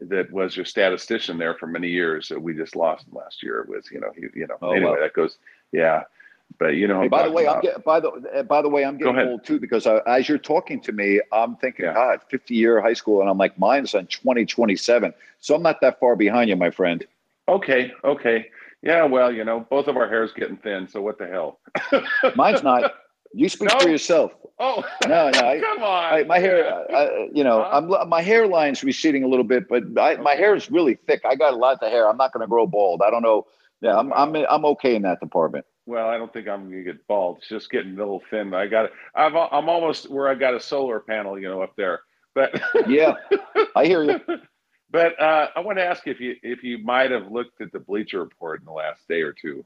that 0.00 0.30
was 0.30 0.56
your 0.56 0.64
statistician 0.64 1.38
there 1.38 1.54
for 1.54 1.66
many 1.66 1.88
years 1.88 2.28
that 2.28 2.40
we 2.40 2.54
just 2.54 2.76
lost 2.76 3.06
last 3.12 3.42
year 3.42 3.64
was, 3.68 3.90
you 3.90 4.00
know, 4.00 4.10
he, 4.14 4.22
you 4.34 4.46
know, 4.46 4.56
oh, 4.62 4.72
anyway, 4.72 4.96
that 5.00 5.12
goes, 5.14 5.38
yeah. 5.72 6.02
But 6.58 6.76
you 6.76 6.86
know, 6.86 7.00
hey, 7.00 7.08
by 7.08 7.24
the 7.24 7.32
way, 7.32 7.44
about. 7.44 7.56
I'm 7.56 7.62
get, 7.62 7.84
by 7.84 8.00
the 8.00 8.10
uh, 8.10 8.42
by 8.42 8.62
the 8.62 8.68
way, 8.68 8.84
I'm 8.84 8.98
getting 8.98 9.18
old 9.18 9.44
too 9.44 9.58
because 9.58 9.86
I, 9.86 10.00
as 10.06 10.28
you're 10.28 10.38
talking 10.38 10.80
to 10.82 10.92
me, 10.92 11.20
I'm 11.32 11.56
thinking, 11.56 11.86
yeah. 11.86 11.94
God, 11.94 12.20
50 12.28 12.54
year 12.54 12.80
high 12.80 12.92
school, 12.92 13.20
and 13.20 13.30
I'm 13.30 13.38
like, 13.38 13.58
mine's 13.58 13.94
on 13.94 14.06
2027, 14.06 15.14
so 15.40 15.54
I'm 15.54 15.62
not 15.62 15.80
that 15.80 15.98
far 15.98 16.14
behind 16.14 16.50
you, 16.50 16.56
my 16.56 16.70
friend. 16.70 17.04
Okay, 17.48 17.92
okay, 18.04 18.50
yeah. 18.82 19.04
Well, 19.04 19.32
you 19.32 19.44
know, 19.44 19.66
both 19.68 19.88
of 19.88 19.96
our 19.96 20.08
hair's 20.08 20.32
getting 20.32 20.56
thin, 20.58 20.86
so 20.86 21.00
what 21.00 21.18
the 21.18 21.26
hell? 21.26 21.58
mine's 22.36 22.62
not. 22.62 22.92
You 23.34 23.48
speak 23.48 23.70
no? 23.72 23.80
for 23.80 23.88
yourself. 23.88 24.32
Oh 24.58 24.84
no, 25.06 25.30
no! 25.30 25.38
I, 25.48 25.60
come 25.60 25.82
on. 25.82 26.14
I, 26.14 26.22
my 26.24 26.38
hair, 26.38 26.84
I, 26.94 27.28
you 27.32 27.42
know, 27.42 27.64
I'm 27.64 27.88
my 28.08 28.22
hairline's 28.22 28.84
receding 28.84 29.24
a 29.24 29.28
little 29.28 29.44
bit, 29.44 29.68
but 29.68 29.82
I, 29.98 30.16
my 30.16 30.34
hair 30.34 30.54
is 30.54 30.70
really 30.70 30.94
thick. 30.94 31.22
I 31.24 31.34
got 31.34 31.52
a 31.52 31.56
lot 31.56 31.82
of 31.82 31.90
hair. 31.90 32.08
I'm 32.08 32.16
not 32.16 32.32
going 32.32 32.42
to 32.42 32.46
grow 32.46 32.66
bald. 32.66 33.02
I 33.02 33.10
don't 33.10 33.22
know. 33.22 33.46
Yeah, 33.80 33.98
I'm 33.98 34.12
I'm 34.12 34.34
I'm 34.36 34.64
okay 34.66 34.94
in 34.94 35.02
that 35.02 35.20
department. 35.20 35.66
Well, 35.86 36.08
I 36.08 36.16
don't 36.16 36.32
think 36.32 36.48
I'm 36.48 36.70
going 36.70 36.84
to 36.84 36.92
get 36.92 37.06
bald. 37.06 37.38
It's 37.38 37.48
just 37.48 37.70
getting 37.70 37.94
a 37.94 37.96
little 37.96 38.22
thin. 38.30 38.54
I 38.54 38.66
got 38.66 38.86
it. 38.86 38.92
I'm 39.14 39.36
I'm 39.36 39.68
almost 39.68 40.10
where 40.10 40.28
I 40.28 40.34
got 40.34 40.54
a 40.54 40.60
solar 40.60 41.00
panel, 41.00 41.38
you 41.38 41.48
know, 41.48 41.60
up 41.60 41.74
there. 41.76 42.00
But 42.34 42.58
yeah, 42.88 43.14
I 43.74 43.84
hear 43.84 44.04
you. 44.04 44.20
But 44.90 45.20
uh, 45.20 45.48
I 45.56 45.60
want 45.60 45.78
to 45.78 45.84
ask 45.84 46.06
if 46.06 46.20
you 46.20 46.36
if 46.42 46.62
you 46.62 46.78
might 46.78 47.10
have 47.10 47.30
looked 47.30 47.60
at 47.60 47.72
the 47.72 47.80
Bleacher 47.80 48.20
Report 48.20 48.60
in 48.60 48.64
the 48.64 48.72
last 48.72 49.06
day 49.08 49.22
or 49.22 49.32
two. 49.32 49.64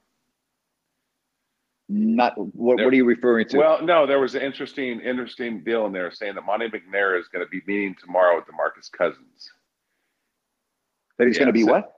Not 1.88 2.34
what? 2.36 2.76
There, 2.76 2.84
what 2.84 2.92
are 2.92 2.96
you 2.96 3.06
referring 3.06 3.48
to? 3.48 3.58
Well, 3.58 3.82
no, 3.82 4.06
there 4.06 4.20
was 4.20 4.34
an 4.34 4.42
interesting, 4.42 5.00
interesting 5.00 5.64
deal 5.64 5.86
in 5.86 5.92
there 5.92 6.10
saying 6.10 6.34
that 6.34 6.44
Monte 6.44 6.66
McNair 6.68 7.18
is 7.18 7.28
going 7.28 7.44
to 7.44 7.48
be 7.48 7.62
meeting 7.66 7.96
tomorrow 7.98 8.36
with 8.36 8.44
DeMarcus 8.44 8.92
Cousins. 8.92 9.50
That 11.16 11.26
he's 11.26 11.36
yeah, 11.36 11.44
going 11.44 11.46
to 11.46 11.52
be 11.54 11.62
sit, 11.62 11.70
what? 11.70 11.92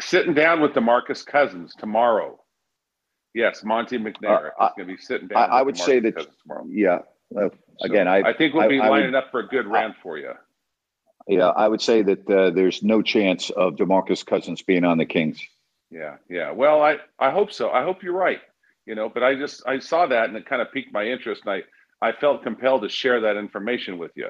Sitting 0.00 0.34
down 0.34 0.60
with 0.60 0.72
DeMarcus 0.72 1.24
Cousins 1.24 1.74
tomorrow. 1.78 2.40
Yes, 3.32 3.62
Monte 3.62 3.96
McNair 3.98 4.50
uh, 4.58 4.66
is 4.66 4.72
going 4.76 4.88
to 4.88 4.96
be 4.96 4.96
sitting 4.96 5.28
down. 5.28 5.50
I, 5.50 5.58
I 5.58 5.62
would 5.62 5.76
say 5.76 6.00
that 6.00 6.26
tomorrow. 6.42 6.66
Yeah. 6.68 6.98
Well, 7.30 7.50
so 7.78 7.86
again, 7.86 8.08
I 8.08 8.22
I 8.22 8.32
think 8.32 8.54
we'll 8.54 8.68
be 8.68 8.80
I, 8.80 8.88
lining 8.88 9.14
I 9.14 9.18
would, 9.18 9.24
up 9.26 9.30
for 9.30 9.40
a 9.40 9.46
good 9.46 9.66
rant 9.66 9.94
for 10.02 10.18
you. 10.18 10.32
Yeah, 11.28 11.48
I 11.48 11.68
would 11.68 11.80
say 11.80 12.02
that 12.02 12.28
uh, 12.28 12.50
there's 12.50 12.82
no 12.82 13.02
chance 13.02 13.50
of 13.50 13.74
DeMarcus 13.76 14.26
Cousins 14.26 14.62
being 14.62 14.84
on 14.84 14.98
the 14.98 15.06
Kings. 15.06 15.40
Yeah, 15.92 16.16
yeah. 16.28 16.50
Well, 16.50 16.82
I 16.82 16.96
I 17.20 17.30
hope 17.30 17.52
so. 17.52 17.70
I 17.70 17.84
hope 17.84 18.02
you're 18.02 18.12
right 18.12 18.40
you 18.86 18.94
know 18.94 19.08
but 19.08 19.22
i 19.22 19.34
just 19.34 19.62
i 19.66 19.78
saw 19.78 20.06
that 20.06 20.28
and 20.28 20.36
it 20.36 20.46
kind 20.46 20.62
of 20.62 20.72
piqued 20.72 20.92
my 20.92 21.04
interest 21.04 21.42
and 21.44 21.62
i 22.02 22.08
i 22.08 22.12
felt 22.12 22.42
compelled 22.42 22.82
to 22.82 22.88
share 22.88 23.20
that 23.20 23.36
information 23.36 23.98
with 23.98 24.12
you 24.14 24.28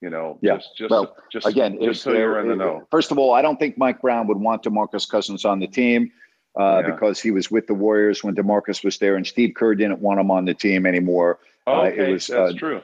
you 0.00 0.10
know 0.10 0.38
yeah 0.42 0.56
just 0.56 0.76
just, 0.76 0.90
well, 0.90 1.16
just 1.30 1.46
again 1.46 1.78
just 1.80 2.02
so 2.02 2.12
you're 2.12 2.40
in 2.40 2.48
the 2.48 2.56
know 2.56 2.86
first 2.90 3.10
of 3.10 3.18
all 3.18 3.32
i 3.32 3.42
don't 3.42 3.58
think 3.58 3.78
mike 3.78 4.00
brown 4.00 4.26
would 4.26 4.38
want 4.38 4.62
demarcus 4.62 5.08
cousins 5.08 5.44
on 5.44 5.60
the 5.60 5.66
team 5.66 6.10
uh, 6.58 6.82
yeah. 6.84 6.92
because 6.92 7.20
he 7.20 7.32
was 7.32 7.50
with 7.50 7.66
the 7.66 7.74
warriors 7.74 8.22
when 8.22 8.34
demarcus 8.34 8.84
was 8.84 8.98
there 8.98 9.16
and 9.16 9.26
steve 9.26 9.54
kerr 9.54 9.74
didn't 9.74 10.00
want 10.00 10.20
him 10.20 10.30
on 10.30 10.44
the 10.44 10.54
team 10.54 10.86
anymore 10.86 11.38
oh, 11.66 11.86
okay. 11.86 12.00
Uh, 12.00 12.04
it 12.04 12.12
was 12.12 12.26
that's 12.26 12.52
uh, 12.52 12.56
true 12.56 12.80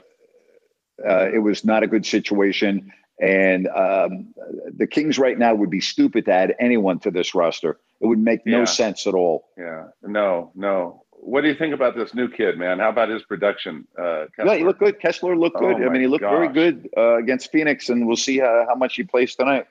uh, 1.09 1.31
it 1.33 1.39
was 1.39 1.65
not 1.65 1.83
a 1.83 1.87
good 1.87 2.05
situation 2.05 2.93
and 3.21 3.69
um, 3.69 4.35
the 4.75 4.87
Kings 4.87 5.19
right 5.19 5.39
now 5.39 5.55
would 5.55 5.71
be 5.71 5.81
stupid 5.81 6.25
to 6.25 6.33
add 6.33 6.55
anyone 6.59 6.99
to 7.01 7.11
this 7.11 7.35
roster. 7.35 7.79
It 8.01 8.07
would 8.07 8.19
make 8.19 8.47
no 8.47 8.65
sense 8.65 9.07
at 9.07 9.15
all. 9.15 9.49
Yeah, 9.59 9.89
no, 10.03 10.53
no. 10.55 11.05
What 11.11 11.43
do 11.43 11.49
you 11.49 11.55
think 11.55 11.75
about 11.75 11.95
this 11.95 12.15
new 12.15 12.31
kid, 12.31 12.57
man? 12.57 12.79
How 12.79 12.89
about 12.89 13.11
his 13.11 13.23
production? 13.23 13.87
Uh, 13.99 14.25
yeah, 14.39 14.55
he 14.55 14.65
looked 14.65 14.81
good. 14.81 14.99
Kessler 15.01 15.37
looked 15.37 15.59
good. 15.59 15.77
Oh 15.77 15.87
I 15.87 15.91
mean, 15.91 16.01
he 16.01 16.07
looked 16.07 16.23
gosh. 16.23 16.33
very 16.33 16.49
good 16.49 16.89
uh, 16.97 17.19
against 17.19 17.53
Phoenix, 17.53 17.91
and 17.91 18.07
we'll 18.07 18.17
see 18.17 18.39
how, 18.39 18.65
how 18.67 18.75
much 18.75 18.97
he 18.97 19.03
plays 19.03 19.35
tonight. 19.35 19.67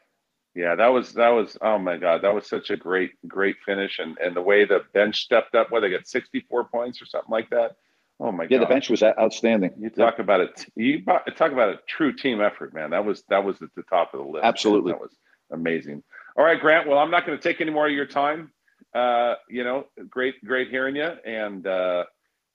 Yeah, 0.54 0.76
that 0.76 0.88
was 0.88 1.14
that 1.14 1.30
was 1.30 1.58
oh 1.62 1.80
my 1.80 1.97
god, 1.97 2.22
that 2.22 2.34
was 2.34 2.45
such 2.45 2.70
a 2.70 2.78
great 2.78 3.12
great 3.28 3.56
finish, 3.66 3.97
and 3.97 4.18
and 4.20 4.36
the 4.36 4.41
way 4.41 4.66
the 4.66 4.84
bench 4.93 5.24
stepped 5.24 5.56
up, 5.56 5.72
where 5.72 5.82
they 5.82 5.89
got 5.89 6.08
sixty 6.08 6.41
four 6.41 6.66
points 6.66 7.02
or 7.02 7.06
something 7.06 7.32
like 7.32 7.50
that. 7.50 7.78
Oh 8.20 8.32
my 8.32 8.43
yeah, 8.43 8.57
god, 8.57 8.61
the 8.61 8.65
bench 8.65 8.89
was 8.89 9.01
outstanding. 9.01 9.72
You 9.80 9.89
talk 9.89 10.15
yep. 10.17 10.20
about 10.20 10.41
it. 10.41 10.65
You 10.76 11.03
talk 11.03 11.51
about 11.51 11.70
a 11.70 11.80
true 11.88 12.13
team 12.13 12.41
effort, 12.41 12.74
man. 12.74 12.89
That 12.89 13.05
was 13.05 13.24
that 13.30 13.43
was 13.43 13.61
at 13.61 13.70
the 13.76 13.84
top 13.84 14.13
of 14.13 14.20
the 14.20 14.26
list. 14.26 14.45
Absolutely, 14.45 14.91
man. 14.91 14.99
that 14.99 15.01
was 15.01 15.17
amazing. 15.51 16.03
All 16.38 16.43
right, 16.43 16.59
Grant. 16.59 16.88
Well, 16.88 16.97
I'm 16.97 17.11
not 17.11 17.26
going 17.26 17.38
to 17.38 17.43
take 17.43 17.61
any 17.61 17.72
more 17.72 17.88
of 17.88 17.93
your 17.93 18.05
time. 18.05 18.51
Uh, 18.93 19.36
you 19.49 19.63
know, 19.63 19.86
great 20.09 20.43
great 20.43 20.70
hearing 20.70 20.95
you, 20.95 21.11
and 21.26 21.65
uh, 21.65 22.03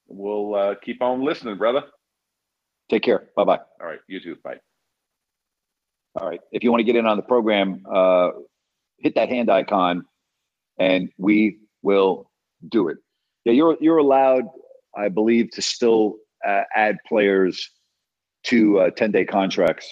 we'll 0.07 0.53
uh, 0.53 0.75
keep 0.83 1.01
on 1.01 1.23
listening, 1.23 1.57
brother. 1.57 1.83
Take 2.89 3.03
care. 3.03 3.29
Bye 3.35 3.45
bye. 3.45 3.59
All 3.81 3.87
right, 3.87 3.99
you 4.07 4.19
too. 4.19 4.35
Bye. 4.43 4.59
All 6.19 6.27
right. 6.27 6.39
If 6.51 6.63
you 6.63 6.71
want 6.71 6.79
to 6.79 6.85
get 6.85 6.95
in 6.95 7.05
on 7.05 7.17
the 7.17 7.23
program, 7.23 7.83
uh, 7.91 8.29
hit 8.99 9.15
that 9.15 9.29
hand 9.29 9.49
icon, 9.49 10.05
and 10.79 11.09
we 11.17 11.59
will 11.81 12.29
do 12.69 12.87
it. 12.89 12.97
Yeah, 13.43 13.53
you're 13.53 13.77
you're 13.81 13.97
allowed, 13.97 14.43
I 14.97 15.09
believe, 15.09 15.51
to 15.51 15.61
still 15.61 16.15
uh, 16.45 16.63
add 16.75 16.97
players 17.07 17.69
to 18.43 18.91
ten 18.95 19.11
day 19.11 19.25
contracts. 19.25 19.91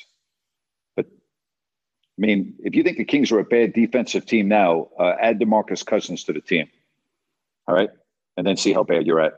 But 0.96 1.08
I 1.08 2.20
mean, 2.20 2.56
if 2.60 2.76
you 2.76 2.84
think 2.84 2.98
the 2.98 3.06
Kings 3.06 3.32
are 3.32 3.40
a 3.40 3.44
bad 3.44 3.74
defensive 3.74 4.26
team 4.26 4.48
now, 4.48 4.90
uh, 5.00 5.14
add 5.20 5.40
Demarcus 5.40 5.86
Cousins 5.86 6.24
to 6.26 6.34
the 6.34 6.42
team. 6.42 6.68
All 7.68 7.76
right, 7.76 7.90
and 8.38 8.46
then 8.46 8.58
see 8.58 8.74
how 8.74 8.84
bad 8.84 9.08
you're 9.08 9.22
at. 9.22 9.34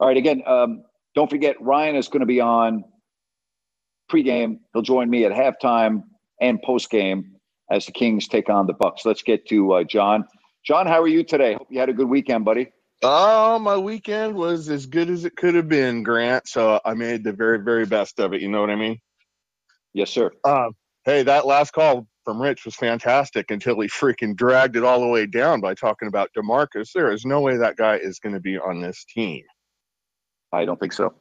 All 0.00 0.08
right. 0.08 0.16
Again, 0.16 0.42
um, 0.46 0.82
don't 1.14 1.30
forget 1.30 1.60
Ryan 1.60 1.96
is 1.96 2.08
going 2.08 2.20
to 2.20 2.26
be 2.26 2.40
on 2.40 2.84
pregame. 4.10 4.58
He'll 4.72 4.82
join 4.82 5.08
me 5.08 5.24
at 5.24 5.32
halftime 5.32 6.02
and 6.40 6.60
postgame 6.62 7.24
as 7.70 7.86
the 7.86 7.92
Kings 7.92 8.26
take 8.26 8.50
on 8.50 8.66
the 8.66 8.72
Bucks. 8.72 9.06
Let's 9.06 9.22
get 9.22 9.46
to 9.48 9.72
uh, 9.74 9.84
John. 9.84 10.26
John, 10.64 10.86
how 10.86 11.00
are 11.00 11.08
you 11.08 11.22
today? 11.22 11.54
Hope 11.54 11.68
you 11.70 11.78
had 11.78 11.88
a 11.88 11.92
good 11.92 12.08
weekend, 12.08 12.44
buddy. 12.44 12.72
Oh, 13.04 13.58
my 13.58 13.76
weekend 13.76 14.34
was 14.34 14.68
as 14.68 14.86
good 14.86 15.10
as 15.10 15.24
it 15.24 15.34
could 15.36 15.56
have 15.56 15.68
been, 15.68 16.04
Grant. 16.04 16.46
So 16.46 16.80
I 16.84 16.94
made 16.94 17.24
the 17.24 17.32
very, 17.32 17.58
very 17.58 17.84
best 17.84 18.20
of 18.20 18.32
it. 18.32 18.40
You 18.40 18.48
know 18.48 18.60
what 18.60 18.70
I 18.70 18.76
mean? 18.76 18.98
Yes, 19.92 20.10
sir. 20.10 20.30
Um, 20.44 20.74
hey, 21.04 21.24
that 21.24 21.44
last 21.44 21.72
call 21.72 22.06
from 22.24 22.40
Rich 22.40 22.64
was 22.64 22.76
fantastic 22.76 23.50
until 23.50 23.80
he 23.80 23.88
freaking 23.88 24.36
dragged 24.36 24.76
it 24.76 24.84
all 24.84 25.00
the 25.00 25.08
way 25.08 25.26
down 25.26 25.60
by 25.60 25.74
talking 25.74 26.06
about 26.06 26.30
Demarcus. 26.36 26.92
There 26.94 27.10
is 27.10 27.24
no 27.24 27.40
way 27.40 27.56
that 27.56 27.76
guy 27.76 27.96
is 27.96 28.20
going 28.20 28.34
to 28.34 28.40
be 28.40 28.56
on 28.56 28.80
this 28.80 29.04
team. 29.12 29.42
I 30.52 30.64
don't 30.64 30.78
think 30.78 30.92
so. 30.92 31.14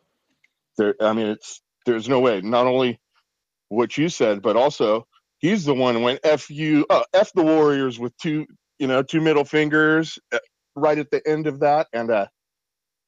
There, 0.77 0.95
I 1.01 1.13
mean, 1.13 1.27
it's 1.27 1.61
there's 1.88 2.07
no 2.07 2.19
way. 2.19 2.41
Not 2.41 2.67
only 2.67 2.99
what 3.69 3.97
you 3.97 4.07
said, 4.09 4.43
but 4.43 4.55
also 4.55 5.07
he's 5.39 5.65
the 5.65 5.73
one 5.73 5.95
who 5.95 6.01
went 6.01 6.19
f 6.23 6.49
you 6.49 6.86
uh, 6.89 7.03
f 7.13 7.32
the 7.34 7.43
Warriors 7.43 7.97
with 7.97 8.15
two 8.17 8.45
you 8.77 8.88
know 8.88 9.01
two 9.01 9.21
middle 9.21 9.45
fingers 9.45 10.19
uh, 10.32 10.38
right 10.76 10.97
at 10.97 11.11
the 11.11 11.26
end 11.28 11.47
of 11.47 11.59
that, 11.59 11.88
and 11.93 12.09
uh, 12.09 12.28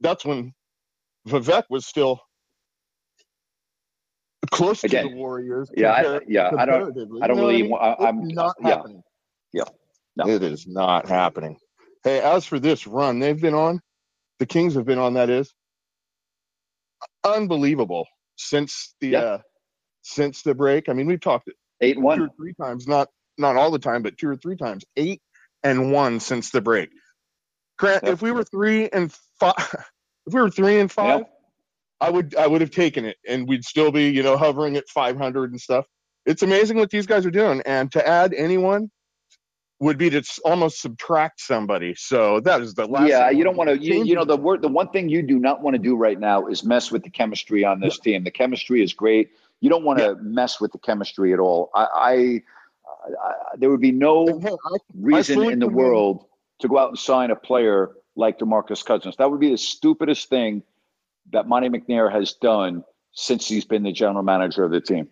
that's 0.01 0.25
when 0.25 0.53
Vivek 1.27 1.63
was 1.69 1.85
still 1.85 2.21
close 4.51 4.83
Again, 4.83 5.05
to 5.05 5.09
the 5.11 5.15
Warriors. 5.15 5.69
Yeah, 5.75 5.91
I, 5.91 6.19
yeah, 6.27 6.51
I 6.57 6.65
don't, 6.65 7.21
I 7.21 7.27
don't 7.27 7.37
really. 7.37 7.71
I 7.73 8.09
am 8.09 8.27
not 8.27 8.55
yeah, 8.61 8.69
happening. 8.69 9.03
Yeah, 9.51 9.63
no. 10.15 10.27
it 10.27 10.43
is 10.43 10.67
not 10.67 11.07
happening. 11.07 11.57
Hey, 12.03 12.19
as 12.19 12.45
for 12.45 12.59
this 12.59 12.85
run 12.85 13.19
they've 13.19 13.39
been 13.39 13.53
on, 13.53 13.79
the 14.39 14.45
Kings 14.45 14.75
have 14.75 14.85
been 14.85 14.99
on. 14.99 15.13
That 15.13 15.29
is 15.29 15.53
unbelievable 17.23 18.07
since 18.35 18.95
the 18.99 19.15
uh, 19.15 19.37
since 20.01 20.43
the 20.43 20.53
break. 20.53 20.89
I 20.89 20.93
mean, 20.93 21.07
we've 21.07 21.21
talked 21.21 21.49
eight 21.81 21.95
and 21.95 22.03
one 22.03 22.21
or 22.21 22.29
three 22.37 22.53
times, 22.53 22.87
not 22.87 23.09
not 23.37 23.55
all 23.55 23.71
the 23.71 23.79
time, 23.79 24.03
but 24.03 24.17
two 24.17 24.27
or 24.27 24.35
three 24.35 24.57
times. 24.57 24.83
Eight 24.97 25.21
and 25.63 25.91
one 25.91 26.19
since 26.19 26.51
the 26.51 26.61
break. 26.61 26.89
Grant, 27.83 28.05
if 28.05 28.21
we 28.21 28.31
were 28.31 28.45
three 28.45 28.87
and 28.89 29.11
five, 29.39 29.55
if 30.25 30.33
we 30.33 30.39
were 30.39 30.49
three 30.49 30.79
and 30.79 30.89
five, 30.89 31.19
yep. 31.19 31.33
I 31.99 32.09
would 32.09 32.33
I 32.35 32.47
would 32.47 32.61
have 32.61 32.71
taken 32.71 33.03
it, 33.03 33.17
and 33.27 33.45
we'd 33.45 33.65
still 33.65 33.91
be 33.91 34.09
you 34.09 34.23
know 34.23 34.37
hovering 34.37 34.77
at 34.77 34.87
500 34.87 35.51
and 35.51 35.59
stuff. 35.59 35.85
It's 36.25 36.43
amazing 36.43 36.77
what 36.77 36.91
these 36.91 37.05
guys 37.05 37.25
are 37.25 37.31
doing, 37.31 37.61
and 37.65 37.91
to 37.91 38.07
add 38.07 38.33
anyone 38.33 38.89
would 39.81 39.97
be 39.97 40.09
to 40.11 40.23
almost 40.45 40.79
subtract 40.79 41.41
somebody. 41.41 41.93
So 41.95 42.39
that 42.39 42.61
is 42.61 42.73
the 42.73 42.85
last. 42.85 43.09
Yeah, 43.09 43.29
you 43.31 43.43
don't 43.43 43.57
want 43.57 43.69
to. 43.69 43.77
You, 43.77 44.05
you, 44.05 44.15
know 44.15 44.23
the 44.23 44.37
word. 44.37 44.61
The 44.61 44.69
one 44.69 44.87
thing 44.91 45.09
you 45.09 45.21
do 45.21 45.37
not 45.37 45.61
want 45.61 45.73
to 45.73 45.79
do 45.79 45.97
right 45.97 46.17
now 46.17 46.47
is 46.47 46.63
mess 46.63 46.89
with 46.89 47.03
the 47.03 47.09
chemistry 47.09 47.65
on 47.65 47.81
this 47.81 47.97
yeah. 47.97 48.13
team. 48.13 48.23
The 48.23 48.31
chemistry 48.31 48.81
is 48.81 48.93
great. 48.93 49.31
You 49.59 49.69
don't 49.69 49.83
want 49.83 49.99
to 49.99 50.05
yeah. 50.05 50.13
mess 50.21 50.61
with 50.61 50.71
the 50.71 50.79
chemistry 50.79 51.33
at 51.33 51.39
all. 51.39 51.69
I, 51.75 51.83
I, 51.83 52.41
I 53.21 53.33
there 53.57 53.69
would 53.69 53.81
be 53.81 53.91
no 53.91 54.39
hey, 54.39 54.51
reason 54.93 55.51
in 55.51 55.59
the 55.59 55.67
world 55.67 56.27
to 56.63 56.69
go 56.69 56.79
out 56.79 56.89
and 56.89 56.97
sign 56.97 57.29
a 57.29 57.35
player 57.35 57.91
like 58.15 58.39
Demarcus 58.39 58.83
Cousins. 58.83 59.15
That 59.17 59.29
would 59.29 59.39
be 59.39 59.51
the 59.51 59.57
stupidest 59.57 60.29
thing 60.29 60.63
that 61.31 61.47
Monte 61.47 61.69
McNair 61.69 62.11
has 62.11 62.33
done 62.33 62.83
since 63.11 63.47
he's 63.47 63.65
been 63.65 63.83
the 63.83 63.91
general 63.91 64.23
manager 64.23 64.63
of 64.63 64.71
the 64.71 64.81
team. 64.81 65.09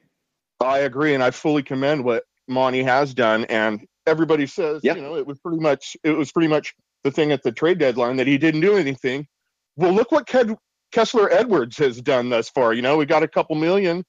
I 0.62 0.80
agree, 0.80 1.14
and 1.14 1.24
I 1.24 1.32
fully 1.32 1.62
commend 1.62 2.04
what 2.06 2.24
Monte 2.48 2.84
has 2.84 3.14
done. 3.14 3.46
And 3.46 3.86
everybody 4.08 4.48
says, 4.48 4.82
you 4.84 4.96
know, 4.96 5.16
it 5.16 5.28
was 5.28 5.40
pretty 5.40 5.60
much 5.60 5.98
it 6.04 6.12
was 6.12 6.32
pretty 6.32 6.48
much 6.48 6.74
the 7.04 7.12
thing 7.12 7.32
at 7.32 7.44
the 7.44 7.52
trade 7.52 7.80
deadline 7.80 8.16
that 8.18 8.28
he 8.28 8.38
didn't 8.38 8.62
do 8.62 8.78
anything. 8.78 9.28
Well, 9.76 9.92
look 9.92 10.12
what 10.12 10.28
Ked, 10.28 10.56
Kessler 10.92 11.32
Edwards 11.32 11.78
has 11.78 12.02
done 12.02 12.30
thus 12.30 12.50
far. 12.50 12.74
You 12.74 12.82
know, 12.82 12.98
we 12.98 13.06
got 13.06 13.24
a 13.24 13.28
couple 13.28 13.56
million 13.56 14.04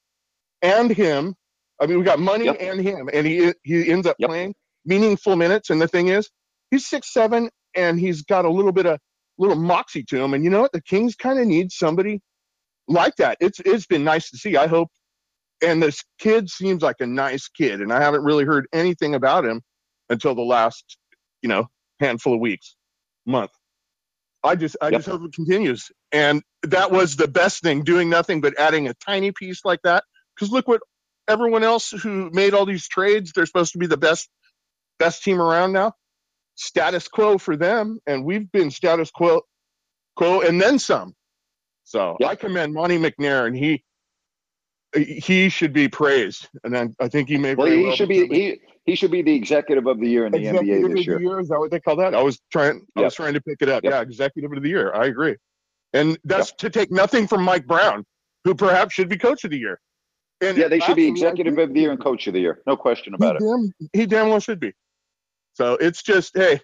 and 0.61 0.91
him. 0.91 1.35
I 1.81 1.87
mean, 1.87 1.99
we 1.99 2.05
got 2.05 2.21
money 2.21 2.45
yep. 2.45 2.59
and 2.61 2.81
him, 2.81 3.11
and 3.13 3.27
he 3.27 3.53
he 3.65 3.91
ends 3.91 4.07
up 4.07 4.17
yep. 4.21 4.29
playing 4.29 4.55
meaningful 4.85 5.35
minutes. 5.35 5.71
And 5.71 5.81
the 5.81 5.89
thing 5.89 6.09
is, 6.09 6.31
he's 6.73 6.89
six 6.89 7.13
seven, 7.13 7.51
and 7.77 8.01
he's 8.01 8.23
got 8.23 8.45
a 8.45 8.51
little 8.51 8.73
bit 8.73 8.87
of 8.87 8.99
little 9.39 9.57
moxie 9.57 10.03
to 10.05 10.21
him. 10.21 10.35
And 10.35 10.43
you 10.43 10.51
know 10.51 10.63
what? 10.63 10.73
The 10.73 10.83
Kings 10.83 11.15
kind 11.15 11.39
of 11.39 11.47
need 11.47 11.71
somebody 11.71 12.21
like 12.89 13.15
that. 13.17 13.37
It's 13.41 13.61
it's 13.61 13.87
been 13.87 14.03
nice 14.03 14.31
to 14.31 14.37
see. 14.39 14.57
I 14.57 14.67
hope. 14.67 14.89
And 15.65 15.81
this 15.81 16.03
kid 16.19 16.51
seems 16.51 16.83
like 16.83 16.97
a 16.99 17.07
nice 17.07 17.47
kid, 17.47 17.81
and 17.81 17.93
I 17.93 18.01
haven't 18.01 18.25
really 18.25 18.45
heard 18.45 18.67
anything 18.73 19.15
about 19.15 19.45
him 19.45 19.63
until 20.11 20.35
the 20.35 20.43
last, 20.43 20.99
you 21.41 21.49
know, 21.49 21.69
handful 22.01 22.35
of 22.35 22.41
weeks, 22.41 22.75
month. 23.27 23.53
I 24.43 24.57
just 24.57 24.77
I 24.83 24.87
yep. 24.87 24.99
just 24.99 25.09
hope 25.09 25.23
it 25.25 25.33
continues. 25.33 25.93
And 26.11 26.43
that 26.65 26.91
was 26.91 27.15
the 27.15 27.29
best 27.29 27.63
thing, 27.63 27.85
doing 27.85 28.11
nothing 28.11 28.41
but 28.41 28.59
adding 28.59 28.89
a 28.89 28.95
tiny 28.95 29.31
piece 29.31 29.65
like 29.65 29.81
that. 29.85 30.03
Because 30.35 30.51
look 30.51 30.67
what 30.67 30.81
everyone 31.29 31.63
else 31.63 31.91
who 31.91 32.31
made 32.33 32.55
all 32.55 32.67
these 32.67 32.89
trades, 32.89 33.33
they're 33.33 33.47
supposed 33.47 33.73
to 33.73 33.79
be 33.79 33.87
the 33.87 33.97
best 33.97 34.29
best 34.99 35.23
team 35.23 35.41
around 35.41 35.73
now. 35.73 35.93
Status 36.63 37.09
quo 37.09 37.39
for 37.39 37.57
them, 37.57 37.99
and 38.07 38.25
we've 38.25 38.51
been 38.53 38.71
status 38.71 39.11
quo 39.11 39.43
quo 40.17 40.41
and 40.41 40.61
then 40.61 40.79
some. 40.79 41.15
So. 41.85 42.17
I 42.25 42.37
commend 42.37 42.73
Monte 42.73 42.99
McNair, 42.99 43.47
and 43.47 43.57
he 43.57 43.83
he 44.95 45.49
should 45.49 45.73
be 45.73 45.89
praised, 45.89 46.49
and 46.65 46.73
then 46.73 46.95
I 47.01 47.09
think 47.09 47.29
he 47.29 47.39
may. 47.39 47.55
Well, 47.55 47.67
he 47.67 47.83
well 47.83 47.97
should 47.97 48.09
be 48.09 48.27
he 48.29 48.61
he 48.85 48.95
should 48.95 49.11
be 49.11 49.23
the 49.23 49.35
executive 49.35 49.87
of 49.87 49.99
the 49.99 50.09
year 50.09 50.27
in 50.27 50.33
the 50.33 50.39
executive 50.39 50.91
NBA 50.91 50.95
this 50.95 51.07
year. 51.07 51.21
year. 51.21 51.41
Is 51.41 51.49
that 51.49 51.59
what 51.59 51.71
they 51.71 51.81
call 51.81 51.97
that? 51.97 52.15
I 52.15 52.23
was 52.23 52.41
trying. 52.53 52.87
I 52.95 53.01
was 53.01 53.15
trying 53.15 53.35
to 53.35 53.41
pick 53.41 53.63
it 53.63 53.69
up. 53.69 53.83
Yep. 53.85 53.93
Yeah, 53.93 54.01
executive 54.03 54.53
of 54.53 54.63
the 54.63 54.69
year. 54.69 54.93
I 54.95 55.07
agree, 55.07 55.37
and 55.93 56.19
that's 56.25 56.51
yep. 56.51 56.59
to 56.59 56.71
take 56.71 56.91
nothing 56.91 57.27
from 57.27 57.43
Mike 57.43 57.67
Brown, 57.67 58.05
who 58.45 58.55
perhaps 58.55 58.95
should 58.95 59.09
be 59.09 59.17
coach 59.17 59.45
of 59.45 59.51
the 59.51 59.59
year. 59.59 59.81
And 60.43 60.59
yeah, 60.59 60.69
they 60.69 60.81
should 60.81 60.97
be 60.97 61.07
executive 61.07 61.57
of 61.57 61.73
the 61.73 61.81
year 61.81 61.93
and 61.93 62.01
coach 62.01 62.27
of 62.27 62.35
the 62.35 62.41
year. 62.41 62.61
No 62.67 62.77
question 62.77 63.15
about 63.15 63.39
he 63.39 63.45
it. 63.45 63.49
Damn, 63.49 63.89
he 63.93 64.07
damn 64.07 64.29
well 64.29 64.41
should 64.41 64.61
be. 64.61 64.75
So 65.55 65.75
it's 65.75 66.03
just 66.03 66.37
hey, 66.37 66.61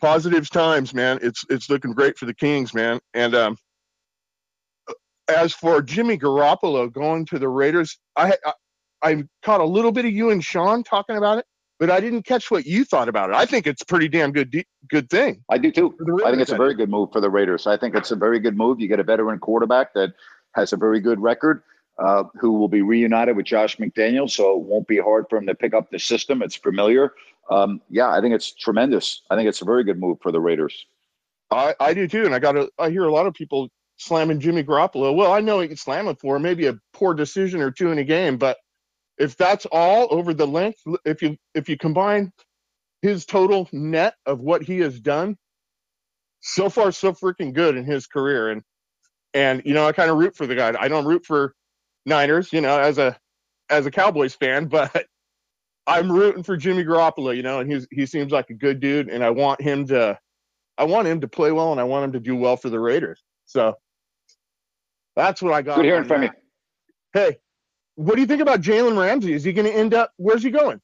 positives 0.00 0.50
times, 0.50 0.92
man. 0.92 1.18
It's 1.22 1.44
it's 1.48 1.70
looking 1.70 1.92
great 1.92 2.18
for 2.18 2.26
the 2.26 2.34
Kings, 2.34 2.74
man. 2.74 3.00
And 3.14 3.34
um, 3.34 3.56
as 5.28 5.52
for 5.52 5.80
Jimmy 5.82 6.18
Garoppolo 6.18 6.92
going 6.92 7.24
to 7.26 7.38
the 7.38 7.48
Raiders, 7.48 7.98
I, 8.16 8.34
I 8.44 8.52
I 9.02 9.24
caught 9.42 9.60
a 9.60 9.64
little 9.64 9.92
bit 9.92 10.04
of 10.04 10.12
you 10.12 10.30
and 10.30 10.44
Sean 10.44 10.84
talking 10.84 11.16
about 11.16 11.38
it, 11.38 11.44
but 11.80 11.90
I 11.90 12.00
didn't 12.00 12.22
catch 12.22 12.50
what 12.50 12.66
you 12.66 12.84
thought 12.84 13.08
about 13.08 13.30
it. 13.30 13.36
I 13.36 13.46
think 13.46 13.66
it's 13.66 13.82
pretty 13.82 14.08
damn 14.08 14.32
good 14.32 14.64
good 14.88 15.10
thing. 15.10 15.42
I 15.50 15.58
do 15.58 15.70
too. 15.70 15.96
I 16.24 16.30
think 16.30 16.42
it's 16.42 16.52
a 16.52 16.56
very 16.56 16.74
good 16.74 16.90
move 16.90 17.10
for 17.12 17.20
the 17.20 17.30
Raiders. 17.30 17.66
I 17.66 17.76
think 17.76 17.94
it's 17.96 18.10
a 18.10 18.16
very 18.16 18.38
good 18.38 18.56
move. 18.56 18.80
You 18.80 18.88
get 18.88 19.00
a 19.00 19.04
veteran 19.04 19.38
quarterback 19.38 19.94
that 19.94 20.12
has 20.54 20.72
a 20.72 20.76
very 20.76 21.00
good 21.00 21.20
record, 21.20 21.62
uh, 22.02 22.24
who 22.34 22.52
will 22.52 22.68
be 22.68 22.82
reunited 22.82 23.36
with 23.36 23.46
Josh 23.46 23.76
McDaniels, 23.76 24.30
so 24.30 24.56
it 24.56 24.62
won't 24.62 24.88
be 24.88 24.98
hard 24.98 25.26
for 25.30 25.38
him 25.38 25.46
to 25.46 25.54
pick 25.54 25.72
up 25.72 25.90
the 25.90 25.98
system. 26.00 26.42
It's 26.42 26.56
familiar. 26.56 27.12
Um, 27.48 27.80
yeah, 27.90 28.10
I 28.10 28.20
think 28.20 28.34
it's 28.34 28.52
tremendous. 28.52 29.22
I 29.30 29.36
think 29.36 29.48
it's 29.48 29.62
a 29.62 29.64
very 29.64 29.84
good 29.84 30.00
move 30.00 30.18
for 30.20 30.32
the 30.32 30.40
Raiders. 30.40 30.86
I, 31.52 31.74
I 31.78 31.94
do 31.94 32.08
too, 32.08 32.24
and 32.24 32.34
I 32.34 32.40
got 32.40 32.56
I 32.78 32.90
hear 32.90 33.04
a 33.04 33.12
lot 33.12 33.26
of 33.26 33.34
people 33.34 33.68
slamming 33.98 34.40
Jimmy 34.40 34.64
Garoppolo. 34.64 35.14
Well, 35.14 35.32
I 35.32 35.40
know 35.40 35.60
he 35.60 35.68
can 35.68 35.76
slam 35.76 36.08
it 36.08 36.18
for 36.18 36.40
maybe 36.40 36.66
a 36.66 36.78
poor 36.92 37.14
decision 37.14 37.60
or 37.60 37.70
two 37.70 37.92
in 37.92 37.98
a 37.98 38.04
game, 38.04 38.36
but 38.36 38.56
if 39.18 39.36
that's 39.36 39.66
all 39.66 40.08
over 40.10 40.34
the 40.34 40.46
length, 40.46 40.80
if 41.04 41.22
you 41.22 41.36
if 41.54 41.68
you 41.68 41.76
combine 41.76 42.32
his 43.00 43.26
total 43.26 43.68
net 43.72 44.14
of 44.26 44.40
what 44.40 44.62
he 44.62 44.80
has 44.80 44.98
done, 44.98 45.36
so 46.40 46.68
far 46.68 46.90
so 46.90 47.12
freaking 47.12 47.52
good 47.52 47.76
in 47.76 47.84
his 47.84 48.08
career, 48.08 48.50
and 48.50 48.62
and 49.34 49.62
you 49.64 49.74
know 49.74 49.86
I 49.86 49.92
kind 49.92 50.10
of 50.10 50.16
root 50.16 50.36
for 50.36 50.48
the 50.48 50.56
guy. 50.56 50.74
I 50.76 50.88
don't 50.88 51.04
root 51.04 51.24
for 51.24 51.54
Niners, 52.06 52.52
you 52.52 52.60
know, 52.60 52.78
as 52.78 52.98
a 52.98 53.16
as 53.70 53.86
a 53.86 53.90
Cowboys 53.90 54.34
fan, 54.34 54.66
but 54.66 55.06
I'm 55.86 56.10
rooting 56.10 56.42
for 56.42 56.56
Jimmy 56.56 56.84
Garoppolo, 56.84 57.34
you 57.34 57.42
know, 57.42 57.60
and 57.60 57.70
he's 57.70 57.86
he 57.90 58.06
seems 58.06 58.32
like 58.32 58.50
a 58.50 58.54
good 58.54 58.80
dude, 58.80 59.08
and 59.08 59.24
I 59.24 59.30
want 59.30 59.60
him 59.60 59.86
to, 59.88 60.18
I 60.78 60.84
want 60.84 61.08
him 61.08 61.20
to 61.20 61.28
play 61.28 61.50
well, 61.52 61.72
and 61.72 61.80
I 61.80 61.84
want 61.84 62.04
him 62.04 62.12
to 62.12 62.20
do 62.20 62.36
well 62.36 62.56
for 62.56 62.70
the 62.70 62.78
Raiders. 62.78 63.22
So 63.46 63.76
that's 65.16 65.42
what 65.42 65.52
I 65.52 65.62
got. 65.62 65.76
Good 65.76 65.84
hearing 65.84 66.04
from 66.04 66.22
you. 66.22 66.30
Hey, 67.12 67.38
what 67.96 68.14
do 68.14 68.20
you 68.20 68.26
think 68.26 68.40
about 68.40 68.60
Jalen 68.60 68.98
Ramsey? 68.98 69.32
Is 69.32 69.44
he 69.44 69.52
going 69.52 69.66
to 69.66 69.72
end 69.72 69.92
up? 69.92 70.12
Where's 70.16 70.42
he 70.42 70.50
going? 70.50 70.80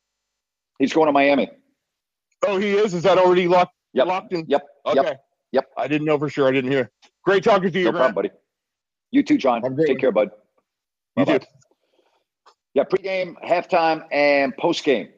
He's 0.79 0.93
going 0.93 1.07
to 1.07 1.12
Miami. 1.12 1.51
Oh, 2.47 2.59
he 2.59 2.71
is. 2.71 2.95
Is 2.95 3.03
that 3.05 3.19
already 3.19 3.49
locked? 3.49 3.75
Yep. 3.95 4.07
Locked 4.07 4.33
in. 4.33 4.45
Yep. 4.49 4.66
Okay. 4.87 5.03
Yep. 5.03 5.21
Yep. 5.53 5.64
I 5.77 5.89
didn't 5.89 6.07
know 6.07 6.19
for 6.19 6.29
sure. 6.29 6.47
I 6.47 6.53
didn't 6.53 6.71
hear. 6.71 6.91
Great 7.25 7.43
talking 7.43 7.71
to 7.73 7.79
you, 7.79 7.87
no 7.87 7.93
problem, 7.93 8.14
buddy. 8.14 8.31
You 9.11 9.23
too, 9.23 9.39
John. 9.39 9.62
Take 9.87 9.99
care, 9.99 10.12
bud. 10.12 10.31
You 11.19 11.25
Bye-bye. 11.25 11.39
too. 11.39 11.47
Yeah, 12.75 12.85
pregame, 12.85 13.35
halftime, 13.45 14.05
and 14.12 14.57
postgame 14.57 15.09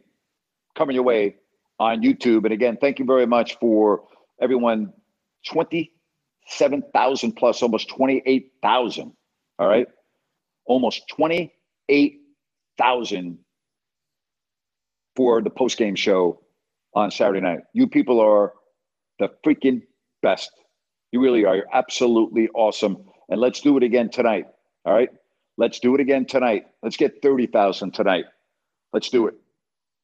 coming 0.77 0.95
your 0.95 1.05
way 1.05 1.37
on 1.79 2.01
YouTube. 2.03 2.45
And 2.45 2.53
again, 2.53 2.79
thank 2.81 2.99
you 2.99 3.05
very 3.05 3.27
much 3.27 3.59
for 3.59 4.05
everyone. 4.41 4.93
Twenty-seven 5.47 6.85
thousand 6.95 7.33
plus, 7.33 7.63
almost 7.63 7.89
twenty-eight 7.91 8.53
thousand. 8.63 9.13
All 9.59 9.69
right, 9.69 9.87
almost 10.65 11.03
twenty-eight 11.09 12.21
thousand 12.79 13.39
for 15.17 15.43
the 15.43 15.51
postgame 15.51 15.99
show 15.99 16.41
on 16.95 17.11
Saturday 17.11 17.41
night. 17.41 17.61
You 17.75 17.87
people 17.87 18.21
are 18.21 18.55
the 19.19 19.29
freaking 19.45 19.83
best. 20.23 20.51
You 21.13 21.21
really 21.21 21.45
are. 21.45 21.57
You're 21.57 21.75
absolutely 21.75 22.49
awesome. 22.55 23.05
And 23.29 23.41
let's 23.41 23.61
do 23.61 23.77
it 23.77 23.83
again 23.83 24.09
tonight. 24.11 24.47
All 24.87 24.95
right. 24.95 25.11
Let's 25.61 25.79
do 25.79 25.95
it 25.95 26.01
again 26.01 26.25
tonight. 26.25 26.65
Let's 26.83 26.97
get 26.97 27.21
30,000 27.21 27.93
tonight. 27.93 28.25
Let's 28.95 29.11
do 29.11 29.27
it. 29.27 29.35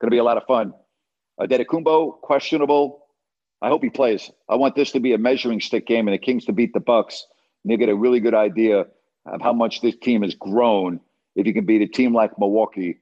Going 0.02 0.09
to 0.09 0.14
be 0.14 0.18
a 0.18 0.22
lot 0.22 0.36
of 0.36 0.44
fun. 0.44 0.74
Uh, 1.40 1.46
Kumbo, 1.64 2.12
questionable. 2.12 3.07
I 3.62 3.68
hope 3.68 3.82
he 3.82 3.88
plays. 3.88 4.30
I 4.50 4.57
want 4.57 4.74
this 4.74 4.92
to 4.92 5.00
be 5.00 5.14
a 5.14 5.18
measuring 5.18 5.62
stick 5.62 5.86
game 5.86 6.09
and 6.09 6.12
the 6.12 6.18
Kings 6.18 6.44
to 6.44 6.52
beat 6.52 6.74
the 6.74 6.80
Bucks. 6.80 7.26
And 7.64 7.72
they 7.72 7.78
get 7.78 7.88
a 7.88 7.94
really 7.94 8.20
good 8.20 8.34
idea 8.34 8.84
of 9.24 9.40
how 9.40 9.54
much 9.54 9.80
this 9.80 9.96
team 9.96 10.20
has 10.20 10.34
grown 10.34 11.00
if 11.36 11.46
you 11.46 11.54
can 11.54 11.64
beat 11.64 11.80
a 11.80 11.86
team 11.86 12.12
like 12.12 12.38
Milwaukee 12.38 12.98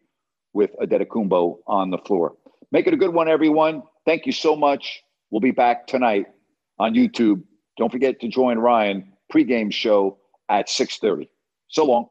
with 0.52 0.70
Kumbo 1.10 1.58
on 1.66 1.90
the 1.90 1.98
floor. 1.98 2.36
Make 2.70 2.86
it 2.86 2.94
a 2.94 2.96
good 2.96 3.14
one, 3.14 3.26
everyone. 3.26 3.82
Thank 4.06 4.26
you 4.26 4.32
so 4.32 4.54
much. 4.54 5.02
We'll 5.32 5.40
be 5.40 5.50
back 5.50 5.88
tonight 5.88 6.26
on 6.78 6.94
YouTube. 6.94 7.42
Don't 7.78 7.90
forget 7.90 8.20
to 8.20 8.28
join 8.28 8.60
Ryan 8.60 9.12
pregame 9.32 9.72
show 9.72 10.18
at 10.48 10.68
6:30. 10.68 11.28
So 11.66 11.84
long. 11.84 12.10